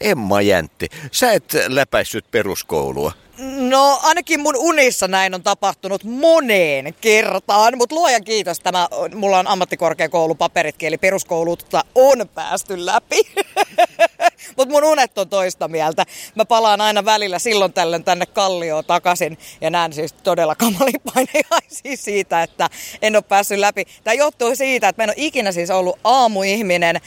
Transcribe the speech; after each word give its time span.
Emma 0.00 0.40
Jäntti, 0.40 0.88
sä 1.12 1.32
et 1.32 1.56
läpäissyt 1.68 2.30
peruskoulua. 2.30 3.12
No 3.58 3.98
ainakin 4.02 4.40
mun 4.40 4.56
unissa 4.56 5.08
näin 5.08 5.34
on 5.34 5.42
tapahtunut 5.42 6.04
moneen 6.04 6.94
kertaan, 7.00 7.78
mutta 7.78 7.94
luojan 7.94 8.24
kiitos, 8.24 8.60
tämä, 8.60 8.88
mulla 9.14 9.38
on 9.38 9.46
ammattikorkeakoulupaperitkin, 9.46 10.86
eli 10.86 10.98
peruskouluutta 10.98 11.84
on 11.94 12.28
päästy 12.34 12.86
läpi. 12.86 13.20
mutta 14.56 14.74
mun 14.74 14.84
unet 14.84 15.18
on 15.18 15.28
toista 15.28 15.68
mieltä. 15.68 16.06
Mä 16.34 16.44
palaan 16.44 16.80
aina 16.80 17.04
välillä 17.04 17.38
silloin 17.38 17.72
tällöin 17.72 18.04
tänne 18.04 18.26
Kallioon 18.26 18.84
takaisin 18.84 19.38
ja 19.60 19.70
näen 19.70 19.92
siis 19.92 20.12
todella 20.12 20.54
kamalipainejaisia 20.54 21.96
siitä, 21.96 22.42
että 22.42 22.70
en 23.02 23.16
ole 23.16 23.22
päässyt 23.22 23.58
läpi. 23.58 23.84
Tämä 24.04 24.14
johtuu 24.14 24.56
siitä, 24.56 24.88
että 24.88 25.02
mä 25.02 25.04
en 25.04 25.10
ole 25.10 25.14
ikinä 25.16 25.52
siis 25.52 25.70
ollut 25.70 25.98
aamuihminen, 26.04 27.00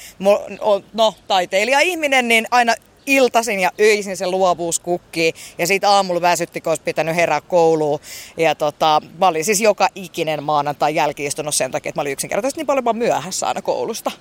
no 0.93 1.15
taiteilija-ihminen, 1.27 2.27
niin 2.27 2.47
aina 2.51 2.75
iltasin 3.05 3.59
ja 3.59 3.71
öisin 3.79 4.17
se 4.17 4.27
luovuus 4.27 4.79
kukkii. 4.79 5.33
Ja 5.57 5.67
siitä 5.67 5.89
aamulla 5.89 6.21
väsytti, 6.21 6.61
kun 6.61 6.71
olisi 6.71 6.83
pitänyt 6.83 7.15
herää 7.15 7.41
kouluun. 7.41 7.99
Ja 8.37 8.55
tota, 8.55 9.01
mä 9.19 9.27
olin 9.27 9.45
siis 9.45 9.61
joka 9.61 9.89
ikinen 9.95 10.43
maanantai 10.43 10.95
jälkiistunut 10.95 11.55
sen 11.55 11.71
takia, 11.71 11.89
että 11.89 11.99
mä 11.99 12.01
olin 12.01 12.13
yksinkertaisesti 12.13 12.59
niin 12.59 12.67
paljon 12.67 12.97
myöhässä 12.97 13.47
aina 13.47 13.61
koulusta. 13.61 14.11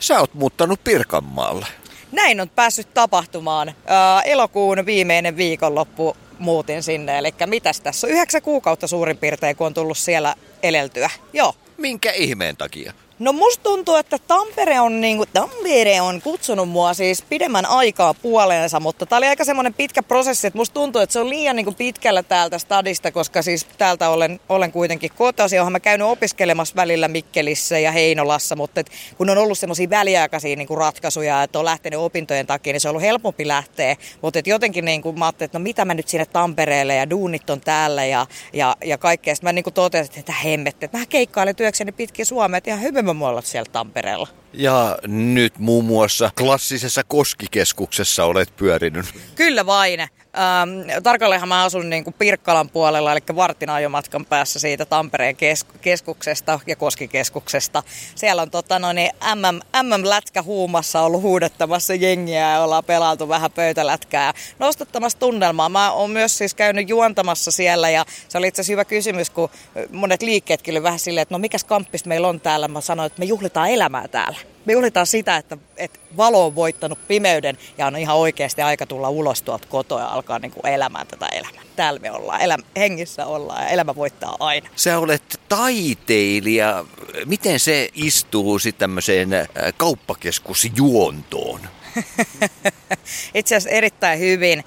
Sä 0.00 0.20
oot 0.20 0.34
muuttanut 0.34 0.84
Pirkanmaalle. 0.84 1.66
Näin 2.12 2.40
on 2.40 2.48
päässyt 2.48 2.94
tapahtumaan. 2.94 3.74
Ää, 3.86 4.22
elokuun 4.22 4.86
viimeinen 4.86 5.36
viikonloppu 5.36 6.16
muutin 6.38 6.82
sinne. 6.82 7.18
Eli 7.18 7.34
mitäs 7.46 7.80
tässä 7.80 8.06
on? 8.06 8.12
Yhdeksän 8.12 8.42
kuukautta 8.42 8.86
suurin 8.86 9.16
piirtein, 9.16 9.56
kun 9.56 9.66
on 9.66 9.74
tullut 9.74 9.98
siellä 9.98 10.34
eleltyä. 10.62 11.10
Joo. 11.32 11.54
Minkä 11.76 12.12
ihmeen 12.12 12.56
takia? 12.56 12.92
No 13.20 13.32
musta 13.32 13.62
tuntuu, 13.62 13.94
että 13.94 14.18
Tampere 14.26 14.80
on, 14.80 15.00
niin 15.00 15.16
kuin, 15.16 15.28
Tampere 15.32 16.00
on 16.00 16.22
kutsunut 16.22 16.68
mua 16.68 16.94
siis 16.94 17.22
pidemmän 17.22 17.66
aikaa 17.66 18.14
puoleensa, 18.14 18.80
mutta 18.80 19.06
tää 19.06 19.18
oli 19.18 19.26
aika 19.26 19.44
semmoinen 19.44 19.74
pitkä 19.74 20.02
prosessi, 20.02 20.46
että 20.46 20.56
musta 20.56 20.74
tuntuu, 20.74 21.02
että 21.02 21.12
se 21.12 21.20
on 21.20 21.30
liian 21.30 21.56
niin 21.56 21.64
kuin 21.64 21.76
pitkällä 21.76 22.22
täältä 22.22 22.58
stadista, 22.58 23.12
koska 23.12 23.42
siis 23.42 23.66
täältä 23.78 24.08
olen, 24.08 24.40
olen 24.48 24.72
kuitenkin 24.72 25.10
kotoisin, 25.16 25.56
johon 25.56 25.72
mä 25.72 25.80
käynyt 25.80 26.06
opiskelemassa 26.06 26.76
välillä 26.76 27.08
Mikkelissä 27.08 27.78
ja 27.78 27.92
Heinolassa, 27.92 28.56
mutta 28.56 28.80
et, 28.80 28.90
kun 29.18 29.30
on 29.30 29.38
ollut 29.38 29.58
semmoisia 29.58 29.90
väliaikaisia 29.90 30.56
niin 30.56 30.68
kuin 30.68 30.78
ratkaisuja, 30.78 31.42
että 31.42 31.58
on 31.58 31.64
lähtenyt 31.64 32.00
opintojen 32.00 32.46
takia, 32.46 32.72
niin 32.72 32.80
se 32.80 32.88
on 32.88 32.90
ollut 32.90 33.02
helpompi 33.02 33.48
lähteä, 33.48 33.96
mutta 34.22 34.38
et 34.38 34.46
jotenkin 34.46 34.84
niin 34.84 35.02
kuin 35.02 35.18
mä 35.18 35.24
ajattelin, 35.24 35.46
että 35.48 35.58
no 35.58 35.62
mitä 35.62 35.84
mä 35.84 35.94
nyt 35.94 36.08
sinne 36.08 36.26
Tampereelle 36.26 36.94
ja 36.94 37.10
duunit 37.10 37.50
on 37.50 37.60
täällä 37.60 38.04
ja, 38.04 38.26
ja, 38.52 38.76
ja 38.84 38.98
kaikkea. 38.98 39.34
Sitten 39.34 39.48
mä 39.48 39.52
niin 39.52 39.64
kuin 39.64 39.74
totesin, 39.74 40.18
että 40.18 40.32
hemmetti, 40.32 40.84
että 40.84 40.98
mä 40.98 41.06
keikkailen 41.06 41.56
työkseni 41.56 41.92
pitkin 41.92 42.26
Suomea, 42.26 42.58
että 42.58 42.70
ihan 42.70 42.82
hyvin 42.82 43.09
mä 43.16 43.28
olla 43.28 43.42
siellä 43.42 43.70
Tampereella. 43.72 44.28
Ja 44.52 44.98
nyt 45.06 45.58
muun 45.58 45.84
muassa 45.84 46.30
klassisessa 46.38 47.02
koskikeskuksessa 47.04 48.24
olet 48.24 48.56
pyörinyt. 48.56 49.06
Kyllä 49.34 49.66
vain. 49.66 50.08
Ähm, 50.38 51.02
tarkalleenhan 51.02 51.48
mä 51.48 51.64
asun 51.64 51.90
niin 51.90 52.04
kuin 52.04 52.14
Pirkkalan 52.18 52.70
puolella, 52.70 53.12
eli 53.12 53.20
vartin 53.36 53.70
ajomatkan 53.70 54.26
päässä 54.26 54.58
siitä 54.58 54.84
Tampereen 54.84 55.36
kes- 55.36 55.66
keskuksesta 55.80 56.60
ja 56.66 56.76
Koskikeskuksesta. 56.76 57.82
Siellä 58.14 58.42
on 58.42 58.50
tota, 58.50 58.78
no 58.78 58.92
niin, 58.92 59.10
MM, 59.34 59.82
MM-lätkä 59.86 60.42
huumassa 60.42 61.00
ollut 61.00 61.22
huudettamassa 61.22 61.94
jengiä 61.94 62.50
ja 62.50 62.62
ollaan 62.62 62.84
pelailtu 62.84 63.28
vähän 63.28 63.50
pöytälätkää 63.50 64.26
ja 64.26 64.34
nostattamassa 64.58 65.18
tunnelmaa. 65.18 65.68
Mä 65.68 65.92
oon 65.92 66.10
myös 66.10 66.38
siis 66.38 66.54
käynyt 66.54 66.88
juontamassa 66.88 67.50
siellä 67.50 67.90
ja 67.90 68.04
se 68.28 68.38
oli 68.38 68.48
itse 68.48 68.60
asiassa 68.60 68.72
hyvä 68.72 68.84
kysymys, 68.84 69.30
kun 69.30 69.50
monet 69.92 70.22
liikkeetkin 70.22 70.72
oli 70.72 70.82
vähän 70.82 70.98
silleen, 70.98 71.22
että 71.22 71.34
no 71.34 71.38
mikäs 71.38 71.64
kamppis 71.64 72.04
meillä 72.04 72.28
on 72.28 72.40
täällä. 72.40 72.68
Mä 72.68 72.80
sanoin, 72.80 73.06
että 73.06 73.18
me 73.18 73.24
juhlitaan 73.24 73.70
elämää 73.70 74.08
täällä. 74.08 74.38
Me 74.64 74.72
juhlitaan 74.72 75.06
sitä, 75.06 75.36
että, 75.36 75.56
että 75.76 75.98
valo 76.16 76.46
on 76.46 76.54
voittanut 76.54 76.98
pimeyden 77.08 77.58
ja 77.78 77.86
on 77.86 77.96
ihan 77.96 78.16
oikeasti 78.16 78.62
aika 78.62 78.86
tulla 78.86 79.08
ulos 79.08 79.42
tuolta 79.42 79.68
kotoa 79.68 80.00
ja 80.00 80.08
alkaa 80.08 80.38
niin 80.38 80.50
kuin 80.50 80.66
elämään 80.66 81.06
tätä 81.06 81.26
elämää. 81.26 81.62
Täällä 81.76 82.00
me 82.00 82.10
ollaan, 82.10 82.40
elämä, 82.40 82.64
hengissä 82.76 83.26
ollaan 83.26 83.62
ja 83.62 83.68
elämä 83.68 83.96
voittaa 83.96 84.36
aina. 84.40 84.68
Sä 84.76 84.98
olet 84.98 85.40
taiteilija. 85.48 86.84
Miten 87.24 87.60
se 87.60 87.88
istuu 87.94 88.58
sitten 88.58 88.80
tämmöiseen 88.80 89.32
äh, 89.32 89.46
kauppakeskusjuontoon? 89.76 91.60
Itse 93.34 93.56
asiassa 93.56 93.76
erittäin 93.76 94.18
hyvin. 94.18 94.64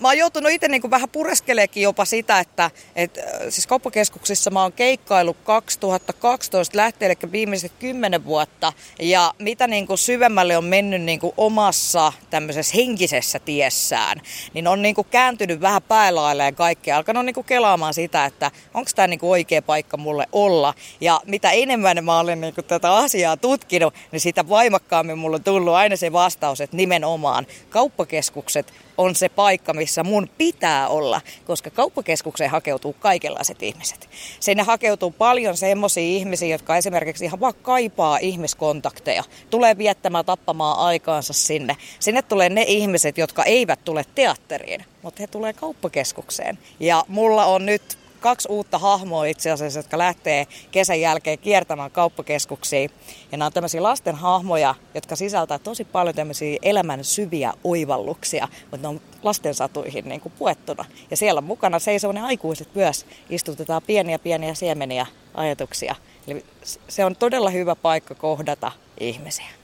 Mä 0.00 0.08
oon 0.08 0.18
joutunut 0.18 0.52
itse 0.52 0.68
niin 0.68 0.90
vähän 0.90 1.08
pureskeleekin 1.08 1.82
jopa 1.82 2.04
sitä, 2.04 2.38
että 2.38 2.70
et, 2.96 3.18
siis 3.48 3.66
kauppakeskuksissa 3.66 4.50
mä 4.50 4.62
oon 4.62 4.72
keikkailu 4.72 5.36
2012 5.44 6.78
lähtien, 6.78 7.10
eli 7.10 7.32
viimeiset 7.32 7.72
kymmenen 7.78 8.24
vuotta. 8.24 8.72
Ja 9.00 9.34
mitä 9.38 9.66
niin 9.66 9.86
kuin 9.86 9.98
syvemmälle 9.98 10.56
on 10.56 10.64
mennyt 10.64 11.02
niin 11.02 11.20
kuin 11.20 11.32
omassa 11.36 12.12
tämmöisessä 12.30 12.76
henkisessä 12.76 13.38
tiessään, 13.38 14.20
niin 14.54 14.68
on 14.68 14.82
niin 14.82 14.94
kuin 14.94 15.06
kääntynyt 15.10 15.60
vähän 15.60 15.82
päälailleen 15.82 16.54
kaikkea. 16.54 16.96
Alkanut 16.96 17.24
niin 17.24 17.34
kuin 17.34 17.46
kelaamaan 17.46 17.94
sitä, 17.94 18.24
että 18.24 18.50
onko 18.74 18.90
tämä 18.94 19.08
niin 19.08 19.20
kuin 19.20 19.30
oikea 19.30 19.62
paikka 19.62 19.96
mulle 19.96 20.26
olla. 20.32 20.74
Ja 21.00 21.20
mitä 21.26 21.50
enemmän 21.50 22.04
mä 22.04 22.18
olen 22.18 22.40
niin 22.40 22.54
kuin 22.54 22.64
tätä 22.64 22.94
asiaa 22.94 23.36
tutkinut, 23.36 23.94
niin 24.12 24.20
sitä 24.20 24.48
vaimakkaammin 24.48 25.18
mulla 25.18 25.36
on 25.36 25.44
tullut 25.44 25.74
aina 25.74 25.96
se 25.96 26.12
vastaus, 26.12 26.60
että 26.60 26.76
nimenomaan 26.76 27.46
kauppakeskukset 27.70 28.72
on 28.98 29.14
se 29.14 29.28
paikka, 29.28 29.72
missä 29.72 30.04
mun 30.04 30.28
pitää 30.38 30.88
olla, 30.88 31.20
koska 31.46 31.70
kauppakeskukseen 31.70 32.50
hakeutuu 32.50 32.96
kaikenlaiset 33.00 33.62
ihmiset. 33.62 34.08
Sinne 34.40 34.62
hakeutuu 34.62 35.10
paljon 35.10 35.56
semmoisia 35.56 36.02
ihmisiä, 36.02 36.48
jotka 36.48 36.76
esimerkiksi 36.76 37.24
ihan 37.24 37.40
vaan 37.40 37.54
kaipaa 37.62 38.18
ihmiskontakteja, 38.18 39.24
tulee 39.50 39.78
viettämään 39.78 40.24
tappamaan 40.24 40.78
aikaansa 40.78 41.32
sinne. 41.32 41.76
Sinne 41.98 42.22
tulee 42.22 42.48
ne 42.48 42.64
ihmiset, 42.68 43.18
jotka 43.18 43.44
eivät 43.44 43.84
tule 43.84 44.04
teatteriin, 44.14 44.84
mutta 45.02 45.22
he 45.22 45.26
tulee 45.26 45.52
kauppakeskukseen. 45.52 46.58
Ja 46.80 47.04
mulla 47.08 47.44
on 47.46 47.66
nyt 47.66 48.01
kaksi 48.22 48.48
uutta 48.48 48.78
hahmoa 48.78 49.24
itse 49.24 49.50
asiassa, 49.50 49.78
jotka 49.78 49.98
lähtee 49.98 50.46
kesän 50.70 51.00
jälkeen 51.00 51.38
kiertämään 51.38 51.90
kauppakeskuksia. 51.90 52.88
Ja 53.32 53.38
nämä 53.38 53.46
on 53.46 53.52
tämmöisiä 53.52 53.82
lasten 53.82 54.14
hahmoja, 54.14 54.74
jotka 54.94 55.16
sisältää 55.16 55.58
tosi 55.58 55.84
paljon 55.84 56.14
tämmöisiä 56.14 56.58
elämän 56.62 57.04
syviä 57.04 57.52
oivalluksia, 57.64 58.48
mutta 58.70 58.76
ne 58.76 58.88
on 58.88 59.00
lasten 59.22 59.54
satuihin 59.54 60.08
niin 60.08 60.20
kuin 60.20 60.32
puettuna. 60.38 60.84
Ja 61.10 61.16
siellä 61.16 61.40
mukana 61.40 61.78
seisoo 61.78 62.12
ne 62.12 62.20
aikuiset 62.20 62.74
myös. 62.74 63.06
Istutetaan 63.30 63.82
pieniä 63.86 64.18
pieniä 64.18 64.54
siemeniä 64.54 65.06
ajatuksia. 65.34 65.94
Eli 66.26 66.44
se 66.88 67.04
on 67.04 67.16
todella 67.16 67.50
hyvä 67.50 67.76
paikka 67.76 68.14
kohdata 68.14 68.72
ihmisiä. 69.00 69.61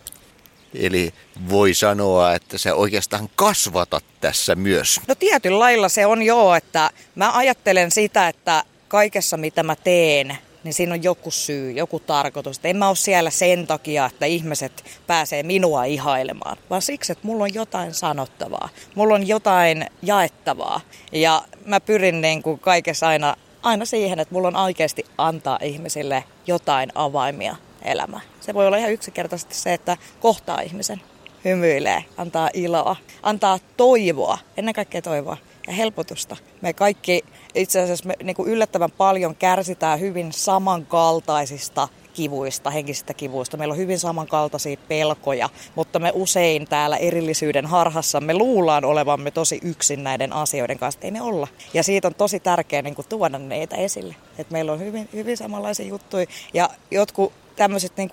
Eli 0.74 1.14
voi 1.50 1.74
sanoa, 1.74 2.34
että 2.34 2.58
sä 2.58 2.74
oikeastaan 2.74 3.28
kasvatat 3.36 4.04
tässä 4.20 4.54
myös. 4.54 5.00
No 5.08 5.14
tietyllä 5.14 5.58
lailla 5.58 5.88
se 5.88 6.06
on 6.06 6.22
joo, 6.22 6.54
että 6.54 6.90
mä 7.14 7.36
ajattelen 7.36 7.90
sitä, 7.90 8.28
että 8.28 8.64
kaikessa 8.88 9.36
mitä 9.36 9.62
mä 9.62 9.76
teen, 9.76 10.38
niin 10.64 10.74
siinä 10.74 10.94
on 10.94 11.02
joku 11.02 11.30
syy, 11.30 11.72
joku 11.72 12.00
tarkoitus. 12.00 12.56
Että 12.56 12.68
en 12.68 12.76
mä 12.76 12.88
ole 12.88 12.96
siellä 12.96 13.30
sen 13.30 13.66
takia, 13.66 14.06
että 14.06 14.26
ihmiset 14.26 14.84
pääsee 15.06 15.42
minua 15.42 15.84
ihailemaan, 15.84 16.56
vaan 16.70 16.82
siksi, 16.82 17.12
että 17.12 17.26
mulla 17.26 17.44
on 17.44 17.54
jotain 17.54 17.94
sanottavaa. 17.94 18.68
Mulla 18.94 19.14
on 19.14 19.28
jotain 19.28 19.86
jaettavaa. 20.02 20.80
Ja 21.12 21.42
mä 21.64 21.80
pyrin 21.80 22.20
niin 22.20 22.42
kuin 22.42 22.58
kaikessa 22.58 23.08
aina, 23.08 23.36
aina 23.62 23.84
siihen, 23.84 24.18
että 24.18 24.34
mulla 24.34 24.48
on 24.48 24.56
oikeasti 24.56 25.04
antaa 25.18 25.58
ihmisille 25.62 26.24
jotain 26.46 26.92
avaimia 26.94 27.56
elämään. 27.82 28.22
Se 28.48 28.54
voi 28.54 28.66
olla 28.66 28.76
ihan 28.76 28.92
yksinkertaisesti 28.92 29.54
se, 29.54 29.72
että 29.72 29.96
kohtaa 30.20 30.60
ihmisen, 30.60 31.02
hymyilee, 31.44 32.04
antaa 32.16 32.50
iloa, 32.54 32.96
antaa 33.22 33.58
toivoa, 33.76 34.38
ennen 34.56 34.74
kaikkea 34.74 35.02
toivoa 35.02 35.36
ja 35.66 35.72
helpotusta. 35.72 36.36
Me 36.60 36.72
kaikki 36.72 37.24
itse 37.54 37.80
asiassa 37.80 38.08
me 38.08 38.14
niin 38.22 38.36
kuin 38.36 38.50
yllättävän 38.50 38.90
paljon 38.90 39.36
kärsitään 39.36 40.00
hyvin 40.00 40.32
samankaltaisista 40.32 41.88
kivuista, 42.14 42.70
henkisistä 42.70 43.14
kivuista. 43.14 43.56
Meillä 43.56 43.72
on 43.72 43.78
hyvin 43.78 43.98
samankaltaisia 43.98 44.76
pelkoja, 44.88 45.48
mutta 45.74 45.98
me 45.98 46.12
usein 46.14 46.68
täällä 46.68 46.96
erillisyyden 46.96 47.66
harhassa 47.66 48.20
me 48.20 48.34
luullaan 48.34 48.84
olevamme 48.84 49.30
tosi 49.30 49.60
yksin 49.62 50.04
näiden 50.04 50.32
asioiden 50.32 50.78
kanssa. 50.78 51.00
Ei 51.02 51.10
me 51.10 51.22
olla. 51.22 51.48
Ja 51.74 51.82
siitä 51.82 52.08
on 52.08 52.14
tosi 52.14 52.40
tärkeää 52.40 52.82
niin 52.82 52.94
tuoda 53.08 53.38
neitä 53.38 53.76
esille. 53.76 54.14
Et 54.38 54.50
meillä 54.50 54.72
on 54.72 54.80
hyvin, 54.80 55.08
hyvin 55.12 55.36
samanlaisia 55.36 55.86
juttuja 55.86 56.26
ja 56.54 56.70
jotkut 56.90 57.32
tämmöiset 57.56 57.92
niin 57.96 58.10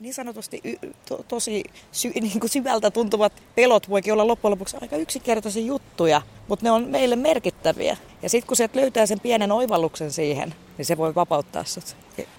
niin 0.00 0.14
sanotusti 0.14 0.60
y, 0.64 0.76
to, 1.08 1.24
tosi 1.28 1.64
sy, 1.92 2.08
niin 2.20 2.40
kuin 2.40 2.50
syvältä 2.50 2.90
tuntuvat 2.90 3.32
pelot 3.54 3.90
voikin 3.90 4.12
olla 4.12 4.26
loppujen 4.26 4.50
lopuksi 4.50 4.76
aika 4.80 4.96
yksinkertaisia 4.96 5.64
juttuja, 5.64 6.22
mutta 6.48 6.66
ne 6.66 6.70
on 6.70 6.88
meille 6.88 7.16
merkittäviä. 7.16 7.96
Ja 8.22 8.28
sitten 8.28 8.48
kun 8.48 8.56
sieltä 8.56 8.80
löytää 8.80 9.06
sen 9.06 9.20
pienen 9.20 9.52
oivalluksen 9.52 10.12
siihen, 10.12 10.54
niin 10.80 10.86
se 10.86 10.96
voi 10.96 11.14
vapauttaa 11.14 11.64
sut. 11.64 11.96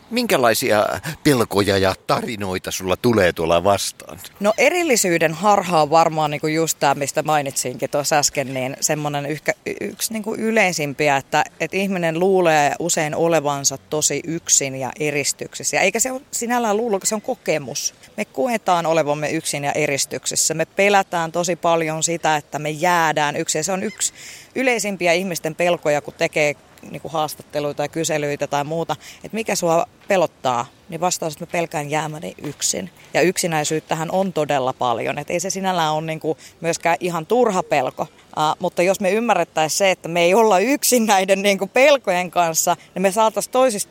Minkälaisia 0.10 0.86
pelkoja 1.24 1.78
ja 1.78 1.96
tarinoita 2.08 2.72
sulla 2.72 2.98
tulee 2.98 3.34
tuolla 3.34 3.64
vastaan? 3.64 4.20
No 4.40 4.54
erillisyyden 4.58 5.34
harha 5.34 5.82
on 5.82 5.90
varmaan 5.90 6.32
niin 6.32 6.42
kuin 6.42 6.54
just 6.54 6.78
tämä, 6.80 6.96
mistä 6.96 7.24
mainitsinkin 7.24 7.90
tuossa 7.90 8.18
äsken, 8.18 8.54
niin 8.54 8.78
semmoinen 8.80 9.26
yhkä, 9.26 9.54
yksi 9.82 10.14
niin 10.14 10.24
kuin 10.24 10.40
yleisimpiä, 10.40 11.18
että, 11.18 11.44
että 11.60 11.78
ihminen 11.78 12.20
luulee 12.20 12.76
usein 12.80 13.16
olevansa 13.16 13.78
tosi 13.78 14.22
yksin 14.28 14.76
ja 14.76 14.92
eristyksissä. 15.00 15.80
Eikä 15.80 16.00
se 16.00 16.12
ole 16.12 16.22
sinällään 16.32 16.78
luulo, 16.78 17.00
se 17.04 17.16
on 17.16 17.22
kokemus. 17.22 17.96
Me 18.18 18.26
koetaan 18.26 18.86
olevamme 18.86 19.32
yksin 19.32 19.64
ja 19.64 19.72
eristyksissä. 19.72 20.54
Me 20.54 20.66
pelätään 20.66 21.32
tosi 21.32 21.56
paljon 21.56 22.04
sitä, 22.04 22.36
että 22.36 22.60
me 22.60 22.70
jäädään 22.70 23.36
yksin. 23.36 23.64
Se 23.64 23.72
on 23.72 23.84
yksi 23.84 24.14
yleisimpiä 24.56 25.14
ihmisten 25.14 25.56
pelkoja, 25.56 26.02
kun 26.02 26.14
tekee 26.14 26.56
niin 26.90 27.02
kuin 27.02 27.12
haastatteluita 27.12 27.78
tai 27.78 27.90
kyselyitä 27.90 28.48
tai 28.48 28.64
muuta, 28.64 28.96
että 29.16 29.36
mikä 29.36 29.56
sua 29.56 29.86
pelottaa, 30.08 30.66
niin 30.90 31.02
vastaus, 31.02 31.34
että 31.34 31.46
mä 31.46 31.52
pelkään 31.52 31.90
jäämäni 31.90 32.34
yksin. 32.44 32.90
Ja 33.14 33.22
yksinäisyyttähän 33.22 34.12
on 34.12 34.34
todella 34.34 34.74
paljon, 34.74 35.18
että 35.18 35.34
ei 35.34 35.40
se 35.40 35.50
sinällään 35.50 35.94
ole 35.94 36.06
niin 36.06 36.20
kuin 36.20 36.38
myöskään 36.62 36.98
ihan 37.00 37.26
turha 37.26 37.64
pelko. 37.64 38.04
Uh, 38.04 38.56
mutta 38.60 38.84
jos 38.84 39.00
me 39.00 39.12
ymmärrettäisiin 39.12 39.78
se, 39.78 39.92
että 39.92 40.10
me 40.10 40.22
ei 40.22 40.34
olla 40.34 40.60
yksin 40.60 41.06
näiden 41.06 41.42
niin 41.42 41.58
kuin 41.58 41.70
pelkojen 41.70 42.32
kanssa, 42.32 42.78
niin 42.96 43.02
me, 43.02 43.12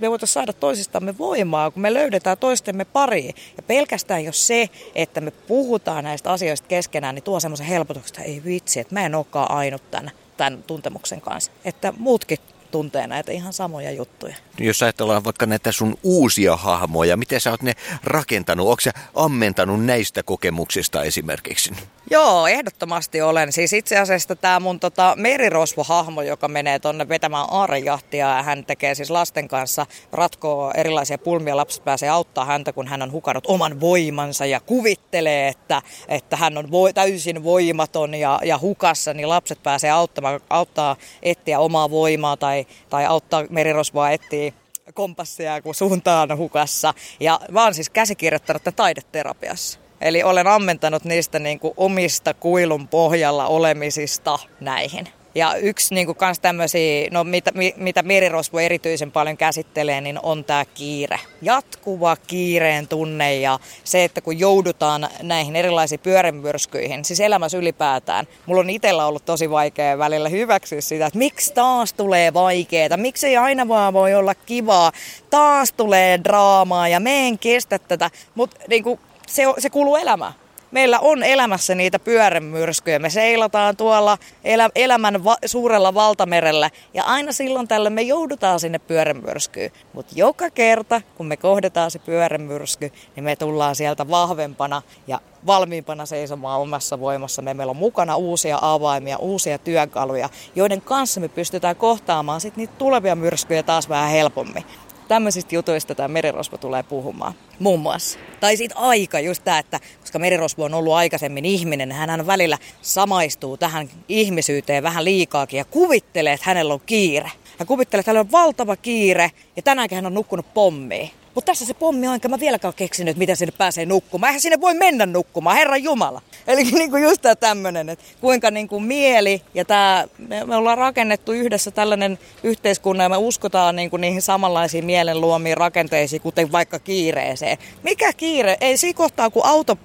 me 0.00 0.10
voitaisiin 0.10 0.34
saada 0.34 0.52
toisistamme 0.52 1.18
voimaa, 1.18 1.70
kun 1.70 1.82
me 1.82 1.94
löydetään 1.94 2.38
toistemme 2.38 2.84
pariin. 2.84 3.34
Ja 3.56 3.62
pelkästään 3.62 4.24
jos 4.24 4.46
se, 4.46 4.68
että 4.94 5.20
me 5.20 5.30
puhutaan 5.30 6.04
näistä 6.04 6.32
asioista 6.32 6.68
keskenään, 6.68 7.14
niin 7.14 7.22
tuo 7.22 7.40
semmoisen 7.40 7.66
helpotuksen, 7.66 8.10
että 8.10 8.32
ei 8.32 8.42
vitsi, 8.44 8.80
että 8.80 8.94
mä 8.94 9.06
en 9.06 9.14
olekaan 9.14 9.50
ainut 9.50 9.90
tämän, 9.90 10.10
tämän 10.36 10.62
tuntemuksen 10.62 11.20
kanssa. 11.20 11.52
Että 11.64 11.92
muutkin 11.98 12.38
tuntee 12.70 13.06
näitä 13.06 13.32
ihan 13.32 13.52
samoja 13.52 13.90
juttuja. 13.90 14.34
Jos 14.58 14.82
ajatellaan 14.82 15.24
vaikka 15.24 15.46
näitä 15.46 15.72
sun 15.72 15.98
uusia 16.02 16.56
hahmoja, 16.56 17.16
miten 17.16 17.40
sä 17.40 17.50
oot 17.50 17.62
ne 17.62 17.72
rakentanut? 18.04 18.68
Onko 18.68 18.80
sä 18.80 18.92
ammentanut 19.14 19.84
näistä 19.84 20.22
kokemuksista 20.22 21.02
esimerkiksi? 21.02 21.70
Joo, 22.10 22.46
ehdottomasti 22.46 23.22
olen. 23.22 23.52
Siis 23.52 23.72
itse 23.72 23.98
asiassa 23.98 24.36
tämä 24.36 24.60
mun 24.60 24.80
tota, 24.80 25.14
merirosvo-hahmo, 25.16 26.22
joka 26.22 26.48
menee 26.48 26.78
tonne 26.78 27.08
vetämään 27.08 27.46
aarejahtia 27.50 28.36
ja 28.36 28.42
hän 28.42 28.64
tekee 28.64 28.94
siis 28.94 29.10
lasten 29.10 29.48
kanssa, 29.48 29.86
ratkoo 30.12 30.72
erilaisia 30.76 31.18
pulmia, 31.18 31.56
lapset 31.56 31.84
pääsee 31.84 32.08
auttaa 32.08 32.44
häntä, 32.44 32.72
kun 32.72 32.88
hän 32.88 33.02
on 33.02 33.12
hukannut 33.12 33.46
oman 33.46 33.80
voimansa 33.80 34.46
ja 34.46 34.60
kuvittelee, 34.60 35.48
että, 35.48 35.82
että 36.08 36.36
hän 36.36 36.58
on 36.58 36.70
vo, 36.70 36.92
täysin 36.92 37.44
voimaton 37.44 38.14
ja, 38.14 38.40
ja 38.44 38.58
hukassa, 38.58 39.14
niin 39.14 39.28
lapset 39.28 39.62
pääsee 39.62 39.90
auttamaan, 39.90 40.40
auttaa 40.50 40.96
etsiä 41.22 41.58
omaa 41.58 41.90
voimaa 41.90 42.36
tai, 42.36 42.59
tai 42.90 43.06
auttaa 43.06 43.44
merirosvoa 43.50 44.10
etsiä 44.10 44.52
kompassia, 44.94 45.62
kun 45.62 45.74
suunta 45.74 46.20
on 46.20 46.38
hukassa. 46.38 46.94
Ja 47.20 47.40
mä 47.50 47.64
oon 47.64 47.74
siis 47.74 47.90
käsikirjoittanut 47.90 48.62
taideterapiassa. 48.76 49.78
Eli 50.00 50.22
olen 50.22 50.46
ammentanut 50.46 51.04
niistä 51.04 51.38
niin 51.38 51.60
kuin 51.60 51.74
omista 51.76 52.34
kuilun 52.34 52.88
pohjalla 52.88 53.46
olemisista 53.46 54.38
näihin. 54.60 55.08
Ja 55.34 55.54
yksi 55.54 55.94
niin 55.94 56.06
kuin 56.06 56.16
kans 56.16 56.38
tämmöisiä, 56.38 57.08
no 57.10 57.24
mitä, 57.24 57.52
mitä 57.76 58.02
merirosvo 58.02 58.58
erityisen 58.58 59.12
paljon 59.12 59.36
käsittelee, 59.36 60.00
niin 60.00 60.18
on 60.22 60.44
tämä 60.44 60.64
kiire. 60.64 61.20
Jatkuva 61.42 62.16
kiireen 62.16 62.88
tunne 62.88 63.36
ja 63.36 63.58
se, 63.84 64.04
että 64.04 64.20
kun 64.20 64.38
joudutaan 64.38 65.08
näihin 65.22 65.56
erilaisiin 65.56 66.00
pyörämyrskyihin, 66.00 67.04
siis 67.04 67.20
elämässä 67.20 67.58
ylipäätään. 67.58 68.26
Mulla 68.46 68.60
on 68.60 68.70
itsellä 68.70 69.06
ollut 69.06 69.24
tosi 69.24 69.50
vaikea 69.50 69.98
välillä 69.98 70.28
hyväksyä 70.28 70.80
sitä, 70.80 71.06
että 71.06 71.18
miksi 71.18 71.54
taas 71.54 71.92
tulee 71.92 72.34
vaikeeta, 72.34 72.96
miksi 72.96 73.26
ei 73.26 73.36
aina 73.36 73.68
vaan 73.68 73.92
voi 73.92 74.14
olla 74.14 74.34
kivaa, 74.34 74.92
taas 75.30 75.72
tulee 75.72 76.20
draamaa 76.24 76.88
ja 76.88 77.00
me 77.00 77.28
en 77.28 77.38
kestä 77.38 77.78
tätä. 77.78 78.10
Mutta 78.34 78.56
niin 78.68 78.84
se, 79.26 79.42
se 79.58 79.70
kuuluu 79.70 79.96
elämään. 79.96 80.32
Meillä 80.70 80.98
on 80.98 81.22
elämässä 81.22 81.74
niitä 81.74 81.98
pyörämyrskyjä. 81.98 82.98
Me 82.98 83.10
seilataan 83.10 83.76
tuolla 83.76 84.18
elä, 84.44 84.70
elämän 84.74 85.24
va, 85.24 85.36
suurella 85.46 85.94
valtamerellä 85.94 86.70
ja 86.94 87.04
aina 87.04 87.32
silloin 87.32 87.68
tällä 87.68 87.90
me 87.90 88.02
joudutaan 88.02 88.60
sinne 88.60 88.78
pyörämyrskyyn. 88.78 89.70
Mutta 89.92 90.12
joka 90.16 90.50
kerta, 90.50 91.00
kun 91.14 91.26
me 91.26 91.36
kohdetaan 91.36 91.90
se 91.90 91.98
pyörämyrsky, 91.98 92.92
niin 93.16 93.24
me 93.24 93.36
tullaan 93.36 93.76
sieltä 93.76 94.08
vahvempana 94.08 94.82
ja 95.06 95.20
valmiimpana 95.46 96.06
seisomaan 96.06 96.60
omassa 96.60 97.00
voimassa. 97.00 97.42
Me 97.42 97.54
meillä 97.54 97.70
on 97.70 97.76
mukana 97.76 98.16
uusia 98.16 98.58
avaimia, 98.62 99.18
uusia 99.18 99.58
työkaluja, 99.58 100.28
joiden 100.54 100.80
kanssa 100.80 101.20
me 101.20 101.28
pystytään 101.28 101.76
kohtaamaan 101.76 102.40
sit 102.40 102.56
niitä 102.56 102.72
tulevia 102.78 103.16
myrskyjä 103.16 103.62
taas 103.62 103.88
vähän 103.88 104.10
helpommin. 104.10 104.64
Tämmöisistä 105.10 105.54
jutuista 105.54 105.94
tämä 105.94 106.08
merirosvo 106.08 106.56
tulee 106.56 106.82
puhumaan, 106.82 107.34
muun 107.58 107.80
muassa. 107.80 108.18
Tai 108.40 108.56
siitä 108.56 108.74
aika, 108.78 109.20
just 109.20 109.44
tämä, 109.44 109.58
että 109.58 109.80
koska 110.00 110.18
merirosvo 110.18 110.64
on 110.64 110.74
ollut 110.74 110.92
aikaisemmin 110.92 111.44
ihminen, 111.44 111.92
hän 111.92 112.26
välillä 112.26 112.58
samaistuu 112.82 113.56
tähän 113.56 113.88
ihmisyyteen 114.08 114.82
vähän 114.82 115.04
liikaakin 115.04 115.58
ja 115.58 115.64
kuvittelee, 115.64 116.32
että 116.32 116.46
hänellä 116.46 116.74
on 116.74 116.80
kiire. 116.86 117.30
Hän 117.58 117.66
kuvittelee, 117.66 118.00
että 118.00 118.10
hänellä 118.10 118.26
on 118.26 118.32
valtava 118.32 118.76
kiire 118.76 119.30
ja 119.56 119.62
tänäänkin 119.62 119.96
hän 119.96 120.06
on 120.06 120.14
nukkunut 120.14 120.54
pommiin. 120.54 121.10
Mutta 121.34 121.46
tässä 121.46 121.66
se 121.66 121.74
pommi 121.74 122.08
on, 122.08 122.14
enkä 122.14 122.28
mä 122.28 122.40
vieläkään 122.40 122.74
keksinyt, 122.74 123.16
miten 123.16 123.36
sinne 123.36 123.52
pääsee 123.58 123.86
nukkumaan. 123.86 124.28
Eihän 124.28 124.40
sinne 124.40 124.60
voi 124.60 124.74
mennä 124.74 125.06
nukkumaan, 125.06 125.56
Herran 125.56 125.82
Jumala. 125.82 126.22
Eli 126.46 126.62
niin 126.78 126.90
kuin 126.90 127.02
just 127.02 127.22
tämä 127.22 127.34
tämmöinen, 127.34 127.88
että 127.88 128.04
kuinka 128.20 128.50
niin 128.50 128.68
kuin 128.68 128.84
mieli 128.84 129.42
ja 129.54 129.64
tämä, 129.64 130.08
me, 130.18 130.56
ollaan 130.56 130.78
rakennettu 130.78 131.32
yhdessä 131.32 131.70
tällainen 131.70 132.18
yhteiskunnan 132.42 133.04
ja 133.04 133.08
me 133.08 133.16
uskotaan 133.16 133.76
niin 133.76 133.90
kuin 133.90 134.00
niihin 134.00 134.22
samanlaisiin 134.22 134.84
mielen 134.84 135.20
luomiin 135.20 135.56
rakenteisiin, 135.56 136.22
kuten 136.22 136.52
vaikka 136.52 136.78
kiireeseen. 136.78 137.58
Mikä 137.82 138.12
kiire? 138.12 138.56
Ei 138.60 138.76
siinä 138.76 138.96
kohtaa, 138.96 139.30
kun 139.30 139.46
auto 139.46 139.78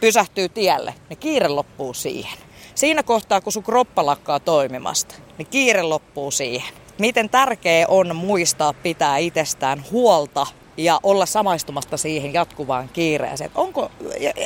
pysähtyy 0.00 0.48
tielle, 0.48 0.94
niin 1.08 1.18
kiire 1.18 1.48
loppuu 1.48 1.94
siihen. 1.94 2.38
Siinä 2.74 3.02
kohtaa, 3.02 3.40
kun 3.40 3.52
sun 3.52 3.62
kroppa 3.62 4.06
lakkaa 4.06 4.40
toimimasta, 4.40 5.14
niin 5.38 5.48
kiire 5.50 5.82
loppuu 5.82 6.30
siihen. 6.30 6.74
Miten 6.98 7.30
tärkeää 7.30 7.86
on 7.88 8.16
muistaa 8.16 8.72
pitää 8.72 9.18
itsestään 9.18 9.84
huolta 9.90 10.46
ja 10.78 11.00
olla 11.02 11.26
samaistumasta 11.26 11.96
siihen 11.96 12.32
jatkuvaan 12.32 12.88
kiireeseen. 12.92 13.50
Onko, 13.54 13.90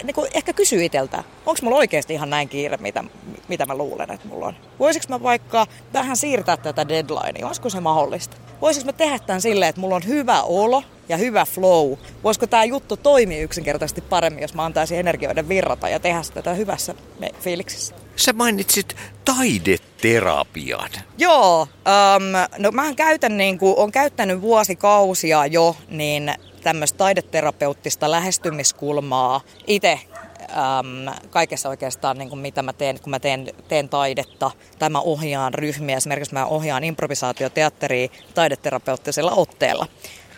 niin 0.02 0.14
kuin 0.14 0.28
ehkä 0.34 0.52
kysy 0.52 0.84
itseltä, 0.84 1.24
onko 1.46 1.58
mulla 1.62 1.76
oikeasti 1.76 2.14
ihan 2.14 2.30
näin 2.30 2.48
kiire, 2.48 2.76
mitä, 2.76 3.04
mitä 3.48 3.66
mä 3.66 3.76
luulen, 3.76 4.10
että 4.10 4.28
mulla 4.28 4.46
on? 4.46 4.54
Voisiko 4.78 5.04
mä 5.08 5.22
vaikka 5.22 5.66
vähän 5.92 6.16
siirtää 6.16 6.56
tätä 6.56 6.88
deadlinea? 6.88 7.46
Olisiko 7.46 7.70
se 7.70 7.80
mahdollista? 7.80 8.36
Voisiko 8.60 8.86
mä 8.86 8.92
tehdä 8.92 9.18
tämän 9.18 9.40
silleen, 9.40 9.68
että 9.68 9.80
mulla 9.80 9.96
on 9.96 10.06
hyvä 10.06 10.42
olo 10.42 10.82
ja 11.08 11.16
hyvä 11.16 11.44
flow? 11.44 11.92
Voisiko 12.24 12.46
tämä 12.46 12.64
juttu 12.64 12.96
toimia 12.96 13.42
yksinkertaisesti 13.42 14.00
paremmin, 14.00 14.42
jos 14.42 14.54
mä 14.54 14.64
antaisin 14.64 14.98
energioiden 14.98 15.48
virrata 15.48 15.88
ja 15.88 16.00
tehdä 16.00 16.20
tätä 16.34 16.54
hyvässä 16.54 16.94
fiiliksissä? 17.40 18.01
Sä 18.16 18.32
mainitsit 18.32 18.96
taideterapian. 19.24 20.90
Joo, 21.18 21.62
um, 21.62 22.22
no 22.58 22.70
mä 22.70 22.94
käytän 22.94 23.36
niin 23.36 23.58
kuin, 23.58 23.78
on 23.78 23.92
käyttänyt 23.92 24.40
vuosikausia 24.40 25.46
jo 25.46 25.76
niin 25.88 26.34
tämmöistä 26.62 26.98
taideterapeuttista 26.98 28.10
lähestymiskulmaa 28.10 29.40
itse 29.66 30.00
äm, 30.42 31.14
kaikessa 31.30 31.68
oikeastaan, 31.68 32.18
niin 32.18 32.28
kuin 32.28 32.38
mitä 32.38 32.62
mä 32.62 32.72
teen, 32.72 33.00
kun 33.00 33.10
mä 33.10 33.20
teen, 33.20 33.50
teen 33.68 33.88
taidetta 33.88 34.50
tai 34.78 34.90
mä 34.90 35.00
ohjaan 35.00 35.54
ryhmiä. 35.54 35.96
Esimerkiksi 35.96 36.34
mä 36.34 36.46
ohjaan 36.46 36.84
improvisaatioteatteria 36.84 38.08
taideterapeuttisella 38.34 39.32
otteella 39.32 39.86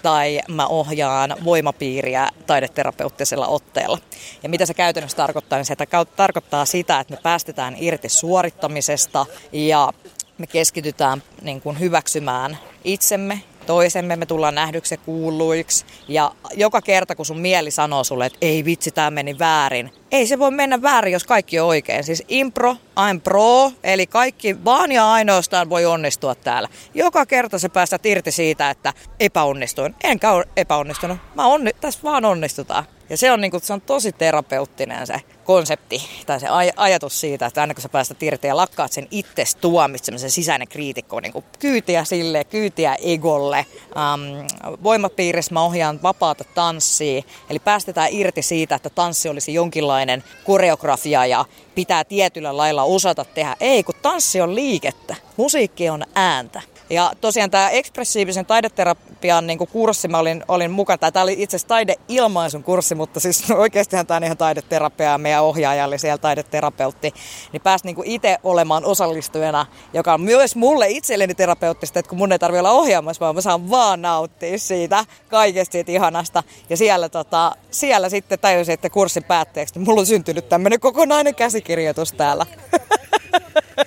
tai 0.05 0.41
mä 0.49 0.67
ohjaan 0.67 1.37
voimapiiriä 1.45 2.29
taideterapeuttisella 2.47 3.47
otteella. 3.47 3.99
Ja 4.43 4.49
mitä 4.49 4.67
se 4.67 4.75
käytännössä 4.75 5.17
tarkoittaa, 5.17 5.59
niin 5.59 5.65
se 5.65 5.77
tarkoittaa 6.17 6.65
sitä, 6.65 7.01
että 7.01 7.15
me 7.15 7.21
päästetään 7.23 7.77
irti 7.79 8.09
suorittamisesta 8.09 9.27
ja 9.53 9.93
me 10.39 10.47
keskitytään 10.47 11.23
niin 11.43 11.61
kuin 11.61 11.81
hyväksymään 11.81 12.59
itsemme 12.85 13.43
toisemme, 13.65 14.17
me 14.17 14.27
tullaan 14.27 14.55
nähdyksi 14.55 14.95
ja 14.95 14.99
kuulluiksi. 14.99 15.85
Ja 16.09 16.33
joka 16.55 16.83
kerta, 16.83 17.15
kun 17.15 17.27
sun 17.27 17.41
mieli 17.41 17.71
sanoo 17.71 18.05
sulle, 18.05 18.27
että 18.27 18.39
ei 18.43 18.65
vitsi, 18.65 18.91
tämä 18.91 19.11
meni 19.11 19.39
väärin. 19.39 19.93
Ei 20.13 20.27
se 20.27 20.39
voi 20.39 20.51
mennä 20.51 20.83
väärin, 20.83 21.13
jos 21.13 21.25
kaikki 21.25 21.61
on 21.61 21.69
oikein. 21.69 22.05
Siis 22.05 22.23
impro, 22.29 22.77
I'm 23.01 23.21
pro, 23.25 23.73
eli 23.85 24.07
kaikki 24.07 24.65
vaan 24.65 24.93
ja 24.93 25.13
ainoastaan 25.13 25.71
voi 25.71 25.87
onnistua 25.87 26.35
täällä. 26.35 26.69
Joka 26.95 27.27
kerta 27.27 27.59
sä 27.59 27.69
päästät 27.69 28.07
irti 28.07 28.33
siitä, 28.33 28.71
että 28.71 28.93
epäonnistuin. 29.21 29.95
Enkä 30.05 30.33
ole 30.33 30.45
epäonnistunut. 30.57 31.19
Mä 31.35 31.47
onni, 31.47 31.71
tässä 31.81 32.01
vaan 32.03 32.25
onnistutaan. 32.25 32.85
Ja 33.11 33.17
se 33.17 33.33
on, 33.33 33.41
niin 33.41 33.51
kuin, 33.51 33.63
se 33.63 33.73
on 33.73 33.81
tosi 33.81 34.13
terapeuttinen 34.13 35.07
se 35.07 35.21
konsepti 35.45 36.03
tai 36.27 36.41
se 36.41 36.47
aj- 36.47 36.73
ajatus 36.77 37.21
siitä, 37.21 37.47
että 37.47 37.61
aina 37.61 37.75
kun 37.75 37.83
sä 37.83 37.89
päästä 37.89 38.15
irti 38.21 38.47
ja 38.47 38.57
lakkaat 38.57 38.93
sen 38.93 39.09
itse 39.11 39.45
tuomitsemisen 39.61 40.31
sisäinen 40.31 40.69
kriitikko, 40.69 41.21
niin 41.21 41.33
kuin 41.33 41.45
kyytiä 41.59 42.05
sille, 42.05 42.45
kyytiä 42.45 42.97
egolle. 43.03 43.67
Um, 43.87 44.47
voimapiirissä 44.83 45.55
mä 45.55 45.63
ohjaan 45.63 46.03
vapaata 46.03 46.45
tanssia, 46.45 47.23
eli 47.51 47.59
päästetään 47.59 48.09
irti 48.13 48.43
siitä, 48.43 48.75
että 48.75 48.91
tanssi 48.91 49.29
olisi 49.29 49.55
jonkinlainen 49.55 50.25
koreografia 50.45 51.27
ja 51.27 51.45
pitää 51.75 52.05
tietyllä 52.05 52.57
lailla 52.57 52.83
osata 52.83 53.25
tehdä. 53.25 53.57
Ei, 53.61 53.83
kun 53.83 53.95
tanssi 54.03 54.41
on 54.41 54.55
liikettä, 54.55 55.17
musiikki 55.37 55.91
on 55.91 56.05
ääntä. 56.15 56.63
Ja 56.91 57.13
tosiaan 57.21 57.51
tämä 57.51 57.71
ekspressiivisen 57.71 58.47
taideterapian 58.47 59.47
niin 59.47 59.59
kurssi, 59.59 60.09
mä 60.09 60.19
olin, 60.19 60.45
olin 60.49 60.71
mukana. 60.71 61.13
Tämä 61.13 61.23
oli 61.23 61.37
itse 61.39 61.57
asiassa 61.57 61.69
taideilmaisun 61.69 62.63
kurssi, 62.63 62.95
mutta 62.95 63.21
siis 63.21 63.51
oikeastihan 63.51 64.07
tämä 64.07 64.17
on 64.17 64.25
ihan 64.25 64.37
taideterapia 64.37 65.11
ja 65.11 65.19
meidän 65.19 65.43
ohjaaja 65.43 65.85
oli 65.85 65.99
siellä 65.99 66.19
taideterapeutti. 66.19 67.15
Niin 67.53 67.63
pääsi 67.63 67.85
niin 67.85 67.97
itse 68.05 68.39
olemaan 68.43 68.85
osallistujana, 68.85 69.67
joka 69.93 70.15
on 70.15 70.21
myös 70.21 70.57
mulle 70.57 70.91
itselleni 70.91 71.35
terapeuttista, 71.35 71.99
että 71.99 72.09
kun 72.09 72.19
mun 72.19 72.33
ei 72.33 72.39
tarvitse 72.39 72.61
olla 72.61 72.71
ohjaamassa, 72.71 73.21
vaan 73.21 73.35
mä 73.35 73.41
saan 73.41 73.71
vaan 73.71 74.03
nauttia 74.03 74.59
siitä 74.59 75.05
kaikesta 75.29 75.73
siitä 75.73 75.93
ihanasta. 75.93 76.43
Ja 76.71 76.77
siellä, 76.77 77.09
tota, 77.09 77.53
siellä 77.71 78.09
sitten 78.09 78.39
tajusin, 78.39 78.75
että 78.75 78.91
kurssin 78.91 79.25
päätteeksi, 79.25 79.75
niin 79.75 79.85
mulla 79.85 80.01
on 80.01 80.07
syntynyt 80.07 80.49
tämmöinen 80.49 80.81
kokonainen 80.81 81.35
käsikirjoitus 81.35 82.13
täällä. 82.13 82.47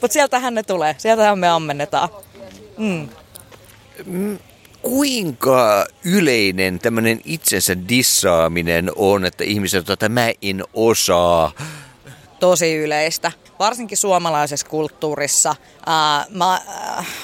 Mutta 0.00 0.12
sieltähän 0.12 0.54
ne 0.54 0.62
tulee, 0.62 0.94
sieltähän 0.98 1.38
me 1.38 1.48
ammennetaan. 1.48 2.08
Mm. 2.78 3.08
mm. 4.04 4.38
Kuinka 4.82 5.86
yleinen 6.04 6.78
tämmöinen 6.78 7.20
itsensä 7.24 7.88
dissaaminen 7.88 8.92
on, 8.96 9.24
että 9.24 9.44
ihmiset, 9.44 9.90
että 9.90 10.08
mä 10.08 10.32
en 10.42 10.64
osaa? 10.74 11.52
Tosi 12.40 12.76
yleistä, 12.76 13.32
varsinkin 13.58 13.98
suomalaisessa 13.98 14.66
kulttuurissa. 14.66 15.54
Ää, 15.86 16.26
mä 16.30 16.60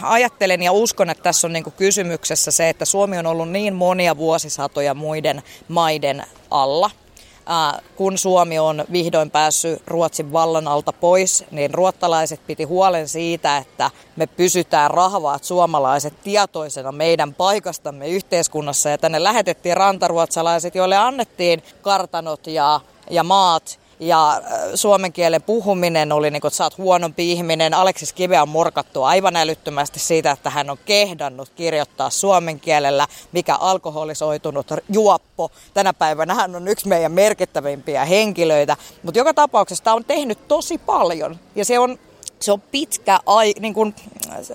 ajattelen 0.02 0.62
ja 0.62 0.72
uskon, 0.72 1.10
että 1.10 1.22
tässä 1.22 1.46
on 1.46 1.52
niinku 1.52 1.70
kysymyksessä 1.70 2.50
se, 2.50 2.68
että 2.68 2.84
Suomi 2.84 3.18
on 3.18 3.26
ollut 3.26 3.50
niin 3.50 3.75
monia 3.75 4.16
vuosisatoja 4.16 4.94
muiden 4.94 5.42
maiden 5.68 6.22
alla– 6.50 6.90
kun 7.97 8.19
Suomi 8.19 8.59
on 8.59 8.85
vihdoin 8.93 9.31
päässyt 9.31 9.83
Ruotsin 9.87 10.33
vallan 10.33 10.69
alta 10.69 10.93
pois, 10.93 11.45
niin 11.50 11.75
ruottalaiset 11.75 12.40
piti 12.47 12.64
huolen 12.64 13.09
siitä, 13.09 13.57
että 13.57 13.90
me 14.17 14.26
pysytään 14.26 14.90
rahvaat 14.90 15.45
suomalaiset 15.45 16.23
tietoisena 16.23 16.93
meidän 16.93 17.35
paikastamme 17.35 18.09
yhteiskunnassa. 18.09 18.88
Ja 18.88 18.99
tänne 18.99 19.23
lähetettiin 19.23 19.76
rantaruotsalaiset, 19.76 20.75
joille 20.75 20.97
annettiin 20.97 21.62
kartanot 21.83 22.47
ja, 22.47 22.81
ja 23.11 23.23
maat 23.23 23.78
ja 24.00 24.33
äh, 24.33 24.40
suomen 24.75 25.12
kielen 25.12 25.43
puhuminen 25.43 26.12
oli 26.12 26.31
niin 26.31 26.40
kuin, 26.40 26.49
että 26.49 26.57
sä 26.57 26.64
oot 26.64 26.78
huonompi 26.78 27.33
ihminen. 27.33 27.75
Aleksis 27.75 28.12
Kive 28.12 28.40
on 28.40 28.49
morkattu 28.49 29.02
aivan 29.02 29.37
älyttömästi 29.37 29.99
siitä, 29.99 30.31
että 30.31 30.50
hän 30.50 30.71
on 30.71 30.78
kehdannut 30.85 31.49
kirjoittaa 31.49 32.11
suomen 32.11 32.61
kielellä, 32.61 33.07
mikä 33.33 33.57
alkoholisoitunut 33.57 34.67
juoppo. 34.93 35.50
Tänä 35.75 35.93
päivänä 35.93 36.35
hän 36.35 36.57
on 36.57 36.69
yksi 36.69 36.88
meidän 36.88 37.12
merkittävimpiä 37.12 38.05
henkilöitä. 38.05 38.76
Mutta 39.02 39.19
joka 39.19 39.35
tapauksessa 39.35 39.85
tämä 39.85 39.97
on 39.97 40.05
tehnyt 40.05 40.49
tosi 40.49 40.78
paljon 40.78 41.38
ja 41.55 41.64
se 41.64 41.78
on, 41.78 41.99
se 42.40 42.52
on 42.52 42.61
pitkä, 42.61 43.21
ai, 43.26 43.55
niin 43.61 43.75
kuin, 43.75 43.95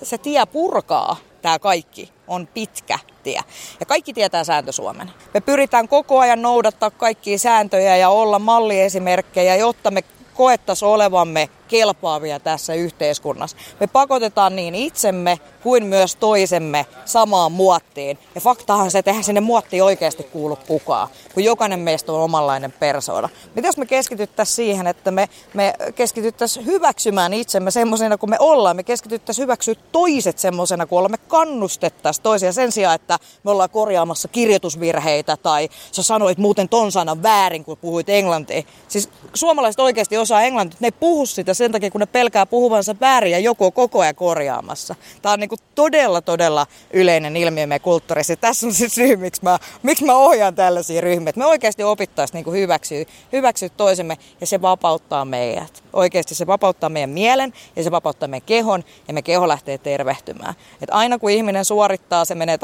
se 0.02 0.18
tie 0.18 0.46
purkaa 0.46 1.16
tämä 1.44 1.58
kaikki 1.58 2.12
on 2.28 2.46
pitkä 2.54 2.98
tie. 3.24 3.40
Ja 3.80 3.86
kaikki 3.86 4.12
tietää 4.12 4.44
sääntö 4.44 4.72
Suomen. 4.72 5.10
Me 5.34 5.40
pyritään 5.40 5.88
koko 5.88 6.18
ajan 6.18 6.42
noudattaa 6.42 6.90
kaikkia 6.90 7.38
sääntöjä 7.38 7.96
ja 7.96 8.08
olla 8.08 8.38
malliesimerkkejä, 8.38 9.56
jotta 9.56 9.90
me 9.90 10.04
koettaisiin 10.34 10.88
olevamme 10.88 11.48
kelpaavia 11.68 12.40
tässä 12.40 12.74
yhteiskunnassa. 12.74 13.56
Me 13.80 13.86
pakotetaan 13.86 14.56
niin 14.56 14.74
itsemme 14.74 15.38
kuin 15.64 15.86
myös 15.86 16.16
toisemme 16.16 16.86
samaan 17.04 17.52
muottiin. 17.52 18.18
Ja 18.34 18.40
faktahan 18.40 18.90
se, 18.90 18.98
että 18.98 19.10
eihän 19.10 19.24
sinne 19.24 19.40
muottiin 19.40 19.84
oikeasti 19.84 20.22
kuulu 20.22 20.58
kukaan, 20.66 21.08
kun 21.34 21.44
jokainen 21.44 21.80
meistä 21.80 22.12
on 22.12 22.20
omanlainen 22.20 22.72
persoona. 22.72 23.28
Mitä 23.54 23.68
jos 23.68 23.76
me 23.76 23.86
keskityttäisiin 23.86 24.56
siihen, 24.56 24.86
että 24.86 25.10
me, 25.10 25.28
me 25.54 25.74
keskityttäisiin 25.94 26.66
hyväksymään 26.66 27.34
itsemme 27.34 27.70
semmoisena 27.70 28.18
kuin 28.18 28.30
me 28.30 28.36
ollaan. 28.38 28.76
Me 28.76 28.82
keskityttäisiin 28.82 29.42
hyväksyä 29.42 29.74
toiset 29.92 30.38
semmoisena 30.38 30.86
kuin. 30.86 31.10
Me 31.10 31.18
kannustettaisiin 31.28 32.22
toisia 32.22 32.52
sen 32.52 32.72
sijaan, 32.72 32.94
että 32.94 33.18
me 33.44 33.50
ollaan 33.50 33.70
korjaamassa 33.70 34.28
kirjoitusvirheitä 34.28 35.36
tai 35.36 35.68
sä 35.92 36.02
sanoit 36.02 36.38
muuten 36.38 36.68
ton 36.68 36.92
sanan 36.92 37.22
väärin, 37.22 37.64
kun 37.64 37.76
puhuit 37.76 38.08
englantia. 38.08 38.62
Siis 38.88 39.08
suomalaiset 39.34 39.80
oikeasti 39.80 40.16
osaa 40.16 40.42
englantia, 40.42 40.76
ne 40.80 40.86
ei 40.86 40.92
puhu 40.92 41.26
sitä 41.26 41.54
sen 41.54 41.72
takia, 41.72 41.90
kun 41.90 42.00
ne 42.00 42.06
pelkää 42.06 42.46
puhuvansa 42.46 42.94
väärin 43.00 43.32
ja 43.32 43.38
joku 43.38 43.64
on 43.64 43.72
koko 43.72 44.00
ajan 44.00 44.14
korjaamassa. 44.14 44.94
Tämä 45.22 45.32
on 45.32 45.40
niin 45.40 45.48
kuin 45.56 45.68
todella, 45.74 46.20
todella 46.20 46.66
yleinen 46.92 47.36
ilmiö 47.36 47.66
meidän 47.66 47.84
kulttuurissa. 47.84 48.36
Tässä 48.36 48.66
on 48.66 48.74
se 48.74 48.88
syy, 48.88 49.16
miksi 49.16 49.42
mä, 49.44 49.58
miksi 49.82 50.04
mä 50.04 50.14
ohjaan 50.14 50.54
tällaisia 50.54 51.00
ryhmiä. 51.00 51.28
Että 51.28 51.38
me 51.38 51.46
oikeasti 51.46 51.82
opittaisiin 51.82 52.44
niin 52.44 52.54
hyväksyä, 52.54 53.04
hyväksyä 53.32 53.68
toisemme 53.68 54.18
ja 54.40 54.46
se 54.46 54.62
vapauttaa 54.62 55.24
meidät. 55.24 55.84
Oikeasti 55.92 56.34
se 56.34 56.46
vapauttaa 56.46 56.88
meidän 56.90 57.10
mielen 57.10 57.52
ja 57.76 57.82
se 57.82 57.90
vapauttaa 57.90 58.28
meidän 58.28 58.46
kehon 58.46 58.84
ja 59.08 59.14
me 59.14 59.22
keho 59.22 59.48
lähtee 59.48 59.78
tervehtymään. 59.78 60.54
Et 60.82 60.88
aina 60.92 61.18
kun 61.18 61.30
ihminen 61.30 61.64
suorittaa, 61.64 62.24
se 62.24 62.34
menee 62.34 62.58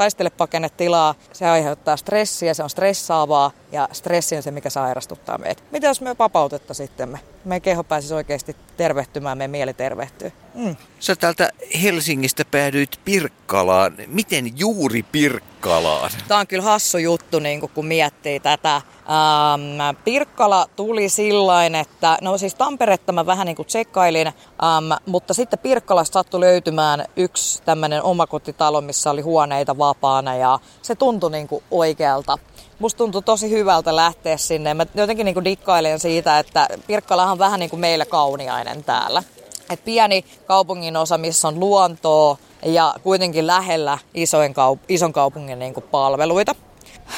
tilaa, 0.77 1.15
se 1.33 1.45
aiheuttaa 1.45 1.97
stressiä, 1.97 2.53
se 2.53 2.63
on 2.63 2.69
stressaavaa 2.69 3.51
ja 3.71 3.89
stressi 3.91 4.35
on 4.35 4.43
se, 4.43 4.51
mikä 4.51 4.69
sairastuttaa 4.69 5.37
meitä. 5.37 5.63
Mitä 5.71 5.87
jos 5.87 6.01
me 6.01 6.15
vapautettaisiin 6.19 6.87
sitten 6.87 7.09
me? 7.09 7.19
Meidän 7.45 7.61
keho 7.61 7.83
pääsisi 7.83 8.13
oikeasti 8.13 8.55
tervehtymään, 8.77 9.37
meidän 9.37 9.51
mieli 9.51 9.73
tervehtyy. 9.73 10.31
Mm. 10.53 10.75
Sä 10.99 11.15
täältä 11.15 11.49
Helsingistä 11.83 12.45
päädyit 12.45 12.99
Pirkkalaan. 13.05 13.93
Miten 14.07 14.59
juuri 14.59 15.03
Pirkkalaan? 15.03 16.11
Tämä 16.27 16.39
on 16.39 16.47
kyllä 16.47 16.63
hassu 16.63 16.97
juttu, 16.97 17.39
niin 17.39 17.61
kun 17.61 17.85
miettii 17.85 18.39
tätä. 18.39 18.75
Ähm, 18.75 19.97
Pirkkala 20.05 20.67
tuli 20.75 21.09
sillain, 21.09 21.75
että 21.75 22.17
no 22.21 22.37
siis 22.37 22.55
Tamperetta 22.55 23.11
mä 23.11 23.25
vähän 23.25 23.45
niin 23.45 23.55
kuin 23.55 23.65
tsekkailin, 23.65 24.27
ähm, 24.27 25.01
mutta 25.05 25.33
sitten 25.33 25.59
Pirkkalasta 25.59 26.13
sattui 26.13 26.39
löytymään 26.39 27.05
yksi 27.15 27.63
tämmöinen 27.63 28.03
omakotitalo, 28.03 28.81
missä 28.81 29.11
oli 29.11 29.21
huoneita 29.21 29.77
vapaana 29.77 30.35
ja 30.35 30.59
se 30.81 30.95
tuntui 30.95 31.31
niin 31.31 31.47
kuin 31.47 31.63
oikealta 31.71 32.37
musta 32.79 32.97
tuntui 32.97 33.23
tosi 33.23 33.49
hyvältä 33.49 33.95
lähteä 33.95 34.37
sinne. 34.37 34.73
Mä 34.73 34.85
jotenkin 34.95 35.25
niin 35.25 35.33
kuin 35.33 35.45
dikkailen 35.45 35.99
siitä, 35.99 36.39
että 36.39 36.67
Pirkkalahan 36.87 37.31
on 37.31 37.39
vähän 37.39 37.59
niin 37.59 37.69
kuin 37.69 37.79
meillä 37.79 38.05
kauniainen 38.05 38.83
täällä. 38.83 39.23
Et 39.71 39.85
pieni 39.85 40.25
kaupungin 40.45 40.97
osa, 40.97 41.17
missä 41.17 41.47
on 41.47 41.59
luontoa 41.59 42.37
ja 42.65 42.95
kuitenkin 43.03 43.47
lähellä 43.47 43.97
isoin 44.13 44.51
kaup- 44.51 44.85
ison 44.89 45.13
kaupungin 45.13 45.59
niin 45.59 45.73
kuin 45.73 45.83
palveluita. 45.91 46.55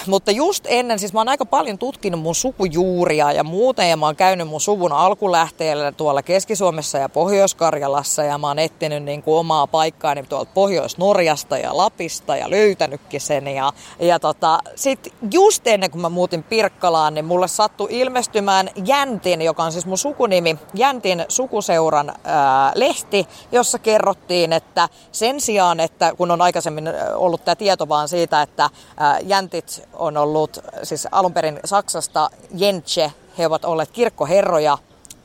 Mutta 0.07 0.31
just 0.31 0.65
ennen, 0.67 1.00
siis 1.00 1.13
mä 1.13 1.19
oon 1.19 1.29
aika 1.29 1.45
paljon 1.45 1.77
tutkinut 1.77 2.21
mun 2.21 2.35
sukujuuria 2.35 3.31
ja 3.31 3.43
muuten, 3.43 3.89
ja 3.89 3.97
mä 3.97 4.05
oon 4.05 4.15
käynyt 4.15 4.47
mun 4.47 4.62
suvun 4.62 4.91
alkulähteellä 4.91 5.91
tuolla 5.91 6.21
Keski-Suomessa 6.21 6.97
ja 6.97 7.09
Pohjois-Karjalassa, 7.09 8.23
ja 8.23 8.38
mä 8.38 8.47
oon 8.47 8.59
etsinyt 8.59 9.03
niin 9.03 9.23
kuin 9.23 9.39
omaa 9.39 9.67
paikkaani 9.67 10.23
tuolta 10.23 10.51
Pohjois-Norjasta 10.53 11.57
ja 11.57 11.77
Lapista 11.77 12.38
ja 12.38 12.50
löytänytkin 12.50 13.21
sen. 13.21 13.47
Ja, 13.47 13.73
ja 14.00 14.19
tota, 14.19 14.59
sit 14.75 15.13
just 15.31 15.67
ennen 15.67 15.91
kuin 15.91 16.01
mä 16.01 16.09
muutin 16.09 16.43
Pirkkalaan, 16.43 17.13
niin 17.13 17.25
mulle 17.25 17.47
sattui 17.47 17.88
ilmestymään 17.91 18.69
Jäntin, 18.85 19.41
joka 19.41 19.63
on 19.63 19.71
siis 19.71 19.85
mun 19.85 19.97
sukunimi, 19.97 20.59
Jäntin 20.73 21.25
sukuseuran 21.27 22.13
ää, 22.23 22.71
lehti, 22.75 23.27
jossa 23.51 23.79
kerrottiin, 23.79 24.53
että 24.53 24.89
sen 25.12 25.41
sijaan, 25.41 25.79
että 25.79 26.13
kun 26.17 26.31
on 26.31 26.41
aikaisemmin 26.41 26.89
ollut 27.15 27.45
tämä 27.45 27.55
tieto 27.55 27.89
vaan 27.89 28.07
siitä, 28.07 28.41
että 28.41 28.69
ää, 28.97 29.19
Jäntit 29.19 29.82
on 29.93 30.17
ollut 30.17 30.59
siis 30.83 31.07
alun 31.11 31.33
perin 31.33 31.59
Saksasta 31.65 32.29
Jentse. 32.55 33.11
He 33.37 33.45
ovat 33.45 33.65
olleet 33.65 33.91
kirkkoherroja 33.91 34.77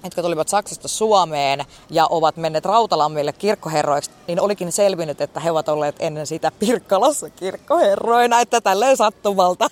jotka 0.04 0.22
tulivat 0.22 0.48
Saksasta 0.48 0.88
Suomeen 0.88 1.64
ja 1.90 2.06
ovat 2.06 2.36
menneet 2.36 2.64
Rautalammille 2.64 3.32
kirkkoherroiksi, 3.32 4.10
niin 4.26 4.40
olikin 4.40 4.72
selvinnyt, 4.72 5.20
että 5.20 5.40
he 5.40 5.50
ovat 5.50 5.68
olleet 5.68 5.96
ennen 5.98 6.26
sitä 6.26 6.52
Pirkkalassa 6.58 7.30
kirkkoherroina, 7.30 8.40
että 8.40 8.60
tälleen 8.60 8.96
sattumalta. 8.96 9.68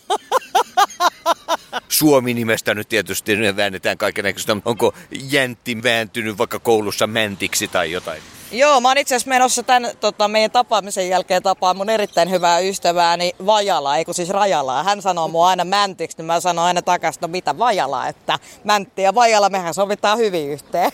Suomi-nimestä 1.88 2.74
nyt 2.74 2.88
tietysti 2.88 3.56
väännetään 3.56 3.98
kaikenlaista. 3.98 4.56
Onko 4.64 4.92
Jäntti 5.10 5.82
vääntynyt 5.82 6.38
vaikka 6.38 6.58
koulussa 6.58 7.06
mäntiksi 7.06 7.68
tai 7.68 7.92
jotain? 7.92 8.22
Joo, 8.52 8.80
mä 8.80 8.88
oon 8.88 8.98
itse 8.98 9.14
asiassa 9.14 9.28
menossa 9.28 9.62
tämän 9.62 9.90
tota, 10.00 10.28
meidän 10.28 10.50
tapaamisen 10.50 11.08
jälkeen 11.08 11.42
tapaan 11.42 11.76
mun 11.76 11.90
erittäin 11.90 12.30
hyvää 12.30 12.58
ystävääni 12.58 13.32
Vajala, 13.46 13.96
eikö 13.96 14.12
siis 14.12 14.30
Rajalaa. 14.30 14.82
Hän 14.82 15.02
sanoo 15.02 15.28
mua 15.28 15.48
aina 15.48 15.64
mäntiksi, 15.64 16.16
niin 16.18 16.26
mä 16.26 16.40
sanon 16.40 16.64
aina 16.64 16.82
takaisin, 16.82 17.20
no 17.20 17.28
mitä 17.28 17.58
Vajala, 17.58 18.08
että 18.08 18.38
Mäntti 18.64 19.02
ja 19.02 19.14
Vajala, 19.14 19.48
mehän 19.48 19.74
sovitaan 19.74 20.18
hyvin 20.18 20.50
yhteen. 20.50 20.92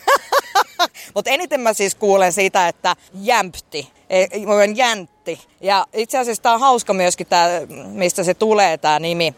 Mutta 1.14 1.30
eniten 1.30 1.60
mä 1.60 1.72
siis 1.72 1.94
kuulen 1.94 2.32
siitä, 2.32 2.68
että 2.68 2.96
jämpti, 3.14 3.90
e, 4.10 4.26
jäntti. 4.74 5.40
Ja 5.60 5.86
itse 5.92 6.18
asiassa 6.18 6.42
tää 6.42 6.54
on 6.54 6.60
hauska 6.60 6.92
myöskin, 6.92 7.26
tää, 7.26 7.48
mistä 7.86 8.24
se 8.24 8.34
tulee 8.34 8.78
tämä 8.78 8.98
nimi. 8.98 9.34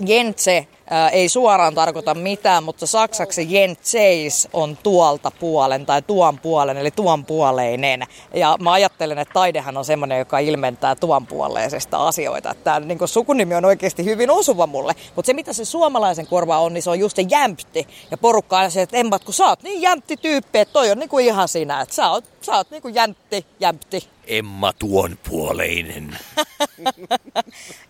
Jentse 0.00 0.66
ää, 0.90 1.08
ei 1.08 1.28
suoraan 1.28 1.74
tarkoita 1.74 2.14
mitään, 2.14 2.64
mutta 2.64 2.86
saksaksi 2.86 3.46
jentseis 3.48 4.48
on 4.52 4.78
tuolta 4.82 5.30
puolen 5.30 5.86
tai 5.86 6.02
tuon 6.02 6.38
puolen, 6.38 6.76
eli 6.76 6.90
tuon 6.90 7.24
puoleinen. 7.24 8.02
Ja 8.34 8.56
mä 8.60 8.72
ajattelen, 8.72 9.18
että 9.18 9.34
taidehan 9.34 9.76
on 9.76 9.84
semmoinen, 9.84 10.18
joka 10.18 10.38
ilmentää 10.38 10.94
tuon 10.94 11.26
puoleisesta 11.26 12.06
asioita. 12.06 12.54
Tämä 12.64 12.80
niin 12.80 13.08
sukunimi 13.08 13.54
on 13.54 13.64
oikeasti 13.64 14.04
hyvin 14.04 14.30
osuva 14.30 14.66
mulle. 14.66 14.94
Mutta 15.16 15.26
se, 15.26 15.32
mitä 15.32 15.52
se 15.52 15.64
suomalaisen 15.64 16.26
korva 16.26 16.58
on, 16.58 16.74
niin 16.74 16.82
se 16.82 16.90
on 16.90 16.98
just 16.98 17.16
se 17.16 17.24
jämpti. 17.30 17.86
Ja 18.10 18.18
porukka 18.18 18.56
aina 18.56 18.70
se, 18.70 18.82
että 18.82 18.96
emmat, 18.96 19.24
kun 19.24 19.34
sä 19.34 19.46
oot 19.46 19.62
niin 19.62 19.82
jämpti 19.82 20.16
tyyppi, 20.16 20.58
että 20.58 20.72
toi 20.72 20.90
on 20.90 20.98
niin 20.98 21.08
kuin 21.08 21.26
ihan 21.26 21.48
sinä. 21.48 21.80
Että 21.80 21.94
sä 21.94 22.10
oot, 22.10 22.24
sä 22.40 22.56
oot 22.56 22.70
niin 22.70 22.82
kuin 22.82 22.94
jämpti, 22.94 23.46
jämpti. 23.60 24.08
Emma 24.26 24.72
tuon 24.72 25.18
puoleinen. 25.28 26.18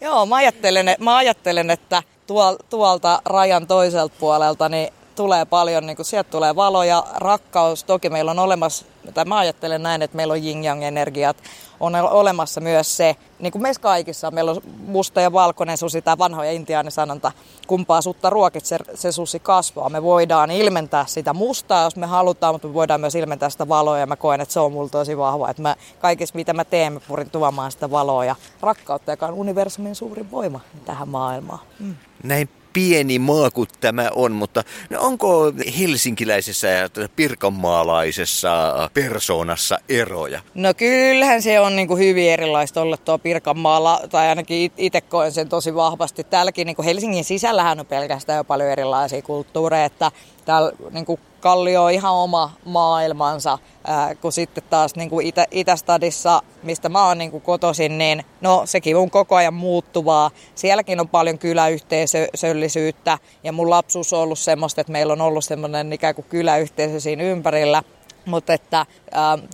Joo, 0.01 0.27
mä 0.27 0.37
ajattelen, 0.37 0.87
mä 0.99 1.17
ajattelen 1.17 1.71
että 1.71 2.03
tuol, 2.27 2.57
tuolta 2.71 3.23
rajan 3.25 3.67
toiselta 3.67 4.15
puolelta 4.21 4.69
niin 4.69 4.89
tulee 5.17 5.45
paljon, 5.45 5.87
niin 5.87 5.97
kuin 5.97 6.07
sieltä 6.07 6.31
tulee 6.31 6.57
valo 6.57 6.83
ja 6.85 7.05
rakkaus. 7.15 7.85
Toki 7.85 8.11
meillä 8.11 8.31
on 8.31 8.39
olemassa, 8.39 8.87
tai 9.15 9.25
mä 9.25 9.39
ajattelen 9.39 9.83
näin, 9.83 10.03
että 10.03 10.17
meillä 10.17 10.33
on 10.33 10.45
yin-yang-energiat. 10.45 11.37
On 11.81 11.95
olemassa 11.95 12.61
myös 12.61 12.97
se, 12.97 13.17
niin 13.39 13.53
kuin 13.53 13.63
meissä 13.63 13.83
kaikissa, 13.83 14.31
meillä 14.31 14.51
on 14.51 14.63
musta 14.87 15.21
ja 15.21 15.33
valkoinen 15.33 15.79
susi, 15.79 16.03
tämä 16.03 16.19
vanhoja 16.19 16.53
intiaanisanonta, 16.53 17.33
kumpaa 17.67 18.03
sutta 18.03 18.31
ruokit, 18.31 18.65
se, 18.65 18.79
se 18.95 19.13
susi 19.13 19.41
kasvaa. 19.41 19.89
Me 19.89 20.03
voidaan 20.03 20.51
ilmentää 20.51 21.07
sitä 21.07 21.33
mustaa, 21.33 21.85
jos 21.85 21.97
me 21.97 22.07
halutaan, 22.07 22.55
mutta 22.55 22.69
me 22.69 22.75
voidaan 22.75 23.01
myös 23.01 23.15
ilmentää 23.15 23.51
sitä 23.51 23.69
valoa, 23.69 23.99
ja 23.99 24.07
mä 24.07 24.17
koen, 24.17 24.41
että 24.41 24.53
se 24.53 24.61
on 24.61 24.73
mulla 24.73 24.89
tosi 24.89 25.19
vahva. 25.19 25.51
Että 25.51 25.63
mä, 25.63 25.77
kaikessa, 25.99 26.35
mitä 26.35 26.53
mä 26.53 26.65
teen, 26.65 26.93
mä 26.93 27.01
purin 27.09 27.31
tuomaan 27.31 27.73
sitä 27.73 27.91
valoa 27.91 28.25
ja 28.25 28.37
rakkautta, 28.61 29.11
joka 29.11 29.27
on 29.27 29.35
universumin 29.35 29.95
suurin 29.95 30.31
voima 30.31 30.61
tähän 30.85 31.09
maailmaan. 31.09 31.61
Mm. 31.79 31.95
Näin 32.23 32.49
pieni 32.77 33.19
maa 33.19 33.51
kuin 33.51 33.69
tämä 33.81 34.11
on, 34.15 34.33
mutta 34.33 34.65
no 34.91 35.01
onko 35.01 35.53
helsinkiläisessä 35.79 36.69
ja 36.69 36.89
pirkanmaalaisessa 37.17 38.91
persoonassa 38.95 39.79
eroja? 39.89 40.41
No 40.55 40.75
kyllähän 40.75 41.43
se 41.43 41.61
on 41.61 41.77
niin 41.77 41.89
kuin 41.89 41.99
hyvin 41.99 42.31
erilaista 42.31 42.81
olla 42.81 42.97
tuo 42.97 43.19
Pirkanmaalla, 43.19 44.01
tai 44.11 44.29
ainakin 44.29 44.73
itse 44.77 45.01
koen 45.01 45.33
sen 45.33 45.49
tosi 45.49 45.75
vahvasti. 45.75 46.25
Täälläkin 46.25 46.67
niin 46.67 46.77
kuin 46.77 46.87
Helsingin 46.87 47.25
sisällähän 47.25 47.81
on 47.81 47.87
pelkästään 47.87 48.37
jo 48.37 48.45
paljon 48.45 48.71
erilaisia 48.71 49.23
kulttuureja, 49.23 49.85
että 49.85 50.11
täällä 50.47 50.73
niin 50.91 51.07
kuin 51.07 51.21
Kallio 51.41 51.85
on 51.85 51.91
ihan 51.91 52.15
oma 52.15 52.53
maailmansa, 52.65 53.59
ää, 53.85 54.15
kun 54.15 54.33
sitten 54.33 54.65
taas 54.71 54.97
niin 54.97 55.11
kuin 55.11 55.27
Itä, 55.27 55.47
Itästadissa, 55.51 56.43
mistä 56.63 56.89
mä 56.89 57.07
oon 57.07 57.19
niin 57.19 57.31
kuin 57.31 57.43
kotoisin, 57.43 57.99
niin 57.99 58.25
no 58.41 58.63
sekin 58.65 58.97
on 58.97 59.11
koko 59.11 59.37
ajan 59.37 59.55
muuttuvaa. 59.55 60.31
Sielläkin 60.55 61.01
on 61.01 61.09
paljon 61.09 61.39
kyläyhteisöllisyyttä 61.39 63.19
ja 63.45 63.53
mun 63.53 63.71
lapsuus 63.71 64.13
on 64.13 64.21
ollut 64.21 64.39
semmoista, 64.39 64.81
että 64.81 64.93
meillä 64.93 65.13
on 65.13 65.21
ollut 65.21 65.45
semmoinen 65.45 65.93
ikään 65.93 66.15
kuin 66.15 66.27
kyläyhteisö 66.29 67.01
siinä 67.01 67.23
ympärillä– 67.23 67.83
mutta 68.27 68.53
että 68.53 68.81
äh, 68.81 68.87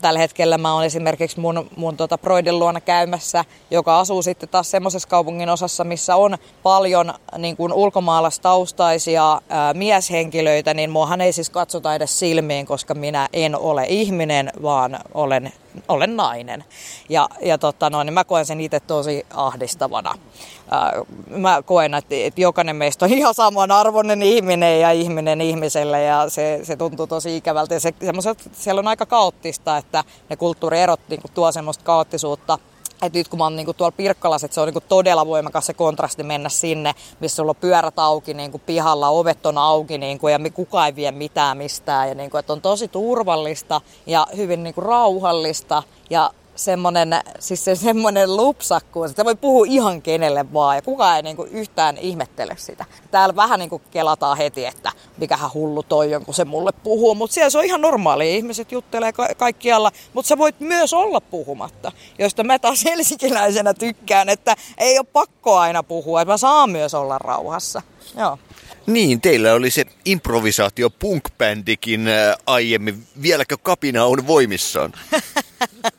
tällä 0.00 0.18
hetkellä 0.18 0.58
mä 0.58 0.74
oon 0.74 0.84
esimerkiksi 0.84 1.40
mun, 1.40 1.70
mun 1.76 1.96
tota 1.96 2.18
Broidin 2.18 2.58
luona 2.58 2.80
käymässä, 2.80 3.44
joka 3.70 4.00
asuu 4.00 4.22
sitten 4.22 4.48
taas 4.48 4.70
semmoisessa 4.70 5.08
kaupungin 5.08 5.48
osassa, 5.48 5.84
missä 5.84 6.16
on 6.16 6.38
paljon 6.62 7.14
niin 7.38 7.56
kuin 7.56 7.72
ulkomaalaistaustaisia 7.72 9.32
äh, 9.32 9.40
mieshenkilöitä, 9.74 10.74
niin 10.74 10.90
muahan 10.90 11.20
ei 11.20 11.32
siis 11.32 11.50
katsota 11.50 11.94
edes 11.94 12.18
silmiin, 12.18 12.66
koska 12.66 12.94
minä 12.94 13.28
en 13.32 13.56
ole 13.56 13.84
ihminen, 13.88 14.50
vaan 14.62 14.98
olen 15.14 15.52
olen 15.88 16.16
nainen. 16.16 16.64
Ja, 17.08 17.28
ja 17.42 17.58
tota 17.58 17.90
noin, 17.90 18.06
niin 18.06 18.14
mä 18.14 18.24
koen 18.24 18.46
sen 18.46 18.60
itse 18.60 18.80
tosi 18.80 19.26
ahdistavana. 19.34 20.14
Ää, 20.70 20.92
mä 21.26 21.62
koen, 21.62 21.94
että, 21.94 22.14
että 22.14 22.40
jokainen 22.40 22.76
meistä 22.76 23.04
on 23.04 23.12
ihan 23.18 23.34
samanarvoinen 23.34 24.22
ihminen 24.22 24.80
ja 24.80 24.92
ihminen 24.92 25.40
ihmiselle 25.40 26.02
ja 26.02 26.28
se, 26.28 26.60
se 26.62 26.76
tuntuu 26.76 27.06
tosi 27.06 27.36
ikävältä. 27.36 27.74
Ja 27.74 27.80
se, 27.80 27.94
siellä 28.52 28.78
on 28.78 28.88
aika 28.88 29.06
kaoottista, 29.06 29.76
että 29.76 30.04
ne 30.30 30.36
kulttuurierot 30.36 31.00
niin 31.08 31.20
tuo 31.34 31.52
semmoista 31.52 31.84
kaoottisuutta– 31.84 32.58
et 33.02 33.12
nyt 33.12 33.28
kun 33.28 33.38
mä 33.38 33.44
oon 33.44 33.56
niinku 33.56 33.74
tuolla 33.74 33.94
Pirkkalassa, 33.96 34.44
että 34.44 34.54
se 34.54 34.60
on 34.60 34.66
niinku 34.68 34.82
todella 34.88 35.26
voimakas 35.26 35.66
se 35.66 35.74
kontrasti 35.74 36.22
mennä 36.22 36.48
sinne, 36.48 36.94
missä 37.20 37.36
sulla 37.36 37.50
on 37.50 37.56
pyörät 37.56 37.98
auki 37.98 38.34
niinku 38.34 38.58
pihalla, 38.58 39.08
ovet 39.08 39.46
on 39.46 39.58
auki 39.58 39.98
niinku, 39.98 40.28
ja 40.28 40.38
kukaan 40.54 40.86
ei 40.86 40.96
vie 40.96 41.10
mitään 41.10 41.56
mistään. 41.56 42.08
Ja 42.08 42.14
niinku, 42.14 42.36
että 42.36 42.52
on 42.52 42.60
tosi 42.60 42.88
turvallista 42.88 43.80
ja 44.06 44.26
hyvin 44.36 44.62
niinku 44.62 44.80
rauhallista. 44.80 45.82
Ja 46.10 46.30
semmoinen, 46.56 47.10
siis 47.38 47.64
se 47.64 47.74
semmoinen 47.74 48.36
lupsakkuus, 48.36 49.10
että 49.10 49.24
voi 49.24 49.34
puhua 49.34 49.64
ihan 49.68 50.02
kenelle 50.02 50.52
vaan 50.52 50.76
ja 50.76 50.82
kukaan 50.82 51.16
ei 51.16 51.22
niinku 51.22 51.44
yhtään 51.50 51.98
ihmettele 51.98 52.54
sitä. 52.58 52.84
Täällä 53.10 53.36
vähän 53.36 53.58
niinku 53.58 53.82
kelataan 53.90 54.36
heti, 54.36 54.64
että 54.64 54.92
mikähän 55.16 55.50
hullu 55.54 55.82
toi 55.82 56.14
on, 56.14 56.24
kun 56.24 56.34
se 56.34 56.44
mulle 56.44 56.72
puhuu, 56.82 57.14
mutta 57.14 57.34
siellä 57.34 57.50
se 57.50 57.58
on 57.58 57.64
ihan 57.64 57.80
normaali. 57.80 58.36
Ihmiset 58.36 58.72
juttelee 58.72 59.12
ka- 59.12 59.34
kaikkialla, 59.36 59.92
mutta 60.12 60.28
sä 60.28 60.38
voit 60.38 60.60
myös 60.60 60.92
olla 60.92 61.20
puhumatta, 61.20 61.92
josta 62.18 62.44
mä 62.44 62.58
taas 62.58 62.84
helsinkiläisenä 62.90 63.74
tykkään, 63.74 64.28
että 64.28 64.56
ei 64.78 64.98
ole 64.98 65.06
pakko 65.12 65.58
aina 65.58 65.82
puhua, 65.82 66.20
että 66.20 66.32
mä 66.32 66.36
saan 66.36 66.70
myös 66.70 66.94
olla 66.94 67.18
rauhassa. 67.18 67.82
Joo. 68.16 68.38
Niin, 68.86 69.20
teillä 69.20 69.52
oli 69.52 69.70
se 69.70 69.84
improvisaatio 70.04 70.90
äh, 71.06 72.36
aiemmin. 72.46 73.06
Vieläkö 73.22 73.56
kapina 73.62 74.04
on 74.04 74.26
voimissaan? 74.26 74.92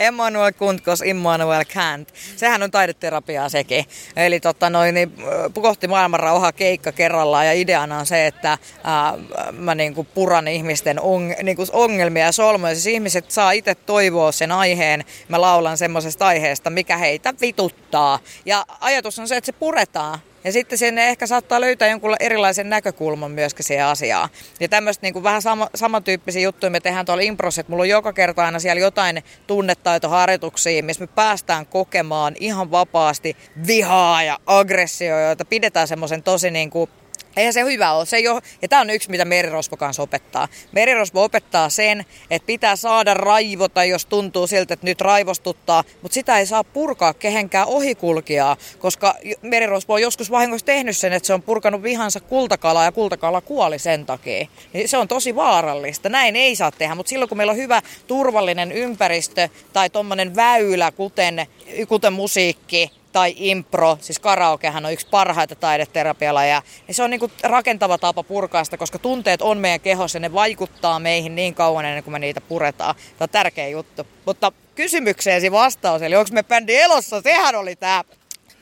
Emmanuel 0.00 0.52
Kuntkos, 0.52 1.00
Immanuel 1.00 1.64
Kant. 1.74 2.14
Sehän 2.36 2.62
on 2.62 2.70
taideterapiaa 2.70 3.48
sekin. 3.48 3.84
Eli 4.16 4.40
totta 4.40 4.70
noin, 4.70 4.94
niin, 4.94 5.12
kohti 5.54 5.88
maailman 5.88 6.52
keikka 6.56 6.92
kerrallaan 6.92 7.46
ja 7.46 7.52
ideana 7.52 7.98
on 7.98 8.06
se, 8.06 8.26
että 8.26 8.58
ää, 8.84 9.14
mä 9.52 9.74
niin 9.74 9.94
kuin 9.94 10.08
puran 10.14 10.48
ihmisten 10.48 11.00
on, 11.00 11.34
niin 11.42 11.56
kuin 11.56 11.68
ongelmia 11.72 12.24
ja 12.24 12.32
solmuja. 12.32 12.74
Siis 12.74 12.86
ihmiset 12.86 13.30
saa 13.30 13.52
itse 13.52 13.74
toivoa 13.74 14.32
sen 14.32 14.52
aiheen. 14.52 15.04
Mä 15.28 15.40
laulan 15.40 15.78
semmoisesta 15.78 16.26
aiheesta, 16.26 16.70
mikä 16.70 16.96
heitä 16.96 17.34
vituttaa. 17.40 18.18
Ja 18.44 18.66
ajatus 18.80 19.18
on 19.18 19.28
se, 19.28 19.36
että 19.36 19.46
se 19.46 19.52
puretaan 19.52 20.18
ja 20.44 20.52
sitten 20.52 20.78
sinne 20.78 21.08
ehkä 21.08 21.26
saattaa 21.26 21.60
löytää 21.60 21.88
jonkun 21.88 22.16
erilaisen 22.20 22.70
näkökulman 22.70 23.30
myöskin 23.30 23.64
siihen 23.64 23.86
asiaan. 23.86 24.28
Ja 24.60 24.68
tämmöistä 24.68 25.06
niin 25.06 25.22
vähän 25.22 25.42
sama, 25.42 25.68
samantyyppisiä 25.74 26.42
juttuja 26.42 26.70
me 26.70 26.80
tehdään 26.80 27.06
tuolla 27.06 27.22
Impros, 27.22 27.58
että 27.58 27.70
mulla 27.72 27.82
on 27.82 27.88
joka 27.88 28.12
kerta 28.12 28.44
aina 28.44 28.58
siellä 28.58 28.80
jotain 28.80 29.24
tunnetaitoharjoituksia, 29.46 30.82
missä 30.82 31.02
me 31.02 31.06
päästään 31.06 31.66
kokemaan 31.66 32.34
ihan 32.40 32.70
vapaasti 32.70 33.36
vihaa 33.66 34.22
ja 34.22 34.38
aggressioita, 34.46 35.44
pidetään 35.44 35.88
semmoisen 35.88 36.22
tosi 36.22 36.50
niin 36.50 36.70
kuin 36.70 36.90
Eihän 37.36 37.52
se 37.52 37.64
hyvä 37.64 37.92
ole. 37.92 38.06
Se 38.06 38.16
ei 38.16 38.28
ole. 38.28 38.42
Ja 38.62 38.68
tämä 38.68 38.82
on 38.82 38.90
yksi, 38.90 39.10
mitä 39.10 39.24
merirosvo 39.24 39.76
kanssa 39.76 40.02
opettaa. 40.02 40.48
Merirosvo 40.72 41.24
opettaa 41.24 41.68
sen, 41.68 42.04
että 42.30 42.46
pitää 42.46 42.76
saada 42.76 43.14
raivota, 43.14 43.84
jos 43.84 44.06
tuntuu 44.06 44.46
siltä, 44.46 44.74
että 44.74 44.86
nyt 44.86 45.00
raivostuttaa, 45.00 45.84
mutta 46.02 46.14
sitä 46.14 46.38
ei 46.38 46.46
saa 46.46 46.64
purkaa 46.64 47.14
kehenkään 47.14 47.66
ohikulkijaa, 47.66 48.56
koska 48.78 49.14
merirosvo 49.42 49.94
on 49.94 50.02
joskus 50.02 50.30
vahingossa 50.30 50.66
tehnyt 50.66 50.96
sen, 50.96 51.12
että 51.12 51.26
se 51.26 51.34
on 51.34 51.42
purkanut 51.42 51.82
vihansa 51.82 52.20
kultakalaa 52.20 52.84
ja 52.84 52.92
kultakala 52.92 53.40
kuoli 53.40 53.78
sen 53.78 54.06
takia. 54.06 54.46
Niin 54.72 54.88
se 54.88 54.96
on 54.96 55.08
tosi 55.08 55.34
vaarallista. 55.34 56.08
Näin 56.08 56.36
ei 56.36 56.56
saa 56.56 56.70
tehdä, 56.70 56.94
mutta 56.94 57.10
silloin 57.10 57.28
kun 57.28 57.38
meillä 57.38 57.50
on 57.50 57.56
hyvä 57.56 57.82
turvallinen 58.06 58.72
ympäristö 58.72 59.48
tai 59.72 59.90
tuommoinen 59.90 60.36
väylä, 60.36 60.92
kuten, 60.92 61.46
kuten 61.88 62.12
musiikki, 62.12 62.99
tai 63.12 63.34
impro, 63.36 63.98
siis 64.00 64.18
karaokehan 64.18 64.86
on 64.86 64.92
yksi 64.92 65.06
parhaita 65.10 65.54
taideterapialajeja, 65.54 66.62
niin 66.86 66.94
se 66.94 67.02
on 67.02 67.10
niin 67.10 67.20
kuin 67.20 67.32
rakentava 67.42 67.98
tapa 67.98 68.22
purkaa 68.22 68.64
sitä, 68.64 68.76
koska 68.76 68.98
tunteet 68.98 69.42
on 69.42 69.58
meidän 69.58 69.80
kehossa 69.80 70.16
ja 70.16 70.20
ne 70.20 70.32
vaikuttaa 70.32 70.98
meihin 70.98 71.34
niin 71.34 71.54
kauan 71.54 71.84
ennen 71.84 72.04
kuin 72.04 72.12
me 72.12 72.18
niitä 72.18 72.40
puretaan. 72.40 72.94
Tämä 72.94 73.24
on 73.24 73.28
tärkeä 73.28 73.68
juttu. 73.68 74.06
Mutta 74.26 74.52
kysymykseesi 74.74 75.52
vastaus, 75.52 76.02
eli 76.02 76.16
onko 76.16 76.30
me 76.32 76.42
bändi 76.42 76.76
elossa, 76.76 77.20
sehän 77.20 77.54
oli 77.54 77.76
tämä 77.76 78.04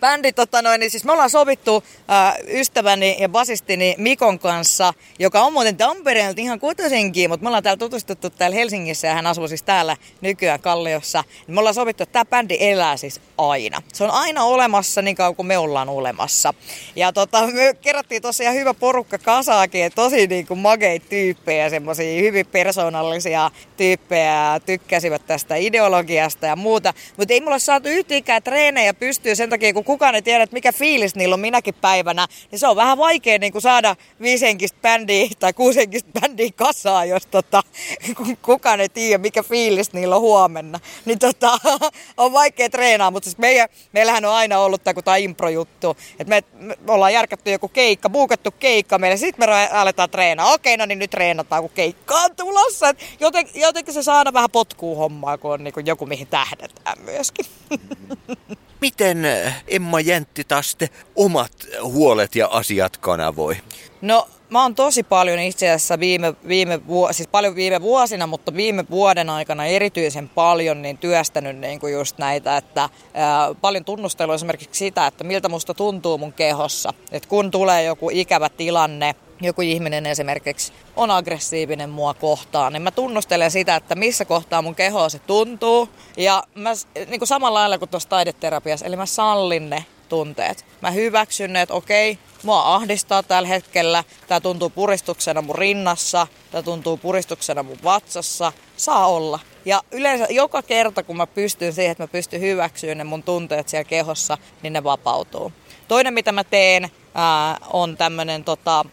bändi, 0.01 0.33
tota 0.33 0.63
noin, 0.63 0.81
niin 0.81 0.91
siis 0.91 1.05
me 1.05 1.13
ollaan 1.13 1.31
sovittu 1.31 1.85
äh, 2.11 2.35
ystäväni 2.49 3.17
ja 3.21 3.29
basistini 3.29 3.95
Mikon 3.99 4.39
kanssa, 4.39 4.95
joka 5.19 5.43
on 5.43 5.53
muuten 5.53 5.77
Tampereelta 5.77 6.41
ihan 6.41 6.61
kotoisenkin, 6.61 7.31
mutta 7.31 7.45
me 7.45 7.49
ollaan 7.49 7.63
täällä 7.63 7.79
tutustuttu 7.79 8.31
täällä 8.31 8.55
Helsingissä 8.55 9.09
ja 9.09 9.15
hän 9.15 9.27
asuu 9.27 9.49
siis 9.49 9.63
täällä 9.63 9.97
nykyään 10.21 10.61
Kalliossa. 10.61 11.25
Me 11.47 11.59
ollaan 11.59 11.75
sovittu, 11.75 12.03
että 12.03 12.13
tämä 12.13 12.25
bändi 12.25 12.57
elää 12.61 12.97
siis 12.97 13.21
aina. 13.39 13.83
Se 13.93 14.05
on 14.05 14.11
aina 14.11 14.45
olemassa 14.45 15.03
niin 15.03 15.17
kauan 15.17 15.37
kuin 15.37 15.47
me 15.47 15.59
ollaan 15.59 15.89
olemassa. 15.89 16.55
Ja 16.97 17.13
tota, 17.13 17.47
me 17.47 17.75
kerättiin 17.81 18.23
tosiaan 18.23 18.55
hyvä 18.55 18.75
porukka 18.75 19.19
kasaakin, 19.19 19.93
tosi 19.95 20.27
niin 20.27 20.47
kuin 20.47 20.61
mageita 20.61 21.07
tyyppejä, 21.09 21.71
semmoisia 21.71 22.21
hyvin 22.21 22.47
persoonallisia 22.47 23.51
tyyppejä, 23.77 24.61
tykkäsivät 24.67 25.27
tästä 25.27 25.57
ideologiasta 25.57 26.47
ja 26.47 26.57
muuta. 26.57 26.95
Mutta 27.17 27.35
ei 27.35 27.41
mulla 27.41 27.59
saatu 27.59 27.89
yhtikään 27.89 28.43
treenejä 28.43 28.95
pystyä 28.95 29.35
sen 29.35 29.51
takia, 29.51 29.73
kun 29.73 29.85
kukaan 29.89 30.15
ei 30.15 30.23
tiedä, 30.23 30.45
että 30.45 30.55
mikä 30.55 30.73
fiilis 30.73 31.15
niillä 31.15 31.35
on 31.35 31.41
minäkin 31.41 31.75
päivänä, 31.75 32.27
niin 32.51 32.59
se 32.59 32.69
on 32.69 32.77
vähän 32.77 32.99
vaikea 32.99 33.39
niin 33.39 33.53
kuin 33.53 33.63
saada 33.63 33.97
viisenkistä 34.21 34.79
bändiä 34.83 35.29
tai 35.39 35.53
kuusenkistä 35.53 36.21
bändiä 36.21 36.51
kasaa, 36.57 37.05
jos 37.05 37.27
tota, 37.27 37.63
kukaan 38.43 38.81
ei 38.81 38.89
tiedä, 38.89 39.19
mikä 39.19 39.43
fiilis 39.43 39.93
niillä 39.93 40.17
on 40.17 40.21
huomenna. 40.21 40.81
Niin 41.05 41.19
tota, 41.19 41.59
on 42.17 42.33
vaikea 42.33 42.71
treenaa, 42.71 43.11
mutta 43.11 43.25
siis 43.25 43.39
meidän, 43.39 43.69
meillähän 43.93 44.25
on 44.25 44.33
aina 44.33 44.59
ollut 44.59 44.85
tämä, 44.85 45.03
tämä 45.03 45.17
impro-juttu, 45.17 45.97
että 46.19 46.29
me, 46.29 46.43
me, 46.53 46.77
ollaan 46.89 47.13
järkätty 47.13 47.51
joku 47.51 47.69
keikka, 47.69 48.11
buukattu 48.11 48.51
keikka 48.51 48.99
meille, 48.99 49.17
sitten 49.17 49.51
me 49.51 49.69
aletaan 49.69 50.11
treenaa. 50.11 50.53
Okei, 50.53 50.77
no 50.77 50.87
niin 50.87 50.99
nyt 50.99 51.11
treenataan, 51.11 51.63
kun 51.63 51.71
keikka 51.75 52.15
on 52.15 52.37
tulossa. 52.37 52.95
Joten, 53.21 53.49
jotenkin 53.55 53.95
se 53.95 54.03
saada 54.03 54.33
vähän 54.33 54.51
potkuu 54.51 54.97
hommaa, 54.97 55.39
kun 55.39 55.53
on 55.53 55.65
niin 55.65 55.75
kuin 55.75 55.87
joku, 55.87 56.07
mihin 56.07 56.27
tähdetään 56.27 56.99
myöskin. 57.05 57.47
Miten 58.81 59.25
eh, 59.25 59.65
Emma 59.69 60.01
Jäntti 60.01 60.45
taas 60.45 60.77
omat 61.17 61.53
huolet 61.83 62.35
ja 62.35 62.49
asiat 62.53 62.97
kanavoi? 62.97 63.57
No 64.01 64.29
mä 64.51 64.63
oon 64.63 64.75
tosi 64.75 65.03
paljon 65.03 65.39
itse 65.39 65.71
asiassa 65.71 66.01
viime, 66.01 66.35
viime, 66.49 66.87
vuo, 66.87 67.13
siis 67.13 67.29
paljon 67.29 67.55
viime 67.55 67.83
vuosina, 67.83 68.27
mutta 68.27 68.55
viime 68.55 68.85
vuoden 68.91 69.31
aikana 69.31 69.67
erityisen 69.67 70.29
paljon 70.29 70.83
niin 70.83 70.99
työstänyt 70.99 71.59
niin 71.59 71.81
kuin 71.81 71.93
just 71.93 72.19
näitä, 72.19 72.57
että 72.57 72.89
ää, 73.15 73.55
paljon 73.61 73.85
tunnustelua 73.85 74.35
esimerkiksi 74.35 74.79
sitä, 74.79 75.07
että 75.07 75.25
miltä 75.25 75.49
musta 75.49 75.75
tuntuu 75.75 76.19
mun 76.19 76.33
kehossa. 76.33 76.95
että 77.13 77.29
kun 77.29 77.51
tulee 77.51 77.85
joku 77.85 78.11
ikävä 78.13 78.49
tilanne, 78.49 79.15
joku 79.41 79.63
ihminen 79.63 80.07
esimerkiksi 80.07 80.73
on 80.97 81.11
aggressiivinen 81.11 81.91
mua 81.91 82.15
kohtaan, 82.15 82.73
niin 82.73 82.83
mä 82.83 82.91
tunnustelen 82.91 83.51
sitä, 83.51 83.77
että 83.77 83.95
missä 83.95 84.25
kohtaa 84.25 84.63
mun 84.63 84.75
keho 84.75 85.09
se 85.09 85.19
tuntuu. 85.19 85.89
Ja 86.17 86.43
mä, 86.55 86.71
niin 86.95 87.21
kuin 87.21 87.29
samalla 87.29 87.59
lailla 87.59 87.79
kuin 87.79 87.89
tuossa 87.89 88.09
taideterapiassa, 88.09 88.87
eli 88.87 88.97
mä 88.97 89.07
sallin 89.07 89.71
ne 89.71 89.85
tunteet. 90.09 90.65
Mä 90.81 90.91
hyväksyn 90.91 91.57
että 91.57 91.75
okei, 91.75 92.19
mua 92.43 92.75
ahdistaa 92.75 93.23
tällä 93.23 93.49
hetkellä, 93.49 94.05
tää 94.29 94.41
tuntuu 94.41 94.71
puristuksena 94.71 95.43
mun 95.43 95.55
rinnassa, 95.55 96.27
tää 96.51 96.63
tuntuu 96.63 96.97
puristuksena 96.97 97.63
mun 97.63 97.79
vatsassa, 97.85 98.53
saa 98.77 99.07
olla. 99.07 99.39
Ja 99.65 99.83
yleensä 99.93 100.27
joka 100.31 100.63
kerta, 100.63 101.03
kun 101.03 101.17
mä 101.17 101.27
pystyn 101.27 101.73
siihen, 101.73 101.93
että 101.93 102.03
mä 102.03 102.09
pystyn 102.09 102.41
hyväksyyn 102.41 102.99
ne 102.99 103.05
mun 103.05 103.23
tunteet 103.23 103.69
siellä 103.69 103.85
kehossa, 103.85 104.39
niin 104.63 104.73
ne 104.73 104.85
vapautuu. 104.85 105.53
Toinen, 105.89 106.15
mitä 106.15 106.33
mä 106.33 106.45
teen, 106.45 106.89
ää, 107.15 107.57
on 107.73 107.97
tämmönen 107.97 108.45
tota, 108.45 108.85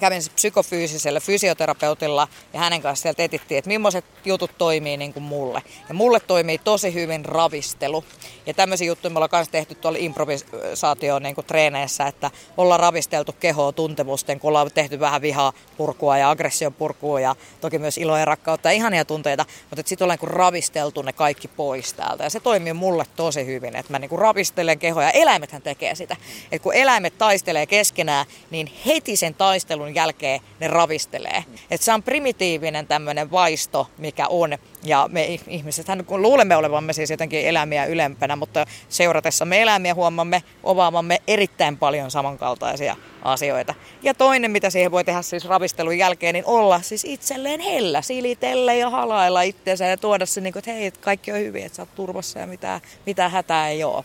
kävin 0.00 0.22
psykofyysisellä 0.34 1.20
fysioterapeutilla 1.20 2.28
ja 2.52 2.60
hänen 2.60 2.82
kanssa 2.82 3.02
sieltä 3.02 3.22
etittiin, 3.22 3.58
että 3.58 3.68
millaiset 3.68 4.04
jutut 4.24 4.50
toimii 4.58 4.96
niin 4.96 5.12
kuin 5.12 5.22
mulle. 5.22 5.62
Ja 5.88 5.94
mulle 5.94 6.20
toimii 6.20 6.58
tosi 6.58 6.94
hyvin 6.94 7.24
ravistelu. 7.24 8.04
Ja 8.46 8.54
tämmöisiä 8.54 8.86
juttuja 8.86 9.10
me 9.10 9.16
ollaan 9.16 9.30
myös 9.32 9.48
tehty 9.48 9.74
tuolla 9.74 9.98
improvisaatio 10.00 11.18
niin 11.18 11.34
kuin 11.34 11.46
treeneissä, 11.46 12.06
että 12.06 12.30
ollaan 12.56 12.80
ravisteltu 12.80 13.32
kehoa 13.32 13.72
tuntemusten, 13.72 14.40
kun 14.40 14.48
ollaan 14.48 14.70
tehty 14.74 15.00
vähän 15.00 15.22
vihaa 15.22 15.52
purkua 15.76 16.18
ja 16.18 16.30
aggression 16.30 16.74
purkua 16.74 17.20
ja 17.20 17.36
toki 17.60 17.78
myös 17.78 17.98
iloa 17.98 18.18
ja 18.18 18.24
rakkautta 18.24 18.68
ja 18.68 18.72
ihania 18.72 19.04
tunteita, 19.04 19.46
mutta 19.70 19.88
sitten 19.88 20.04
ollaan 20.04 20.18
niin 20.22 20.30
ravisteltu 20.30 21.02
ne 21.02 21.12
kaikki 21.12 21.48
pois 21.48 21.92
täältä. 21.92 22.24
Ja 22.24 22.30
se 22.30 22.40
toimii 22.40 22.72
mulle 22.72 23.04
tosi 23.16 23.46
hyvin, 23.46 23.76
että 23.76 23.92
mä 23.92 23.98
niin 23.98 24.08
kuin 24.08 24.18
ravistelen 24.18 24.78
kehoa 24.78 25.02
ja 25.02 25.10
eläimethän 25.10 25.62
tekee 25.62 25.94
sitä. 25.94 26.16
Että 26.52 26.62
kun 26.62 26.74
eläimet 26.74 27.18
taistelee 27.18 27.66
keskenään, 27.66 28.26
niin 28.50 28.72
heti 28.86 29.16
sen 29.16 29.34
taistelun 29.34 29.87
jälkeen 29.94 30.40
ne 30.60 30.68
ravistelee. 30.68 31.44
Että 31.70 31.84
se 31.84 31.92
on 31.92 32.02
primitiivinen 32.02 32.86
tämmöinen 32.86 33.30
vaisto, 33.30 33.86
mikä 33.98 34.28
on. 34.28 34.58
Ja 34.82 35.08
me 35.12 35.38
ihmisethän 35.48 36.04
kun 36.04 36.22
luulemme 36.22 36.56
olevamme 36.56 36.92
siis 36.92 37.10
jotenkin 37.10 37.46
eläimiä 37.46 37.84
ylempänä, 37.84 38.36
mutta 38.36 38.64
seuratessa 38.88 39.44
me 39.44 39.62
eläimiä 39.62 39.94
huomaamme 39.94 40.42
ovaamamme 40.62 41.18
erittäin 41.26 41.76
paljon 41.76 42.10
samankaltaisia 42.10 42.96
asioita. 43.22 43.74
Ja 44.02 44.14
toinen, 44.14 44.50
mitä 44.50 44.70
siihen 44.70 44.90
voi 44.90 45.04
tehdä 45.04 45.22
siis 45.22 45.44
ravistelun 45.44 45.98
jälkeen, 45.98 46.34
niin 46.34 46.46
olla 46.46 46.82
siis 46.82 47.04
itselleen 47.04 47.60
hellä, 47.60 48.02
silitellä 48.02 48.74
ja 48.74 48.90
halailla 48.90 49.42
itseensä 49.42 49.86
ja 49.86 49.96
tuoda 49.96 50.26
se, 50.26 50.40
niin 50.40 50.52
kuin, 50.52 50.60
että 50.60 50.72
hei, 50.72 50.90
kaikki 50.90 51.32
on 51.32 51.38
hyvin, 51.38 51.66
että 51.66 51.76
sä 51.76 51.82
oot 51.82 51.94
turvassa 51.94 52.38
ja 52.38 52.46
mitään, 52.46 52.80
mitään 53.06 53.30
hätää 53.30 53.68
ei 53.68 53.84
ole. 53.84 54.04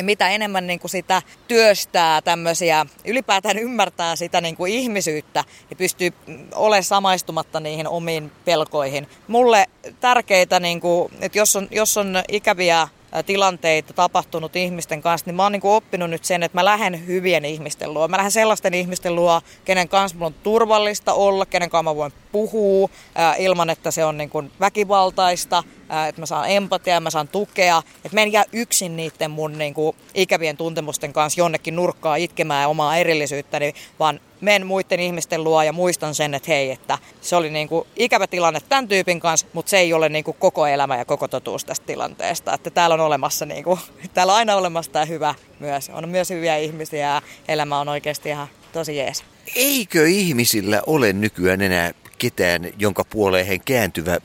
Ja 0.00 0.04
mitä 0.04 0.28
enemmän 0.28 0.66
niin 0.66 0.80
kuin 0.80 0.90
sitä 0.90 1.22
työstää 1.48 2.22
tämmöisiä, 2.22 2.86
ylipäätään 3.04 3.58
ymmärtää 3.58 4.16
sitä 4.16 4.40
niin 4.40 4.56
kuin 4.56 4.72
ihmisyyttä 4.72 5.44
ja 5.70 5.76
pystyy 5.76 6.12
olemaan 6.54 6.84
samaistumatta 6.84 7.60
niihin 7.60 7.88
omiin 7.88 8.32
pelkoihin. 8.44 9.08
Mulle 9.28 9.66
tärkeitä, 10.00 10.60
niin 10.60 10.80
kuin, 10.80 11.12
että 11.20 11.38
jos 11.38 11.56
on, 11.56 11.68
jos 11.70 11.96
on 11.96 12.22
ikäviä 12.28 12.88
tilanteita 13.26 13.92
tapahtunut 13.92 14.56
ihmisten 14.56 15.02
kanssa, 15.02 15.26
niin 15.26 15.34
mä 15.34 15.42
oon 15.42 15.52
niin 15.52 15.62
kuin 15.62 15.72
oppinut 15.72 16.10
nyt 16.10 16.24
sen, 16.24 16.42
että 16.42 16.58
mä 16.58 16.64
lähden 16.64 17.06
hyvien 17.06 17.44
ihmisten 17.44 17.94
luo. 17.94 18.08
Mä 18.08 18.16
lähden 18.16 18.32
sellaisten 18.32 18.74
ihmisten 18.74 19.14
luo, 19.14 19.40
kenen 19.64 19.88
kanssa 19.88 20.16
mulla 20.18 20.26
on 20.26 20.34
turvallista 20.42 21.12
olla, 21.12 21.46
kenen 21.46 21.70
kanssa 21.70 21.82
mä 21.82 21.96
voin 21.96 22.12
puhua 22.32 22.88
äh, 23.18 23.40
ilman, 23.40 23.70
että 23.70 23.90
se 23.90 24.04
on 24.04 24.18
niin 24.18 24.30
kuin 24.30 24.52
väkivaltaista, 24.60 25.64
että 26.08 26.22
mä 26.22 26.26
saan 26.26 26.50
empatiaa, 26.50 27.00
mä 27.00 27.10
saan 27.10 27.28
tukea, 27.28 27.82
että 28.04 28.16
mä 28.16 28.22
en 28.22 28.32
jää 28.32 28.44
yksin 28.52 28.96
niiden 28.96 29.30
mun 29.30 29.58
niin 29.58 29.74
kuin 29.74 29.96
ikävien 30.14 30.56
tuntemusten 30.56 31.12
kanssa 31.12 31.40
jonnekin 31.40 31.76
nurkkaa 31.76 32.16
itkemään 32.16 32.68
omaa 32.68 32.96
erillisyyttäni, 32.96 33.74
vaan 33.98 34.20
men 34.40 34.66
muiden 34.66 35.00
ihmisten 35.00 35.44
luo 35.44 35.62
ja 35.62 35.72
muistan 35.72 36.14
sen, 36.14 36.34
että 36.34 36.50
hei, 36.50 36.70
että 36.70 36.98
se 37.20 37.36
oli 37.36 37.50
niin 37.50 37.68
kuin 37.68 37.86
ikävä 37.96 38.26
tilanne 38.26 38.60
tämän 38.68 38.88
tyypin 38.88 39.20
kanssa, 39.20 39.46
mutta 39.52 39.70
se 39.70 39.78
ei 39.78 39.92
ole 39.92 40.08
niin 40.08 40.24
kuin 40.24 40.36
koko 40.40 40.66
elämä 40.66 40.96
ja 40.96 41.04
koko 41.04 41.28
totuus 41.28 41.64
tästä 41.64 41.86
tilanteesta. 41.86 42.54
Että 42.54 42.70
täällä 42.70 42.94
on 42.94 43.00
olemassa, 43.00 43.46
niin 43.46 43.64
kuin, 43.64 43.80
täällä 44.14 44.32
on 44.32 44.38
aina 44.38 44.56
olemassa 44.56 44.92
tämä 44.92 45.04
hyvä 45.04 45.34
myös. 45.60 45.90
On 45.92 46.08
myös 46.08 46.30
hyviä 46.30 46.56
ihmisiä 46.56 47.06
ja 47.06 47.22
elämä 47.48 47.80
on 47.80 47.88
oikeasti 47.88 48.28
ihan 48.28 48.48
tosi 48.72 48.96
jees. 48.96 49.24
Eikö 49.56 50.08
ihmisillä 50.08 50.82
ole 50.86 51.12
nykyään 51.12 51.60
enää 51.60 51.92
ketään, 52.20 52.68
jonka 52.78 53.04
puoleen 53.04 53.46
he 53.46 53.58
kääntyvät, 53.58 54.22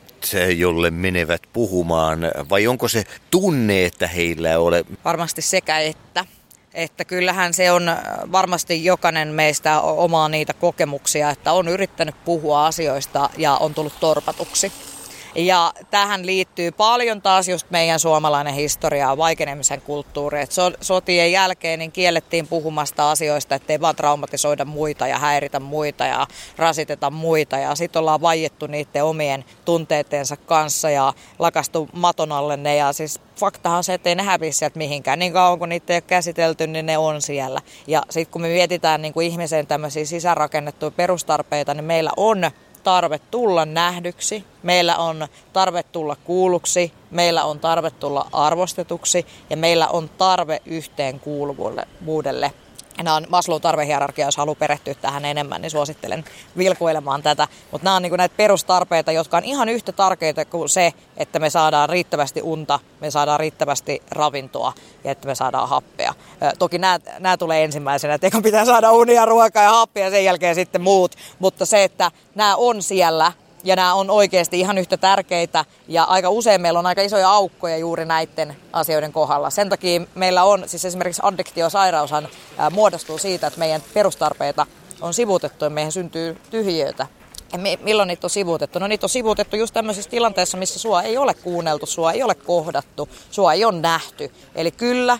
jolle 0.56 0.90
menevät 0.90 1.42
puhumaan, 1.52 2.18
vai 2.50 2.66
onko 2.66 2.88
se 2.88 3.04
tunne, 3.30 3.84
että 3.84 4.06
heillä 4.06 4.58
ole? 4.58 4.84
Varmasti 5.04 5.42
sekä 5.42 5.78
että. 5.78 6.24
Että 6.74 7.04
kyllähän 7.04 7.54
se 7.54 7.72
on 7.72 7.96
varmasti 8.32 8.84
jokainen 8.84 9.28
meistä 9.28 9.80
omaa 9.80 10.28
niitä 10.28 10.52
kokemuksia, 10.52 11.30
että 11.30 11.52
on 11.52 11.68
yrittänyt 11.68 12.24
puhua 12.24 12.66
asioista 12.66 13.30
ja 13.36 13.56
on 13.56 13.74
tullut 13.74 14.00
torpatuksi. 14.00 14.72
Ja 15.36 15.72
tähän 15.90 16.26
liittyy 16.26 16.70
paljon 16.70 17.22
taas 17.22 17.48
just 17.48 17.70
meidän 17.70 18.00
suomalainen 18.00 18.54
historia, 18.54 19.16
vaikenemisen 19.16 19.80
kulttuuri. 19.80 20.40
Et 20.40 20.50
sotien 20.80 21.32
jälkeen 21.32 21.78
niin 21.78 21.92
kiellettiin 21.92 22.46
puhumasta 22.46 23.10
asioista, 23.10 23.54
ettei 23.54 23.80
vaan 23.80 23.96
traumatisoida 23.96 24.64
muita 24.64 25.06
ja 25.06 25.18
häiritä 25.18 25.60
muita 25.60 26.04
ja 26.04 26.26
rasiteta 26.56 27.10
muita. 27.10 27.58
Ja 27.58 27.74
sitten 27.74 28.00
ollaan 28.00 28.20
vaiettu 28.20 28.66
niiden 28.66 29.04
omien 29.04 29.44
tunteittensa 29.64 30.36
kanssa 30.36 30.90
ja 30.90 31.12
lakastu 31.38 31.88
maton 31.92 32.32
alle 32.32 32.56
ne. 32.56 32.76
Ja 32.76 32.92
siis 32.92 33.20
faktahan 33.36 33.76
on 33.76 33.84
se, 33.84 33.94
että 33.94 34.08
ei 34.08 34.14
ne 34.14 34.22
hävisi 34.22 34.58
sieltä 34.58 34.78
mihinkään. 34.78 35.18
Niin 35.18 35.32
kauan 35.32 35.58
kun 35.58 35.68
niitä 35.68 35.92
ei 35.92 35.96
ole 35.96 36.02
käsitelty, 36.06 36.66
niin 36.66 36.86
ne 36.86 36.98
on 36.98 37.22
siellä. 37.22 37.60
Ja 37.86 38.02
sitten 38.10 38.32
kun 38.32 38.42
me 38.42 38.48
mietitään 38.48 39.02
niin 39.02 39.14
kuin 39.14 39.26
ihmisen 39.26 39.66
tämmöisiä 39.66 40.04
sisäänrakennettuja 40.04 40.90
perustarpeita, 40.90 41.74
niin 41.74 41.84
meillä 41.84 42.10
on 42.16 42.50
tarve 42.86 43.20
tulla 43.30 43.64
nähdyksi, 43.64 44.44
meillä 44.62 44.96
on 44.96 45.28
tarve 45.52 45.82
tulla 45.82 46.16
kuulluksi, 46.24 46.92
meillä 47.10 47.44
on 47.44 47.60
tarve 47.60 47.90
tulla 47.90 48.28
arvostetuksi 48.32 49.26
ja 49.50 49.56
meillä 49.56 49.88
on 49.88 50.10
tarve 50.18 50.62
yhteenkuuluvuudelle. 50.66 52.52
Nämä 53.02 53.16
on 53.16 53.26
Maslow 53.28 53.60
tarvehierarkia, 53.60 54.26
jos 54.26 54.36
haluaa 54.36 54.54
perehtyä 54.54 54.94
tähän 54.94 55.24
enemmän, 55.24 55.62
niin 55.62 55.70
suosittelen 55.70 56.24
vilkuilemaan 56.58 57.22
tätä. 57.22 57.48
Mutta 57.70 57.84
nämä 57.84 57.96
on 57.96 58.02
niin 58.02 58.14
näitä 58.16 58.36
perustarpeita, 58.36 59.12
jotka 59.12 59.36
on 59.36 59.44
ihan 59.44 59.68
yhtä 59.68 59.92
tärkeitä 59.92 60.44
kuin 60.44 60.68
se, 60.68 60.92
että 61.16 61.38
me 61.38 61.50
saadaan 61.50 61.88
riittävästi 61.88 62.42
unta, 62.42 62.80
me 63.00 63.10
saadaan 63.10 63.40
riittävästi 63.40 64.02
ravintoa 64.10 64.72
ja 65.04 65.10
että 65.10 65.28
me 65.28 65.34
saadaan 65.34 65.68
happea. 65.68 66.14
Toki 66.58 66.78
nämä, 66.78 66.98
nämä 67.18 67.36
tulee 67.36 67.64
ensimmäisenä, 67.64 68.14
että 68.14 68.30
pitää 68.42 68.64
saada 68.64 68.92
unia, 68.92 69.24
ruokaa 69.24 69.62
ja 69.62 69.70
happea 69.70 70.04
ja 70.04 70.10
sen 70.10 70.24
jälkeen 70.24 70.54
sitten 70.54 70.80
muut. 70.80 71.12
Mutta 71.38 71.66
se, 71.66 71.84
että 71.84 72.10
nämä 72.34 72.56
on 72.56 72.82
siellä 72.82 73.32
ja 73.66 73.76
nämä 73.76 73.94
on 73.94 74.10
oikeasti 74.10 74.60
ihan 74.60 74.78
yhtä 74.78 74.96
tärkeitä 74.96 75.64
ja 75.88 76.04
aika 76.04 76.30
usein 76.30 76.60
meillä 76.60 76.78
on 76.78 76.86
aika 76.86 77.02
isoja 77.02 77.30
aukkoja 77.30 77.76
juuri 77.76 78.04
näiden 78.04 78.56
asioiden 78.72 79.12
kohdalla. 79.12 79.50
Sen 79.50 79.68
takia 79.68 80.00
meillä 80.14 80.44
on, 80.44 80.62
siis 80.66 80.84
esimerkiksi 80.84 81.22
addiktiosairaushan 81.24 82.28
muodostuu 82.70 83.18
siitä, 83.18 83.46
että 83.46 83.58
meidän 83.58 83.82
perustarpeita 83.94 84.66
on 85.00 85.14
sivuutettu 85.14 85.64
ja 85.64 85.70
meidän 85.70 85.92
syntyy 85.92 86.36
tyhjiöitä. 86.50 87.06
Ja 87.52 87.58
milloin 87.82 88.06
niitä 88.06 88.26
on 88.26 88.30
sivuutettu? 88.30 88.78
No 88.78 88.86
niitä 88.86 89.06
on 89.06 89.10
sivuutettu 89.10 89.56
just 89.56 89.74
tämmöisissä 89.74 90.10
tilanteissa, 90.10 90.58
missä 90.58 90.78
sua 90.78 91.02
ei 91.02 91.16
ole 91.16 91.34
kuunneltu, 91.34 91.86
sua 91.86 92.12
ei 92.12 92.22
ole 92.22 92.34
kohdattu, 92.34 93.08
sua 93.30 93.52
ei 93.52 93.64
ole 93.64 93.80
nähty. 93.80 94.32
Eli 94.54 94.70
kyllä 94.70 95.18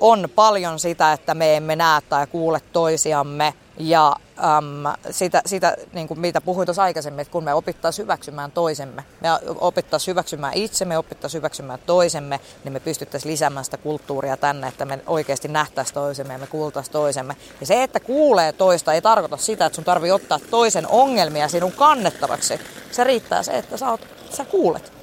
on 0.00 0.28
paljon 0.34 0.78
sitä, 0.78 1.12
että 1.12 1.34
me 1.34 1.56
emme 1.56 1.76
näe 1.76 2.00
tai 2.00 2.26
kuule 2.26 2.60
toisiamme 2.72 3.54
Ja 3.78 4.16
äm, 4.38 5.02
sitä, 5.10 5.42
sitä 5.46 5.76
niin 5.92 6.08
kuin 6.08 6.20
mitä 6.20 6.40
puhuin 6.40 6.66
tuossa 6.66 6.82
aikaisemmin, 6.82 7.20
että 7.20 7.32
kun 7.32 7.44
me 7.44 7.54
opittaisiin 7.54 8.04
hyväksymään 8.04 8.52
toisemme, 8.52 9.04
me 9.20 9.28
opittaisiin 9.60 10.12
hyväksymään 10.12 10.54
itsemme, 10.54 10.98
opittaisiin 10.98 11.38
hyväksymään 11.38 11.78
toisemme, 11.86 12.40
niin 12.64 12.72
me 12.72 12.80
pystyttäisiin 12.80 13.32
lisäämään 13.32 13.64
sitä 13.64 13.76
kulttuuria 13.76 14.36
tänne, 14.36 14.68
että 14.68 14.84
me 14.84 14.98
oikeasti 15.06 15.48
nähtäisiin 15.48 15.94
toisemme 15.94 16.32
ja 16.32 16.38
me 16.38 16.46
kuultaisiin 16.46 16.92
toisemme. 16.92 17.36
Ja 17.60 17.66
se, 17.66 17.82
että 17.82 18.00
kuulee 18.00 18.52
toista, 18.52 18.92
ei 18.92 19.02
tarkoita 19.02 19.36
sitä, 19.36 19.66
että 19.66 19.76
sun 19.76 19.84
tarvii 19.84 20.10
ottaa 20.10 20.40
toisen 20.50 20.88
ongelmia 20.88 21.48
sinun 21.48 21.72
kannettavaksi. 21.72 22.60
Se 22.90 23.04
riittää 23.04 23.42
se, 23.42 23.52
että 23.52 23.76
sä, 23.76 23.90
oot, 23.90 24.08
sä 24.30 24.44
kuulet. 24.44 24.95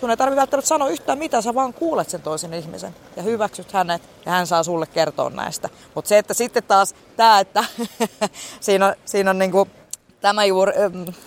Sun 0.00 0.10
ei 0.10 0.16
tarvitse 0.16 0.40
välttämättä 0.40 0.68
sanoa 0.68 0.88
yhtään 0.88 1.18
mitä, 1.18 1.40
sä 1.40 1.54
vaan 1.54 1.74
kuulet 1.74 2.10
sen 2.10 2.22
toisen 2.22 2.54
ihmisen 2.54 2.94
ja 3.16 3.22
hyväksyt 3.22 3.72
hänet 3.72 4.02
ja 4.26 4.32
hän 4.32 4.46
saa 4.46 4.62
sulle 4.62 4.86
kertoa 4.86 5.30
näistä. 5.30 5.68
Mutta 5.94 6.08
se, 6.08 6.18
että 6.18 6.34
sitten 6.34 6.62
taas 6.62 6.94
tämä, 7.16 7.40
että 7.40 7.64
siinä 8.60 8.86
on, 8.86 8.94
siinä 9.04 9.30
on 9.30 9.38
niinku 9.38 9.68
tämä 10.20 10.44
juuri, 10.44 10.72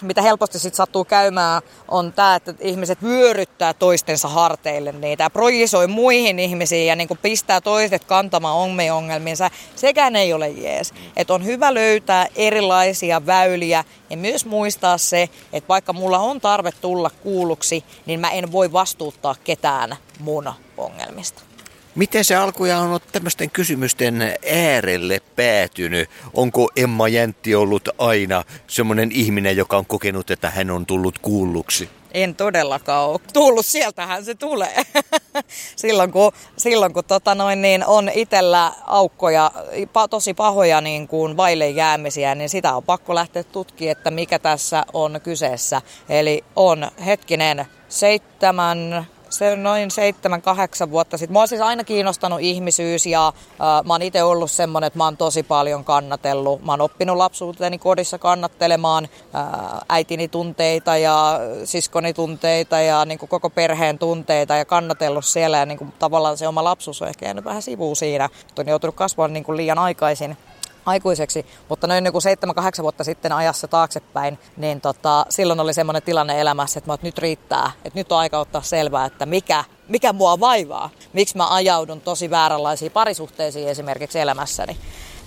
mitä 0.02 0.22
helposti 0.22 0.60
sitten 0.60 0.78
sattuu 0.78 1.06
käymään, 1.06 1.62
on 1.88 2.14
tämä, 2.14 2.36
että 2.36 2.54
ihmiset 2.60 3.04
vyöryttää 3.04 3.74
toistensa 3.74 4.28
harteille 4.28 4.92
niitä 4.92 5.30
projisoi 5.30 5.88
muihin 5.88 6.40
ihmisiin 6.40 6.88
ja 6.88 6.96
niin 6.96 7.08
pistää 7.22 7.62
toiset 7.62 8.04
kantamaan 8.04 8.58
omia 8.58 8.96
ongelmiinsa. 8.96 9.50
Sekään 9.76 10.16
ei 10.16 10.34
ole 10.34 10.50
jees. 10.50 10.94
Et 11.18 11.32
on 11.32 11.46
hyvä 11.46 11.74
löytää 11.74 12.28
erilaisia 12.36 13.26
väyliä 13.26 13.84
ja 14.10 14.18
myös 14.18 14.46
muistaa 14.46 14.98
se, 14.98 15.30
että 15.54 15.68
vaikka 15.68 15.94
mulla 15.94 16.20
on 16.20 16.42
tarve 16.42 16.72
tulla 16.72 17.10
kuulluksi, 17.10 17.84
niin 18.06 18.20
mä 18.20 18.30
en 18.30 18.52
voi 18.52 18.72
vastuuttaa 18.72 19.36
ketään 19.44 19.98
mun 20.20 20.54
ongelmista. 20.78 21.51
Miten 21.96 22.26
se 22.26 22.36
alkuja 22.36 22.78
on 22.78 23.00
tämmöisten 23.12 23.50
kysymysten 23.50 24.22
äärelle 24.54 25.22
päätynyt? 25.36 26.10
Onko 26.34 26.70
Emma 26.76 27.08
Jäntti 27.08 27.56
ollut 27.56 27.90
aina 27.98 28.44
semmoinen 28.68 29.12
ihminen, 29.12 29.58
joka 29.58 29.78
on 29.78 29.86
kokenut, 29.86 30.32
että 30.32 30.50
hän 30.50 30.72
on 30.72 30.86
tullut 30.86 31.20
kuulluksi? 31.20 31.90
En 32.14 32.36
todellakaan 32.36 33.10
ole 33.10 33.20
tullut, 33.34 33.66
sieltähän 33.66 34.26
se 34.26 34.36
tulee. 34.36 34.84
silloin 35.76 36.12
kun, 36.12 36.32
silloin 36.58 36.94
kun 36.94 37.04
tota 37.04 37.36
noin, 37.36 37.62
niin 37.62 37.86
on 37.86 38.10
itsellä 38.14 38.74
aukkoja, 38.88 39.52
tosi 40.10 40.34
pahoja 40.34 40.82
niin 40.82 41.08
kuin 41.08 41.38
vaille 41.38 41.70
jäämisiä, 41.70 42.36
niin 42.36 42.50
sitä 42.50 42.76
on 42.76 42.84
pakko 42.84 43.16
lähteä 43.16 43.44
tutkimaan, 43.44 43.92
että 43.92 44.12
mikä 44.12 44.40
tässä 44.40 44.86
on 44.94 45.20
kyseessä. 45.24 45.82
Eli 46.10 46.44
on 46.56 46.92
hetkinen 47.06 47.66
seitsemän, 47.90 49.08
se 49.32 49.52
on 49.52 49.64
noin 49.64 49.90
7-8 50.88 50.92
vuotta 50.92 51.18
sitten. 51.18 51.34
Mua 51.34 51.42
on 51.42 51.48
siis 51.48 51.62
aina 51.62 51.84
kiinnostanut 51.84 52.42
ihmisyys 52.42 53.06
ja 53.06 53.28
äh, 53.28 53.86
mä 53.86 53.94
oon 53.94 54.02
itse 54.02 54.24
ollut 54.24 54.52
semmonen, 54.52 54.88
että 54.88 54.98
mä 54.98 55.04
oon 55.04 55.18
tosi 55.18 55.44
paljon 55.44 55.84
kannatellut. 55.84 56.66
Mä 56.66 56.72
oon 56.72 56.82
oppinut 56.82 57.18
lapsuuteni 57.18 57.78
kodissa 57.78 58.18
kannattelemaan 58.18 59.08
äh, 59.36 59.46
äitini 59.90 60.28
tunteita 60.28 60.98
ja 60.98 61.40
siskoni 61.66 62.14
tunteita 62.14 62.80
ja 62.80 63.06
niin 63.06 63.20
kuin 63.20 63.30
koko 63.30 63.50
perheen 63.50 64.00
tunteita 64.00 64.56
ja 64.56 64.66
kannatellut 64.66 65.26
siellä. 65.26 65.58
Ja 65.58 65.66
niin 65.66 65.78
kuin, 65.78 65.94
tavallaan 66.00 66.38
se 66.38 66.48
oma 66.48 66.64
lapsuus 66.64 67.02
on 67.02 67.08
ehkä 67.08 67.26
jäänyt 67.26 67.46
vähän 67.46 67.62
sivuun 67.62 67.96
siinä. 67.96 68.30
On 68.60 68.68
joutunut 68.68 68.96
kasvamaan 68.96 69.34
niin 69.34 69.44
kuin 69.44 69.58
liian 69.58 69.80
aikaisin 69.80 70.38
aikuiseksi, 70.86 71.46
mutta 71.70 71.88
noin 71.88 72.04
niin 72.04 72.14
7-8 72.80 72.82
vuotta 72.82 73.04
sitten 73.04 73.32
ajassa 73.32 73.68
taaksepäin, 73.68 74.40
niin 74.58 74.82
tota, 74.82 75.26
silloin 75.30 75.60
oli 75.60 75.74
semmoinen 75.74 76.04
tilanne 76.04 76.42
elämässä, 76.42 76.78
että, 76.78 76.90
mä, 76.90 76.94
että 76.94 77.08
nyt 77.08 77.18
riittää, 77.18 77.72
että 77.86 78.00
nyt 78.00 78.12
on 78.12 78.20
aika 78.20 78.40
ottaa 78.40 78.62
selvää, 78.62 79.06
että 79.06 79.26
mikä, 79.26 79.64
mikä 79.88 80.14
mua 80.14 80.40
vaivaa, 80.40 80.90
miksi 81.14 81.38
mä 81.38 81.54
ajaudun 81.56 82.02
tosi 82.02 82.30
vääränlaisiin 82.30 82.92
parisuhteisiin 82.92 83.68
esimerkiksi 83.68 84.20
elämässäni. 84.20 84.78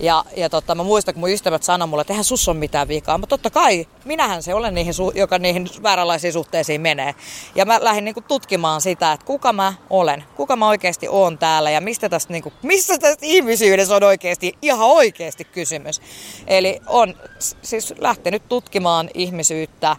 Ja, 0.00 0.24
ja 0.36 0.50
totta, 0.50 0.74
mä 0.74 0.82
muistan, 0.82 1.14
kun 1.14 1.20
mun 1.20 1.30
ystävät 1.30 1.62
sanoi 1.62 1.88
mulle, 1.88 2.00
että 2.00 2.12
eihän 2.12 2.24
sus 2.24 2.48
ole 2.48 2.56
mitään 2.56 2.88
vikaa. 2.88 3.18
Mutta 3.18 3.38
totta 3.38 3.50
kai, 3.50 3.86
minähän 4.04 4.42
se 4.42 4.54
olen, 4.54 4.74
niihin, 4.74 4.94
joka 5.14 5.38
niihin 5.38 5.68
vääränlaisiin 5.82 6.32
suhteisiin 6.32 6.80
menee. 6.80 7.14
Ja 7.54 7.64
mä 7.64 7.78
lähdin 7.82 8.04
niin 8.04 8.14
kuin, 8.14 8.24
tutkimaan 8.24 8.80
sitä, 8.80 9.12
että 9.12 9.26
kuka 9.26 9.52
mä 9.52 9.74
olen, 9.90 10.24
kuka 10.36 10.56
mä 10.56 10.68
oikeasti 10.68 11.08
oon 11.08 11.38
täällä 11.38 11.70
ja 11.70 11.80
mistä 11.80 12.08
tästä, 12.08 12.32
niin 12.32 12.42
kuin, 12.42 12.54
missä 12.62 12.98
tästä 12.98 13.26
ihmisyydessä 13.26 13.96
on 13.96 14.02
oikeasti, 14.02 14.52
ihan 14.62 14.88
oikeasti 14.88 15.44
kysymys. 15.44 16.00
Eli 16.46 16.80
on 16.86 17.14
siis 17.62 17.94
lähtenyt 17.98 18.48
tutkimaan 18.48 19.10
ihmisyyttä 19.14 19.96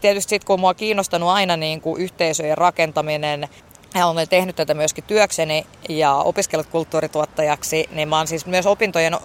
tietysti 0.00 0.30
sit, 0.30 0.44
kun 0.44 0.60
mua 0.60 0.68
on 0.68 0.76
kiinnostanut 0.76 1.28
aina 1.28 1.56
niin 1.56 1.80
kuin 1.80 2.00
yhteisöjen 2.02 2.58
rakentaminen, 2.58 3.48
ja 3.94 4.06
olen 4.06 4.28
tehnyt 4.28 4.56
tätä 4.56 4.74
myöskin 4.74 5.04
työkseni 5.04 5.66
ja 5.88 6.14
opiskellut 6.14 6.66
kulttuurituottajaksi, 6.66 7.88
niin 7.92 8.08
mä 8.08 8.26
siis 8.26 8.46
myös 8.46 8.66
opintojen, 8.66 9.16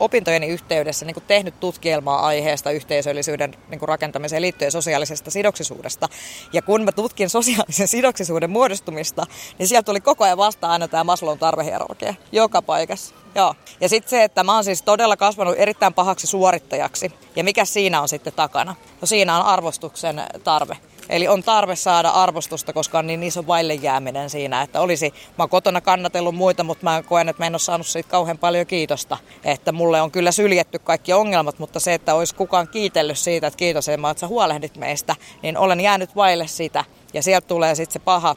opintojen 0.00 0.44
yhteydessä 0.44 1.06
niin 1.06 1.16
tehnyt 1.26 1.60
tutkielmaa 1.60 2.26
aiheesta 2.26 2.70
yhteisöllisyyden 2.70 3.54
niin 3.68 3.80
rakentamiseen 3.82 4.42
liittyen 4.42 4.72
sosiaalisesta 4.72 5.30
sidoksisuudesta. 5.30 6.08
Ja 6.52 6.62
kun 6.62 6.84
mä 6.84 6.92
tutkin 6.92 7.30
sosiaalisen 7.30 7.88
sidoksisuuden 7.88 8.50
muodostumista, 8.50 9.26
niin 9.58 9.68
sieltä 9.68 9.86
tuli 9.86 10.00
koko 10.00 10.24
ajan 10.24 10.38
vastaan 10.38 10.72
aina 10.72 10.88
tämä 10.88 11.04
Maslown 11.04 11.38
tarvehierarkia 11.38 12.14
joka 12.32 12.62
paikassa. 12.62 13.14
Joo. 13.34 13.54
Ja 13.80 13.88
sitten 13.88 14.10
se, 14.10 14.24
että 14.24 14.44
mä 14.44 14.54
oon 14.54 14.64
siis 14.64 14.82
todella 14.82 15.16
kasvanut 15.16 15.54
erittäin 15.58 15.94
pahaksi 15.94 16.26
suorittajaksi. 16.26 17.12
Ja 17.36 17.44
mikä 17.44 17.64
siinä 17.64 18.02
on 18.02 18.08
sitten 18.08 18.32
takana? 18.32 18.74
No 19.00 19.06
siinä 19.06 19.38
on 19.38 19.46
arvostuksen 19.46 20.22
tarve. 20.44 20.76
Eli 21.08 21.28
on 21.28 21.42
tarve 21.42 21.76
saada 21.76 22.08
arvostusta, 22.08 22.72
koska 22.72 22.98
on 22.98 23.06
niin 23.06 23.22
iso 23.22 23.46
vaille 23.46 23.74
jääminen 23.74 24.30
siinä, 24.30 24.62
että 24.62 24.80
olisi, 24.80 25.14
mä 25.38 25.42
oon 25.42 25.48
kotona 25.48 25.80
kannatellut 25.80 26.34
muita, 26.34 26.64
mutta 26.64 26.84
mä 26.84 27.02
koen, 27.02 27.28
että 27.28 27.42
mä 27.42 27.46
en 27.46 27.52
ole 27.52 27.58
saanut 27.58 27.86
siitä 27.86 28.10
kauhean 28.10 28.38
paljon 28.38 28.66
kiitosta. 28.66 29.16
Että 29.44 29.72
mulle 29.72 30.02
on 30.02 30.10
kyllä 30.10 30.32
syljetty 30.32 30.78
kaikki 30.78 31.12
ongelmat, 31.12 31.58
mutta 31.58 31.80
se, 31.80 31.94
että 31.94 32.14
olisi 32.14 32.34
kukaan 32.34 32.68
kiitellyt 32.68 33.18
siitä, 33.18 33.46
että 33.46 33.56
kiitos 33.56 33.88
Emma, 33.88 34.10
että 34.10 34.20
sä 34.20 34.26
huolehdit 34.26 34.76
meistä, 34.76 35.16
niin 35.42 35.56
olen 35.56 35.80
jäänyt 35.80 36.16
vaille 36.16 36.46
sitä. 36.46 36.84
Ja 37.14 37.22
sieltä 37.22 37.48
tulee 37.48 37.74
sitten 37.74 37.92
se 37.92 37.98
paha 37.98 38.36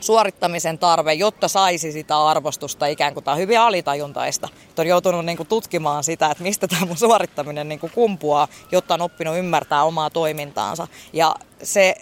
suorittamisen 0.00 0.78
tarve, 0.78 1.12
jotta 1.12 1.48
saisi 1.48 1.92
sitä 1.92 2.26
arvostusta 2.26 2.86
ikään 2.86 3.14
kuin 3.14 3.24
tämä 3.24 3.32
on 3.32 3.40
hyvin 3.40 3.60
alitajuntaista. 3.60 4.48
Että 4.68 4.82
on 4.82 4.88
joutunut 4.88 5.24
niin 5.24 5.36
kuin 5.36 5.46
tutkimaan 5.46 6.04
sitä, 6.04 6.30
että 6.30 6.42
mistä 6.42 6.68
tämä 6.68 6.86
mun 6.86 6.96
suorittaminen 6.96 7.68
niin 7.68 7.78
kuin 7.80 7.92
kumpuaa, 7.94 8.48
jotta 8.72 8.94
on 8.94 9.00
oppinut 9.00 9.36
ymmärtää 9.36 9.84
omaa 9.84 10.10
toimintaansa. 10.10 10.88
Ja 11.12 11.34
se 11.62 11.94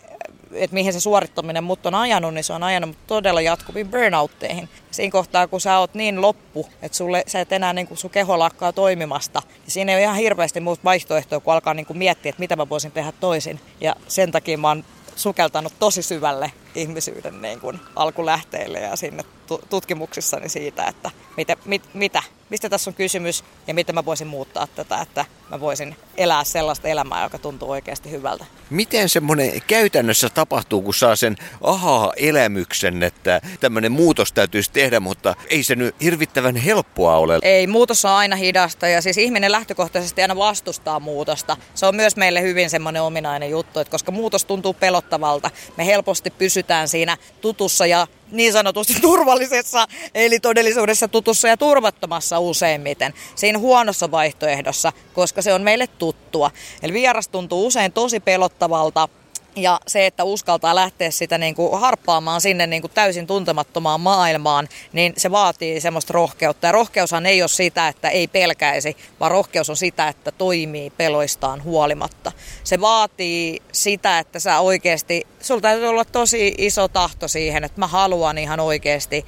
että 0.52 0.74
mihin 0.74 0.92
se 0.92 1.00
suorittaminen 1.00 1.64
mut 1.64 1.86
on 1.86 1.94
ajanut, 1.94 2.34
niin 2.34 2.44
se 2.44 2.52
on 2.52 2.62
ajanut 2.62 2.96
todella 3.06 3.40
jatkuviin 3.40 3.88
burnoutteihin. 3.88 4.68
Siinä 4.90 5.12
kohtaa, 5.12 5.46
kun 5.46 5.60
sä 5.60 5.78
oot 5.78 5.94
niin 5.94 6.22
loppu, 6.22 6.68
että 6.82 6.98
sulle, 6.98 7.24
sä 7.26 7.40
et 7.40 7.52
enää 7.52 7.72
niin 7.72 7.86
kuin 7.86 7.98
sun 7.98 8.10
keho 8.10 8.38
lakkaa 8.38 8.72
toimimasta, 8.72 9.42
niin 9.46 9.70
siinä 9.70 9.92
ei 9.92 9.96
ole 9.96 10.02
ihan 10.02 10.16
hirveästi 10.16 10.60
muuta 10.60 10.84
vaihtoehtoa, 10.84 11.40
kun 11.40 11.52
alkaa 11.52 11.74
niin 11.74 11.86
kuin 11.86 11.98
miettiä, 11.98 12.30
että 12.30 12.40
mitä 12.40 12.56
mä 12.56 12.68
voisin 12.68 12.92
tehdä 12.92 13.12
toisin. 13.20 13.60
Ja 13.80 13.96
sen 14.08 14.32
takia 14.32 14.58
mä 14.58 14.68
oon 14.68 14.84
sukeltanut 15.16 15.72
tosi 15.78 16.02
syvälle 16.02 16.52
ihmisyyden 16.74 17.42
niin 17.42 17.60
kuin 17.60 17.80
alkulähteille 17.96 18.80
ja 18.80 18.96
sinne 18.96 19.24
tutkimuksissani 19.70 20.48
siitä, 20.48 20.84
että 20.84 21.10
mitä, 21.36 21.56
mit, 21.64 21.82
mitä, 21.94 22.22
mistä 22.50 22.68
tässä 22.68 22.90
on 22.90 22.94
kysymys 22.94 23.44
ja 23.66 23.74
miten 23.74 23.94
mä 23.94 24.04
voisin 24.04 24.26
muuttaa 24.26 24.66
tätä, 24.66 25.00
että 25.00 25.24
mä 25.50 25.60
voisin 25.60 25.96
elää 26.16 26.44
sellaista 26.44 26.88
elämää, 26.88 27.22
joka 27.22 27.38
tuntuu 27.38 27.70
oikeasti 27.70 28.10
hyvältä. 28.10 28.44
Miten 28.70 29.08
semmoinen 29.08 29.62
käytännössä 29.66 30.28
tapahtuu, 30.28 30.82
kun 30.82 30.94
saa 30.94 31.16
sen 31.16 31.36
aha-elämyksen, 31.60 33.02
että 33.02 33.40
tämmöinen 33.60 33.92
muutos 33.92 34.32
täytyisi 34.32 34.72
tehdä, 34.72 35.00
mutta 35.00 35.34
ei 35.50 35.62
se 35.62 35.74
nyt 35.74 35.94
hirvittävän 36.02 36.56
helppoa 36.56 37.16
ole? 37.16 37.38
Ei, 37.42 37.66
muutos 37.66 38.04
on 38.04 38.10
aina 38.10 38.36
hidasta 38.36 38.88
ja 38.88 39.02
siis 39.02 39.18
ihminen 39.18 39.52
lähtökohtaisesti 39.52 40.22
aina 40.22 40.36
vastustaa 40.36 41.00
muutosta. 41.00 41.56
Se 41.74 41.86
on 41.86 41.96
myös 41.96 42.16
meille 42.16 42.42
hyvin 42.42 42.70
semmoinen 42.70 43.02
ominainen 43.02 43.50
juttu, 43.50 43.80
että 43.80 43.90
koska 43.90 44.12
muutos 44.12 44.44
tuntuu 44.44 44.74
pelottavalta, 44.74 45.50
me 45.76 45.86
helposti 45.86 46.30
pysytään 46.30 46.88
siinä 46.88 47.16
tutussa 47.40 47.86
ja 47.86 48.06
niin 48.30 48.52
sanotusti 48.52 48.94
turvallisessa, 49.02 49.86
eli 50.14 50.40
todellisuudessa 50.40 51.08
tutussa 51.08 51.48
ja 51.48 51.56
turvattomassa 51.56 52.38
useimmiten. 52.38 53.14
Siinä 53.34 53.58
huonossa 53.58 54.10
vaihtoehdossa, 54.10 54.92
koska 55.14 55.42
se 55.42 55.52
on 55.52 55.62
meille 55.62 55.86
tuttua. 55.86 56.50
Eli 56.82 56.92
vieras 56.92 57.28
tuntuu 57.28 57.66
usein 57.66 57.92
tosi 57.92 58.20
pelottavalta, 58.20 59.08
ja 59.56 59.80
se, 59.86 60.06
että 60.06 60.24
uskaltaa 60.24 60.74
lähteä 60.74 61.10
sitä 61.10 61.38
niin 61.38 61.54
kuin 61.54 61.80
harppaamaan 61.80 62.40
sinne 62.40 62.66
niin 62.66 62.82
kuin 62.82 62.92
täysin 62.94 63.26
tuntemattomaan 63.26 64.00
maailmaan, 64.00 64.68
niin 64.92 65.12
se 65.16 65.30
vaatii 65.30 65.80
semmoista 65.80 66.12
rohkeutta. 66.12 66.66
Ja 66.66 66.72
rohkeushan 66.72 67.26
ei 67.26 67.42
ole 67.42 67.48
sitä, 67.48 67.88
että 67.88 68.08
ei 68.08 68.28
pelkäisi, 68.28 68.96
vaan 69.20 69.30
rohkeus 69.30 69.70
on 69.70 69.76
sitä, 69.76 70.08
että 70.08 70.32
toimii 70.32 70.90
peloistaan 70.90 71.64
huolimatta. 71.64 72.32
Se 72.64 72.80
vaatii 72.80 73.62
sitä, 73.72 74.18
että 74.18 74.40
sä 74.40 74.60
oikeasti, 74.60 75.26
sulla 75.40 75.60
täytyy 75.60 75.86
olla 75.86 76.04
tosi 76.04 76.54
iso 76.58 76.88
tahto 76.88 77.28
siihen, 77.28 77.64
että 77.64 77.80
mä 77.80 77.86
haluan 77.86 78.38
ihan 78.38 78.60
oikeasti 78.60 79.26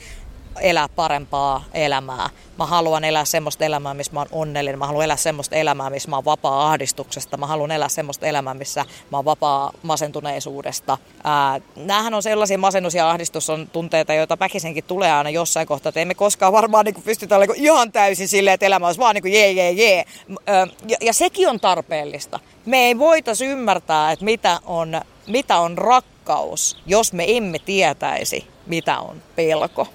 elää 0.61 0.89
parempaa 0.89 1.65
elämää. 1.75 2.31
Mä 2.59 2.67
haluan 2.67 3.05
elää 3.05 3.25
semmoista 3.25 3.65
elämää, 3.65 3.95
missä 3.95 4.13
mä 4.13 4.21
oon 4.21 4.29
onnellinen. 4.33 4.79
Mä 4.79 4.87
haluan 4.87 5.05
elää 5.05 5.17
semmoista 5.17 5.57
elämää, 5.57 5.91
missä 5.91 6.11
mä 6.11 6.17
oon 6.17 6.25
vapaa 6.25 6.69
ahdistuksesta. 6.69 7.37
Mä 7.37 7.47
haluan 7.47 7.71
elää 7.71 7.89
semmoista 7.89 8.27
elämää, 8.27 8.55
missä 8.55 8.85
mä 9.11 9.19
oon 9.19 9.25
vapaa 9.25 9.73
masentuneisuudesta. 9.83 10.99
Ää, 11.25 11.61
on 12.15 12.23
sellaisia 12.23 12.59
masennus- 12.59 12.95
ja 12.95 13.11
ahdistus 13.11 13.51
on 13.51 13.69
tunteita, 13.73 14.15
joita 14.15 14.39
väkisenkin 14.41 14.85
tulee 14.85 15.13
aina 15.13 15.31
jossain 15.31 15.67
kohtaa. 15.67 15.91
Että 15.91 16.01
emme 16.01 16.15
koskaan 16.15 16.53
varmaan 16.53 16.85
niin 16.85 17.03
pystytä 17.05 17.37
olemaan 17.37 17.59
ihan 17.59 17.93
täysin 17.93 18.29
silleen, 18.29 18.55
että 18.55 18.67
elämä 18.67 18.87
olisi 18.87 19.01
vaan 19.01 19.15
niin 19.15 19.23
kuin 19.23 19.33
jee, 19.33 19.53
jee, 19.53 19.71
jee. 19.71 20.05
Ja, 20.89 20.97
ja 21.01 21.13
sekin 21.13 21.49
on 21.49 21.61
tarpeellista. 21.61 22.41
Me 22.67 22.79
ei 22.79 22.99
voitaisi 22.99 23.47
ymmärtää, 23.47 24.13
että 24.13 24.25
mitä 24.25 24.61
on, 24.65 25.01
mitä 25.27 25.59
on 25.59 25.79
rakkaus, 25.79 26.79
jos 26.87 27.13
me 27.13 27.25
emme 27.37 27.59
tietäisi, 27.59 28.47
mitä 28.67 28.99
on 28.99 29.23
pelko. 29.37 29.87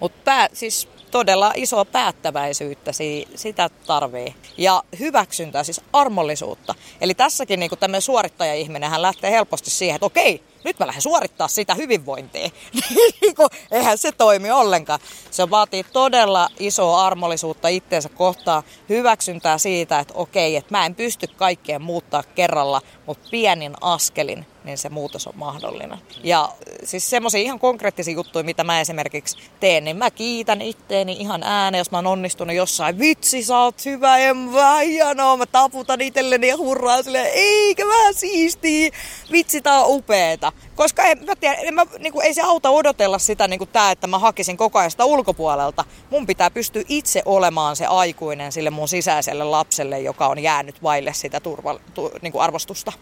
Mutta 0.00 0.48
siis 0.52 0.88
todella 1.10 1.52
isoa 1.56 1.84
päättäväisyyttä, 1.84 2.92
sitä 3.34 3.70
tarvii. 3.86 4.34
Ja 4.58 4.82
hyväksyntää, 4.98 5.64
siis 5.64 5.80
armollisuutta. 5.92 6.74
Eli 7.00 7.14
tässäkin 7.14 7.60
niin 7.60 7.70
tämmöinen 7.80 8.02
suorittaja-ihminen, 8.02 8.90
hän 8.90 9.02
lähtee 9.02 9.30
helposti 9.30 9.70
siihen, 9.70 9.94
että 9.94 10.06
okei, 10.06 10.42
nyt 10.64 10.78
mä 10.78 10.86
lähden 10.86 11.02
suorittaa 11.02 11.48
sitä 11.48 11.74
hyvinvointia. 11.74 12.50
Niinku, 13.20 13.46
eihän 13.70 13.98
se 13.98 14.12
toimi 14.12 14.50
ollenkaan. 14.50 15.00
Se 15.30 15.50
vaatii 15.50 15.84
todella 15.84 16.48
isoa 16.58 17.06
armollisuutta 17.06 17.68
itteensä 17.68 18.08
kohtaan, 18.08 18.62
hyväksyntää 18.88 19.58
siitä, 19.58 19.98
että 19.98 20.14
okei, 20.16 20.56
että 20.56 20.74
mä 20.74 20.86
en 20.86 20.94
pysty 20.94 21.26
kaikkeen 21.26 21.82
muuttaa 21.82 22.22
kerralla, 22.22 22.80
mutta 23.06 23.28
pienin 23.30 23.74
askelin 23.80 24.46
niin 24.68 24.78
se 24.78 24.88
muutos 24.88 25.26
on 25.26 25.32
mahdollinen. 25.36 25.98
Ja 26.24 26.48
siis 26.84 27.10
semmoisia 27.10 27.40
ihan 27.40 27.58
konkreettisia 27.58 28.14
juttuja, 28.14 28.44
mitä 28.44 28.64
mä 28.64 28.80
esimerkiksi 28.80 29.36
teen, 29.60 29.84
niin 29.84 29.96
mä 29.96 30.10
kiitän 30.10 30.62
itteeni 30.62 31.12
ihan 31.12 31.42
ääneen, 31.42 31.80
jos 31.80 31.90
mä 31.90 31.98
oon 31.98 32.06
onnistunut 32.06 32.56
jossain. 32.56 32.98
Vitsi, 32.98 33.44
sä 33.44 33.58
oot 33.58 33.84
hyvä, 33.84 34.18
en 34.18 34.36
mä 34.36 34.78
hienoa. 34.78 35.36
Mä 35.36 35.46
taputan 35.46 36.00
itselleni 36.00 36.48
ja 36.48 36.56
hurraan 36.56 37.04
silleen, 37.04 37.30
eikä 37.34 37.84
mä 37.84 38.12
siistiä. 38.12 38.90
Vitsi, 39.32 39.60
tää 39.60 39.80
on 39.80 39.96
upeeta. 39.96 40.52
Koska 40.74 41.02
en, 41.02 41.24
mä 41.26 41.36
tiedä, 41.36 41.54
en 41.54 41.74
mä, 41.74 41.86
niin 41.98 42.12
kuin, 42.12 42.26
ei 42.26 42.34
se 42.34 42.42
auta 42.42 42.70
odotella 42.70 43.18
sitä 43.18 43.48
niin 43.48 43.58
kuin 43.58 43.70
tää, 43.72 43.90
että 43.90 44.06
mä 44.06 44.18
hakisin 44.18 44.56
koko 44.56 44.78
ajan 44.78 44.90
sitä 44.90 45.04
ulkopuolelta. 45.04 45.84
Mun 46.10 46.26
pitää 46.26 46.50
pystyä 46.50 46.82
itse 46.88 47.22
olemaan 47.24 47.76
se 47.76 47.86
aikuinen 47.86 48.52
sille 48.52 48.70
mun 48.70 48.88
sisäiselle 48.88 49.44
lapselle, 49.44 50.00
joka 50.00 50.26
on 50.26 50.38
jäänyt 50.38 50.82
vaille 50.82 51.12
sitä 51.14 51.40
turva, 51.40 51.80
tu, 51.94 52.10
niin 52.22 52.32
kuin 52.32 52.42
arvostusta. 52.42 52.92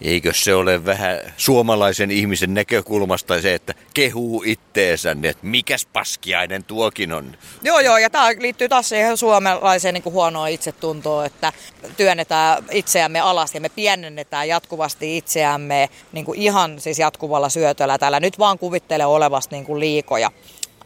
Eikö 0.00 0.32
se 0.34 0.54
ole 0.54 0.84
vähän 0.84 1.20
suomalaisen 1.36 2.10
ihmisen 2.10 2.54
näkökulmasta 2.54 3.42
se, 3.42 3.54
että 3.54 3.74
kehuu 3.94 4.42
itteensä, 4.46 5.10
että 5.10 5.46
mikäs 5.46 5.86
paskiainen 5.92 6.64
tuokin 6.64 7.12
on? 7.12 7.36
Joo, 7.62 7.80
joo, 7.80 7.98
ja 7.98 8.10
tämä 8.10 8.28
liittyy 8.38 8.68
taas 8.68 8.88
siihen 8.88 9.16
suomalaiseen 9.16 9.94
niin 9.94 10.02
kuin 10.02 10.12
huonoon 10.12 10.48
itsetuntoon, 10.48 11.26
että 11.26 11.52
työnnetään 11.96 12.64
itseämme 12.70 13.20
alas 13.20 13.54
ja 13.54 13.60
me 13.60 13.68
pienennetään 13.68 14.48
jatkuvasti 14.48 15.16
itseämme 15.16 15.88
niin 16.12 16.24
kuin 16.24 16.38
ihan 16.38 16.80
siis 16.80 16.98
jatkuvalla 16.98 17.48
syötöllä. 17.48 17.98
Täällä 17.98 18.20
nyt 18.20 18.38
vaan 18.38 18.58
kuvittele 18.58 19.06
olevasta 19.06 19.56
niin 19.56 19.64
kuin 19.64 19.80
liikoja. 19.80 20.30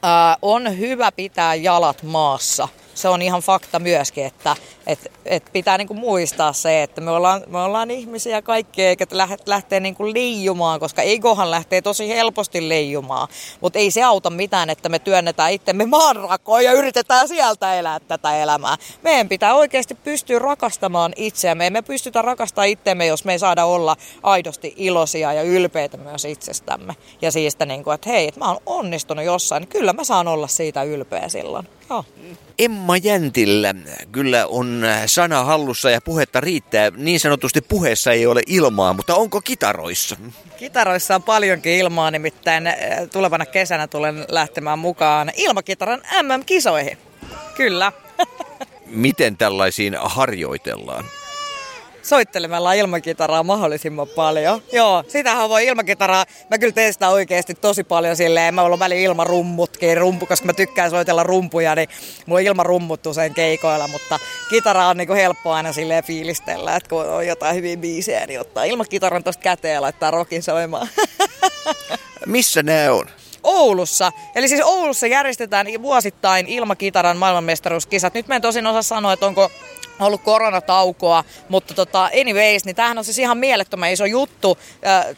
Ää, 0.03 0.37
on 0.43 0.79
hyvä 0.79 1.13
pitää 1.13 1.55
jalat 1.55 2.03
maassa 2.03 2.69
se 3.01 3.09
on 3.09 3.23
ihan 3.23 3.41
fakta 3.41 3.79
myöskin, 3.79 4.27
että 4.27 4.57
et, 4.91 5.13
et 5.25 5.45
pitää 5.53 5.79
niinku 5.79 5.95
muistaa 5.95 6.53
se, 6.53 6.83
että 6.83 7.01
me 7.01 7.11
ollaan, 7.11 7.43
me 7.47 7.59
ollaan 7.59 7.91
ihmisiä 7.91 8.43
kaikki, 8.43 8.83
eikä 8.83 9.07
lähtee 9.47 9.81
niinku 9.81 10.13
leijumaan, 10.13 10.81
koska 10.81 11.03
egohan 11.03 11.51
lähtee 11.51 11.83
tosi 11.83 12.09
helposti 12.09 12.69
leijumaan. 12.69 13.29
Mutta 13.61 13.79
ei 13.79 13.91
se 13.91 14.03
auta 14.03 14.31
mitään, 14.31 14.71
että 14.71 14.89
me 14.89 14.99
työnnetään 14.99 15.53
itsemme 15.53 15.87
maanrakoon 15.87 16.65
ja 16.65 16.73
yritetään 16.73 17.29
sieltä 17.29 17.75
elää 17.75 18.01
tätä 18.01 18.37
elämää. 18.37 18.77
Meidän 19.03 19.29
pitää 19.29 19.55
oikeasti 19.55 19.95
pystyä 19.95 20.39
rakastamaan 20.39 21.13
itseämme. 21.17 21.67
Emme 21.67 21.83
pystytä 21.83 22.23
rakastamaan 22.23 22.69
itseämme, 22.69 23.07
jos 23.07 23.25
me 23.25 23.33
ei 23.33 23.39
saada 23.39 23.65
olla 23.65 23.97
aidosti 24.23 24.75
iloisia 24.77 25.33
ja 25.33 25.43
ylpeitä 25.43 25.97
myös 25.97 26.25
itsestämme. 26.25 26.97
Ja 27.23 27.33
siitä, 27.33 27.67
niinku, 27.67 27.91
että 27.91 28.11
hei, 28.11 28.29
että 28.29 28.41
mä 28.41 28.49
oon 28.49 28.63
onnistunut 28.67 29.25
jossain, 29.25 29.61
niin 29.61 29.69
kyllä 29.69 29.93
mä 29.93 30.05
saan 30.05 30.29
olla 30.29 30.47
siitä 30.47 30.83
ylpeä 30.83 31.29
silloin. 31.29 31.69
Joo. 31.91 32.05
Emma 32.59 32.97
Jäntillä 32.97 33.75
kyllä 34.13 34.47
on 34.47 34.80
sana 35.07 35.45
hallussa 35.45 35.91
ja 35.91 36.01
puhetta 36.01 36.41
riittää. 36.41 36.91
Niin 36.97 37.21
sanotusti 37.21 37.61
puheessa 37.61 38.13
ei 38.13 38.27
ole 38.27 38.43
ilmaa, 38.47 38.93
mutta 38.93 39.15
onko 39.15 39.41
kitaroissa? 39.41 40.17
Kitaroissa 40.57 41.15
on 41.15 41.23
paljonkin 41.23 41.73
ilmaa, 41.73 42.11
nimittäin 42.11 42.67
eh, 42.67 42.77
tulevana 43.13 43.47
kesänä 43.47 43.87
tulen 43.87 44.25
lähtemään 44.29 44.79
mukaan 44.79 45.31
ilmakitaran 45.37 46.03
MM-kisoihin. 46.23 46.99
Kyllä. 47.55 47.93
Miten 48.87 49.37
tällaisiin 49.37 49.97
harjoitellaan? 50.01 51.05
Soittelemalla 52.11 52.73
ilmakitaraa 52.73 53.43
mahdollisimman 53.43 54.09
paljon. 54.09 54.63
Joo, 54.73 55.05
sitähän 55.09 55.49
voi 55.49 55.67
ilmakitaraa, 55.67 56.27
mä 56.51 56.59
kyllä 56.59 56.73
teen 56.73 56.93
sitä 56.93 57.09
oikeasti 57.09 57.55
tosi 57.55 57.85
paljon 57.85 58.17
silleen, 58.17 58.55
mä 58.55 58.63
olen 58.63 58.79
väliin 58.79 59.03
ilmarummutkin, 59.03 59.97
rumpu, 59.97 60.27
koska 60.27 60.47
mä 60.47 60.53
tykkään 60.53 60.91
soitella 60.91 61.23
rumpuja, 61.23 61.75
niin 61.75 61.89
mulla 62.27 62.41
on 62.41 62.47
ilmarummut 62.47 63.07
usein 63.07 63.35
keikoilla, 63.35 63.89
mutta 63.89 64.19
kitara 64.51 64.87
on 64.87 64.97
niinku 64.97 65.15
helppo 65.15 65.53
aina 65.53 65.73
silleen 65.73 66.05
fiilistellä, 66.05 66.77
että 66.77 66.89
kun 66.89 67.07
on 67.07 67.27
jotain 67.27 67.57
hyvin 67.57 67.81
biisejä, 67.81 68.27
niin 68.27 68.41
ottaa 68.41 68.65
ilmakitaran 68.65 69.25
tosta 69.25 69.43
käteen 69.43 69.75
ja 69.75 69.83
laittaa 69.83 70.11
rokin 70.11 70.43
soimaan. 70.43 70.89
Missä 72.27 72.63
nämä 72.63 72.93
on? 72.93 73.07
Oulussa. 73.43 74.13
Eli 74.35 74.49
siis 74.49 74.61
Oulussa 74.65 75.07
järjestetään 75.07 75.67
vuosittain 75.83 76.47
ilmakitaran 76.47 77.17
maailmanmestaruuskisat. 77.17 78.15
Nyt 78.15 78.29
mä 78.29 78.37
en 78.37 78.43
tosin 78.43 78.67
osaa 78.67 78.83
sanoa, 78.83 79.13
että 79.13 79.27
onko 79.27 79.51
ollut 80.07 80.23
koronataukoa, 80.23 81.25
mutta 81.49 81.75
tota, 81.75 82.11
anyways, 82.21 82.65
niin 82.65 82.77
tämähän 82.77 82.99
on 82.99 83.05
siis 83.05 83.19
ihan 83.19 83.39
mielettömän 83.39 83.93
iso 83.93 84.05
juttu. 84.05 84.59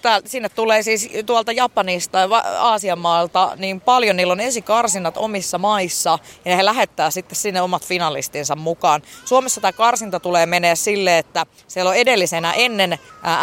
Tää, 0.02 0.20
sinne 0.24 0.48
tulee 0.48 0.82
siis 0.82 1.10
tuolta 1.26 1.52
Japanista 1.52 2.18
ja 2.18 2.28
Aasian 2.58 2.98
maalta 2.98 3.52
niin 3.56 3.80
paljon, 3.80 4.16
niillä 4.16 4.32
on 4.32 4.40
esikarsinnat 4.40 5.16
omissa 5.16 5.58
maissa 5.58 6.18
ja 6.44 6.56
he 6.56 6.64
lähettää 6.64 7.10
sitten 7.10 7.36
sinne 7.36 7.62
omat 7.62 7.86
finalistinsa 7.86 8.56
mukaan. 8.56 9.02
Suomessa 9.24 9.60
tämä 9.60 9.72
karsinta 9.72 10.20
tulee 10.20 10.46
menee 10.46 10.76
sille, 10.76 11.18
että 11.18 11.46
siellä 11.68 11.88
on 11.88 11.96
edellisenä 11.96 12.52
ennen 12.52 12.98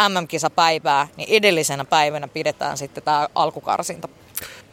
MM-kisapäivää, 0.10 1.08
niin 1.17 1.30
edellisenä 1.32 1.86
päivänä 1.86 2.28
pidetään 2.28 2.78
sitten 2.78 3.04
tämä 3.04 3.28
alkukarsinta. 3.36 4.10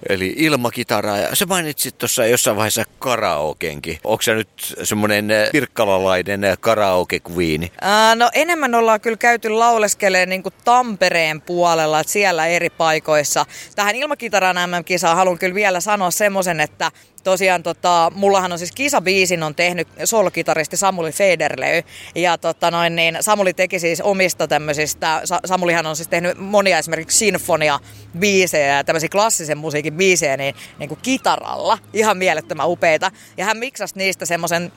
Eli 0.09 0.35
ilmakitara. 0.37 1.17
Ja 1.17 1.37
sä 1.37 1.47
mainitsit 1.47 1.99
tuossa 1.99 2.27
jossain 2.27 2.57
vaiheessa 2.57 2.85
karaokenkin. 2.99 3.99
Onko 4.05 4.23
se 4.23 4.35
nyt 4.35 4.49
semmoinen 4.83 5.31
eh, 5.31 5.51
pirkkalalainen 5.53 6.45
eh, 6.45 6.59
karaoke-queeni? 6.61 7.73
no 8.15 8.31
enemmän 8.35 8.75
ollaan 8.75 9.01
kyllä 9.01 9.17
käyty 9.17 9.49
lauleskeleen 9.49 10.29
niin 10.29 10.43
Tampereen 10.65 11.41
puolella, 11.41 12.01
että 12.01 12.13
siellä 12.13 12.47
eri 12.47 12.71
paikoissa. 12.71 13.47
Tähän 13.77 13.95
ilmakitaran 13.97 14.71
MM-kisaan 14.71 15.17
haluan 15.17 15.39
kyllä 15.39 15.55
vielä 15.55 15.81
sanoa 15.81 16.11
semmoisen, 16.11 16.61
että 16.61 16.91
tosiaan 17.27 17.63
tota, 17.63 18.13
mullahan 18.15 18.53
on 18.53 18.59
siis 18.59 18.73
kisabiisin 18.73 19.43
on 19.43 19.55
tehnyt 19.55 19.89
solokitaristi 20.05 20.77
Samuli 20.77 21.13
Federley. 21.13 21.83
Ja 22.15 22.39
tota 22.39 22.71
noin, 22.71 22.97
niin 22.97 23.19
Samuli 23.21 23.55
teki 23.55 23.79
siis 23.79 24.01
omista 24.01 24.49
tämmöisistä, 24.49 25.23
Samulihan 25.45 25.87
on 25.87 25.97
siis 25.97 26.09
tehnyt 26.09 26.39
monia 26.39 26.79
esimerkiksi 26.79 27.19
sinfonia 27.19 27.81
biisejä 28.19 28.77
ja 28.77 28.85
tämmöisiä 28.85 29.09
klassisen 29.09 29.59
musiikin 29.59 29.95
biisejä 29.95 30.37
niin, 30.37 30.55
niin 30.79 30.89
kuin 30.89 30.99
kitaralla. 31.03 31.79
Ihan 31.93 32.17
mielettömän 32.17 32.69
upeita. 32.69 33.11
Ja 33.37 33.45
hän 33.45 33.57
miksasi 33.57 33.99
niistä 33.99 34.27
semmoisen 34.27 34.73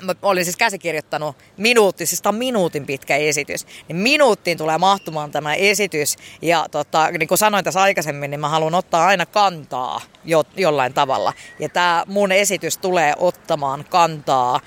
mä 0.00 0.14
olin 0.22 0.44
siis 0.44 0.56
käsikirjoittanut 0.56 1.36
minuutti, 1.56 2.06
siis 2.06 2.22
tämä 2.22 2.30
on 2.30 2.38
minuutin 2.38 2.86
pitkä 2.86 3.16
esitys, 3.16 3.66
niin 3.88 3.96
minuuttiin 3.96 4.58
tulee 4.58 4.78
mahtumaan 4.78 5.30
tämä 5.30 5.54
esitys. 5.54 6.16
Ja 6.42 6.66
tota, 6.70 7.10
niin 7.10 7.28
kuin 7.28 7.38
sanoin 7.38 7.64
tässä 7.64 7.82
aikaisemmin, 7.82 8.30
niin 8.30 8.40
mä 8.40 8.48
haluan 8.48 8.74
ottaa 8.74 9.06
aina 9.06 9.26
kantaa 9.26 10.00
jo, 10.24 10.44
jollain 10.56 10.94
tavalla. 10.94 11.32
Ja 11.58 11.68
tämä 11.68 12.04
mun 12.06 12.32
esitys 12.32 12.78
tulee 12.78 13.14
ottamaan 13.18 13.84
kantaa 13.90 14.60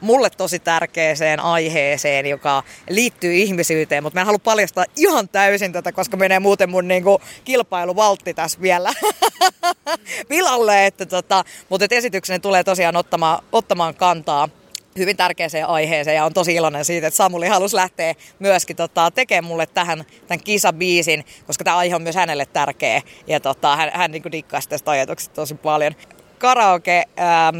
mulle 0.00 0.30
tosi 0.30 0.58
tärkeäseen 0.58 1.40
aiheeseen, 1.40 2.26
joka 2.26 2.62
liittyy 2.90 3.34
ihmisyyteen, 3.34 4.02
mutta 4.02 4.16
mä 4.16 4.20
en 4.20 4.26
halua 4.26 4.38
paljastaa 4.38 4.84
ihan 4.96 5.28
täysin 5.28 5.72
tätä, 5.72 5.92
koska 5.92 6.16
menee 6.16 6.40
muuten 6.40 6.70
mun 6.70 6.88
niinku, 6.88 7.20
kilpailuvaltti 7.44 8.34
tässä 8.34 8.60
vielä 8.60 8.92
pilalle. 10.28 10.86
Että, 10.86 11.06
tota, 11.06 11.44
mutta 11.68 11.84
et 11.84 12.42
tulee 12.42 12.64
tosiaan 12.64 12.96
ottamaan, 12.96 13.42
ottamaan 13.52 13.94
kantaa 13.94 14.48
hyvin 14.98 15.16
tärkeäseen 15.16 15.66
aiheeseen 15.66 16.16
ja 16.16 16.24
on 16.24 16.34
tosi 16.34 16.54
iloinen 16.54 16.84
siitä, 16.84 17.06
että 17.06 17.16
Samuli 17.16 17.48
halusi 17.48 17.76
lähteä 17.76 18.14
myöskin 18.38 18.76
tota, 18.76 19.10
tekemään 19.10 19.44
mulle 19.44 19.66
tähän 19.66 20.04
tämän 20.26 20.44
kisabiisin, 20.44 21.24
koska 21.46 21.64
tämä 21.64 21.76
aihe 21.76 21.96
on 21.96 22.02
myös 22.02 22.16
hänelle 22.16 22.46
tärkeä 22.46 23.02
ja 23.26 23.40
tota, 23.40 23.76
hän, 23.76 23.90
hän 23.94 24.10
niin 24.10 24.32
dikkasi 24.32 24.68
tästä 24.68 24.90
ajatuksesta 24.90 25.34
tosi 25.34 25.54
paljon 25.54 25.94
karaoke, 26.38 27.04
ähm, 27.20 27.56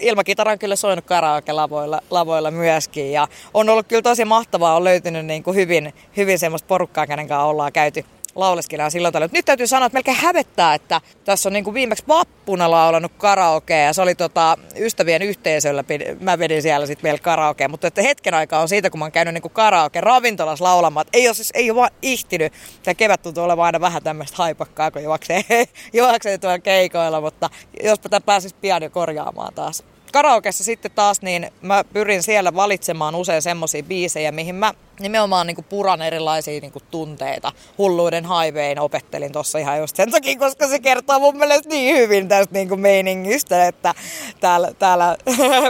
ilmakitara 0.00 0.52
on 0.52 0.58
kyllä 0.58 0.76
soinut 0.76 1.04
karaoke-lavoilla 1.04 2.00
lavoilla 2.10 2.50
myöskin. 2.50 3.12
Ja 3.12 3.28
on 3.54 3.68
ollut 3.68 3.86
kyllä 3.86 4.02
tosi 4.02 4.24
mahtavaa, 4.24 4.76
on 4.76 4.84
löytynyt 4.84 5.26
niin 5.26 5.42
kuin 5.42 5.54
hyvin, 5.54 5.94
hyvin 6.16 6.38
semmoista 6.38 6.66
porukkaa, 6.66 7.06
kenen 7.06 7.28
kanssa 7.28 7.44
ollaan 7.44 7.72
käyty, 7.72 8.04
lauleskelemaan 8.38 8.90
silloin 8.90 9.12
tällöin. 9.12 9.30
Nyt 9.32 9.44
täytyy 9.44 9.66
sanoa, 9.66 9.86
että 9.86 9.96
melkein 9.96 10.16
hävettää, 10.16 10.74
että 10.74 11.00
tässä 11.24 11.48
on 11.48 11.52
niin 11.52 11.64
kuin 11.64 11.74
viimeksi 11.74 12.04
vappuna 12.08 12.70
laulanut 12.70 13.12
karaoke 13.18 13.78
ja 13.78 13.92
se 13.92 14.02
oli 14.02 14.14
tota, 14.14 14.58
ystävien 14.76 15.22
yhteisöllä, 15.22 15.84
mä 16.20 16.38
vedin 16.38 16.62
siellä 16.62 16.86
sitten 16.86 17.02
vielä 17.02 17.18
karaoke, 17.18 17.68
mutta 17.68 17.86
että 17.86 18.02
hetken 18.02 18.34
aikaa 18.34 18.60
on 18.60 18.68
siitä, 18.68 18.90
kun 18.90 18.98
mä 18.98 19.04
oon 19.04 19.12
käynyt 19.12 19.34
niin 19.34 19.42
kuin 19.42 19.52
karaoke 19.52 20.00
ravintolassa 20.00 20.64
laulamaan, 20.64 21.06
että 21.06 21.18
ei 21.18 21.28
ole, 21.28 21.34
siis, 21.34 21.50
ei 21.54 21.70
ole 21.70 21.80
vaan 21.80 21.90
ihtinyt. 22.02 22.52
Tämä 22.82 22.94
kevät 22.94 23.22
tuntuu 23.22 23.44
olevan 23.44 23.66
aina 23.66 23.80
vähän 23.80 24.02
tämmöistä 24.02 24.36
haipakkaa, 24.36 24.90
kun 24.90 25.02
juoksee, 25.02 25.44
juoksee 25.92 26.38
tuolla 26.38 26.58
keikoilla, 26.58 27.20
mutta 27.20 27.50
jospa 27.82 28.08
tämä 28.08 28.20
pääsisi 28.20 28.54
pian 28.60 28.82
jo 28.82 28.90
korjaamaan 28.90 29.54
taas. 29.54 29.84
Karaokessa 30.12 30.64
sitten 30.64 30.90
taas, 30.90 31.22
niin 31.22 31.50
mä 31.62 31.84
pyrin 31.92 32.22
siellä 32.22 32.54
valitsemaan 32.54 33.14
usein 33.14 33.42
semmoisia 33.42 33.82
biisejä, 33.82 34.32
mihin 34.32 34.54
mä 34.54 34.74
nimenomaan 35.00 35.46
niin 35.46 35.54
kuin 35.54 35.64
puran 35.64 36.02
erilaisia 36.02 36.60
niin 36.60 36.72
kuin 36.72 36.82
tunteita. 36.90 37.52
Hulluuden 37.78 38.24
haivein 38.24 38.80
opettelin 38.80 39.32
tuossa 39.32 39.58
ihan 39.58 39.78
just 39.78 39.96
sen 39.96 40.10
takia, 40.10 40.38
koska 40.38 40.68
se 40.68 40.78
kertoo 40.78 41.18
mun 41.18 41.36
mielestä 41.36 41.68
niin 41.68 41.96
hyvin 41.96 42.28
tästä 42.28 42.54
niin 42.54 42.68
kuin 42.68 42.80
meiningistä, 42.80 43.66
että 43.66 43.94
täällä, 44.40 44.72
täällä 44.78 45.16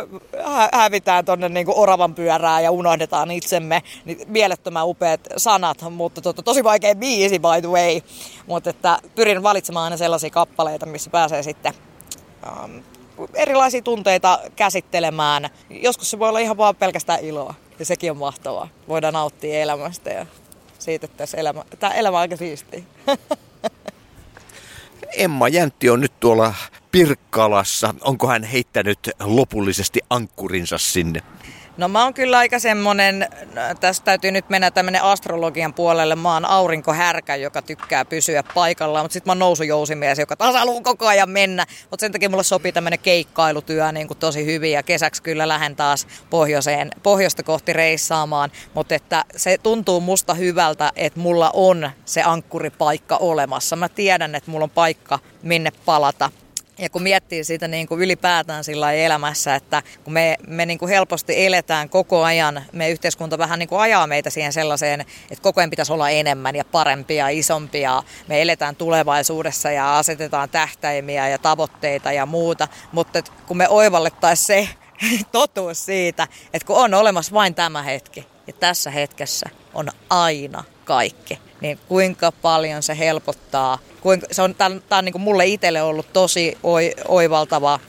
hävitään 0.81 1.25
tuonne 1.25 1.49
niin 1.49 1.67
oravan 1.69 2.14
pyörää 2.14 2.61
ja 2.61 2.71
unohdetaan 2.71 3.31
itsemme. 3.31 3.83
Niin 4.05 4.19
mielettömän 4.27 4.87
upeat 4.87 5.21
sanat, 5.37 5.79
mutta 5.91 6.21
to, 6.21 6.33
tosi 6.33 6.64
vaikea 6.64 6.95
biisi 6.95 7.38
by 7.38 7.61
the 7.61 7.69
way. 7.69 8.01
Mutta 8.47 8.71
että 8.71 8.99
pyrin 9.14 9.43
valitsemaan 9.43 9.85
aina 9.85 9.97
sellaisia 9.97 10.31
kappaleita, 10.31 10.87
missä 10.87 11.11
pääsee 11.11 11.43
sitten 11.43 11.73
um, 12.64 12.83
erilaisia 13.35 13.83
tunteita 13.83 14.38
käsittelemään. 14.57 15.51
Joskus 15.70 16.11
se 16.11 16.18
voi 16.18 16.29
olla 16.29 16.39
ihan 16.39 16.57
vaan 16.57 16.76
pelkästään 16.76 17.20
iloa 17.20 17.55
ja 17.79 17.85
sekin 17.85 18.11
on 18.11 18.16
mahtavaa. 18.16 18.68
Voidaan 18.89 19.14
nauttia 19.14 19.61
elämästä 19.61 20.11
ja 20.11 20.26
siitä, 20.79 21.05
että 21.05 21.16
tässä 21.18 21.37
elämä, 21.37 21.64
tämä 21.79 21.95
elämä 21.95 22.16
on 22.16 22.20
aika 22.20 22.37
siistiä. 22.37 22.83
Emma 25.16 25.49
Jäntti 25.49 25.91
on 25.91 26.01
nyt 26.01 26.12
tuolla 26.20 26.55
Pirkkalassa. 26.93 27.95
Onko 28.01 28.29
hän 28.29 28.45
heittänyt 28.45 28.99
lopullisesti 29.20 30.01
ankkurinsa 30.11 30.79
sinne? 30.79 31.22
No 31.79 31.89
mä 31.89 32.05
oon 32.05 32.14
kyllä 32.14 32.39
aika 32.39 32.59
semmonen, 32.59 33.29
tästä 33.81 34.05
täytyy 34.05 34.31
nyt 34.31 34.49
mennä 34.49 34.70
tämmönen 34.70 35.03
astrologian 35.03 35.74
puolelle. 35.74 36.16
Mä 36.16 36.35
oon 36.35 36.45
aurinkohärkä, 36.45 37.37
joka 37.37 37.62
tykkää 37.62 38.05
pysyä 38.05 38.43
paikallaan, 38.55 39.05
mutta 39.05 39.12
sitten 39.12 39.29
mä 39.29 39.33
oon 39.33 39.39
nousujousimies, 39.39 40.18
joka 40.18 40.37
taas 40.37 40.55
haluaa 40.55 40.83
koko 40.83 41.07
ajan 41.07 41.31
mennä. 41.31 41.66
Mutta 41.91 42.01
sen 42.01 42.12
takia 42.12 42.29
mulle 42.29 42.43
sopii 42.43 42.72
tämmönen 42.72 42.99
keikkailutyö 42.99 43.93
niin 43.93 44.07
kuin 44.07 44.18
tosi 44.18 44.47
hyvin 44.47 44.72
ja 44.72 44.83
kesäksi 44.83 45.22
kyllä 45.22 45.49
lähden 45.49 45.76
taas 45.76 46.07
pohjoiseen, 46.31 46.91
pohjoista 47.03 47.43
kohti 47.43 47.72
reissaamaan. 47.72 48.51
Mutta 48.74 48.95
että 48.95 49.24
se 49.37 49.59
tuntuu 49.62 50.01
musta 50.01 50.35
hyvältä, 50.35 50.93
että 50.97 51.20
mulla 51.20 51.51
on 51.55 51.91
se 52.05 52.22
ankkuripaikka 52.22 53.16
olemassa. 53.16 53.76
Mä 53.76 53.89
tiedän, 53.89 54.35
että 54.35 54.51
mulla 54.51 54.64
on 54.64 54.70
paikka 54.70 55.18
minne 55.43 55.70
palata. 55.85 56.31
Ja 56.79 56.91
kun 56.91 57.03
miettii 57.03 57.45
siitä 57.45 57.68
niin 57.68 57.87
kuin 57.89 58.01
ylipäätään 58.01 58.64
sillä 58.64 58.93
elämässä, 58.93 59.55
että 59.55 59.83
kun 60.05 60.12
me, 60.12 60.37
me 60.47 60.66
niin 60.66 60.79
kuin 60.79 60.89
helposti 60.89 61.47
eletään 61.47 61.89
koko 61.89 62.24
ajan, 62.24 62.62
me 62.72 62.91
yhteiskunta 62.91 63.39
vähän 63.39 63.59
niin 63.59 63.68
kuin 63.68 63.81
ajaa 63.81 64.07
meitä 64.07 64.31
siihen 64.31 64.53
sellaiseen, 64.53 65.01
että 65.01 65.43
koko 65.43 65.61
ajan 65.61 65.70
pitäisi 65.70 65.93
olla 65.93 66.11
enemmän 66.11 66.57
ja 66.57 66.64
parempia, 66.64 67.29
isompia. 67.29 68.03
Me 68.29 68.43
eletään 68.43 68.76
tulevaisuudessa 68.76 69.70
ja 69.70 69.99
asetetaan 69.99 70.49
tähtäimiä 70.49 71.29
ja 71.29 71.39
tavoitteita 71.39 72.12
ja 72.12 72.26
muuta, 72.26 72.68
mutta 72.93 73.22
kun 73.47 73.57
me 73.57 73.68
oivallettaisiin 73.68 74.47
se 74.47 74.68
totuus 75.33 75.87
siitä, 75.87 76.29
että 76.53 76.66
kun 76.66 76.76
on 76.76 76.95
olemassa 76.95 77.33
vain 77.33 77.55
tämä 77.55 77.83
hetki 77.83 78.26
ja 78.47 78.53
tässä 78.53 78.91
hetkessä 78.91 79.47
on 79.74 79.89
aina 80.11 80.64
kaikki, 80.85 81.39
niin 81.61 81.79
kuinka 81.89 82.33
paljon 82.33 82.83
se 82.83 82.99
helpottaa. 82.99 83.79
Kuinka, 84.01 84.27
se 84.31 84.43
on, 84.43 84.55
tämä 84.55 84.99
on 84.99 85.05
niin 85.05 85.13
kuin 85.13 85.23
mulle 85.23 85.47
itselle 85.47 85.83
ollut 85.83 86.13
tosi 86.13 86.59
oi, 86.63 86.95
oivaltava 87.09 87.81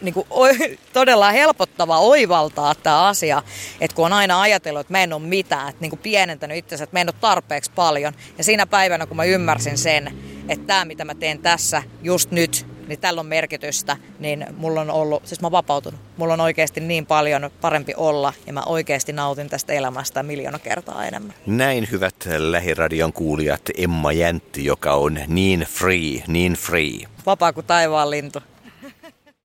niin 0.00 0.14
kuin, 0.14 0.26
oi, 0.30 0.50
todella 0.92 1.30
helpottava 1.30 1.98
oivaltaa 1.98 2.74
tämä 2.74 3.06
asia, 3.06 3.42
että 3.80 3.94
kun 3.94 4.06
on 4.06 4.12
aina 4.12 4.40
ajatellut, 4.40 4.80
että 4.80 4.92
mä 4.92 5.02
en 5.02 5.12
ole 5.12 5.22
mitään, 5.22 5.68
että 5.68 5.80
niin 5.80 5.90
kuin 5.90 6.00
pienentänyt 6.00 6.56
itsensä, 6.56 6.84
että 6.84 6.96
mä 6.96 7.00
en 7.00 7.08
ole 7.08 7.14
tarpeeksi 7.20 7.70
paljon. 7.74 8.12
Ja 8.38 8.44
siinä 8.44 8.66
päivänä, 8.66 9.06
kun 9.06 9.16
mä 9.16 9.24
ymmärsin 9.24 9.78
sen, 9.78 10.14
että 10.48 10.66
tämä 10.66 10.84
mitä 10.84 11.04
mä 11.04 11.14
teen 11.14 11.38
tässä 11.38 11.82
just 12.02 12.30
nyt, 12.30 12.66
niin 12.88 13.00
tällä 13.00 13.20
on 13.20 13.26
merkitystä, 13.26 13.96
niin 14.18 14.46
mulla 14.56 14.80
on 14.80 14.90
ollut, 14.90 15.26
siis 15.26 15.40
mä 15.40 15.46
oon 15.46 15.52
vapautunut. 15.52 16.00
Mulla 16.16 16.32
on 16.32 16.40
oikeasti 16.40 16.80
niin 16.80 17.06
paljon 17.06 17.50
parempi 17.60 17.92
olla 17.96 18.32
ja 18.46 18.52
mä 18.52 18.62
oikeasti 18.66 19.12
nautin 19.12 19.48
tästä 19.48 19.72
elämästä 19.72 20.22
miljoona 20.22 20.58
kertaa 20.58 21.06
enemmän. 21.06 21.34
Näin 21.46 21.88
hyvät 21.90 22.28
lähiradion 22.38 23.12
kuulijat 23.12 23.62
Emma 23.78 24.12
Jäntti, 24.12 24.64
joka 24.64 24.92
on 24.92 25.18
niin 25.26 25.60
free, 25.60 26.22
niin 26.26 26.52
free. 26.52 26.98
Vapaa 27.26 27.52
kuin 27.52 27.66
taivaan 27.66 28.10
lintu. 28.10 28.42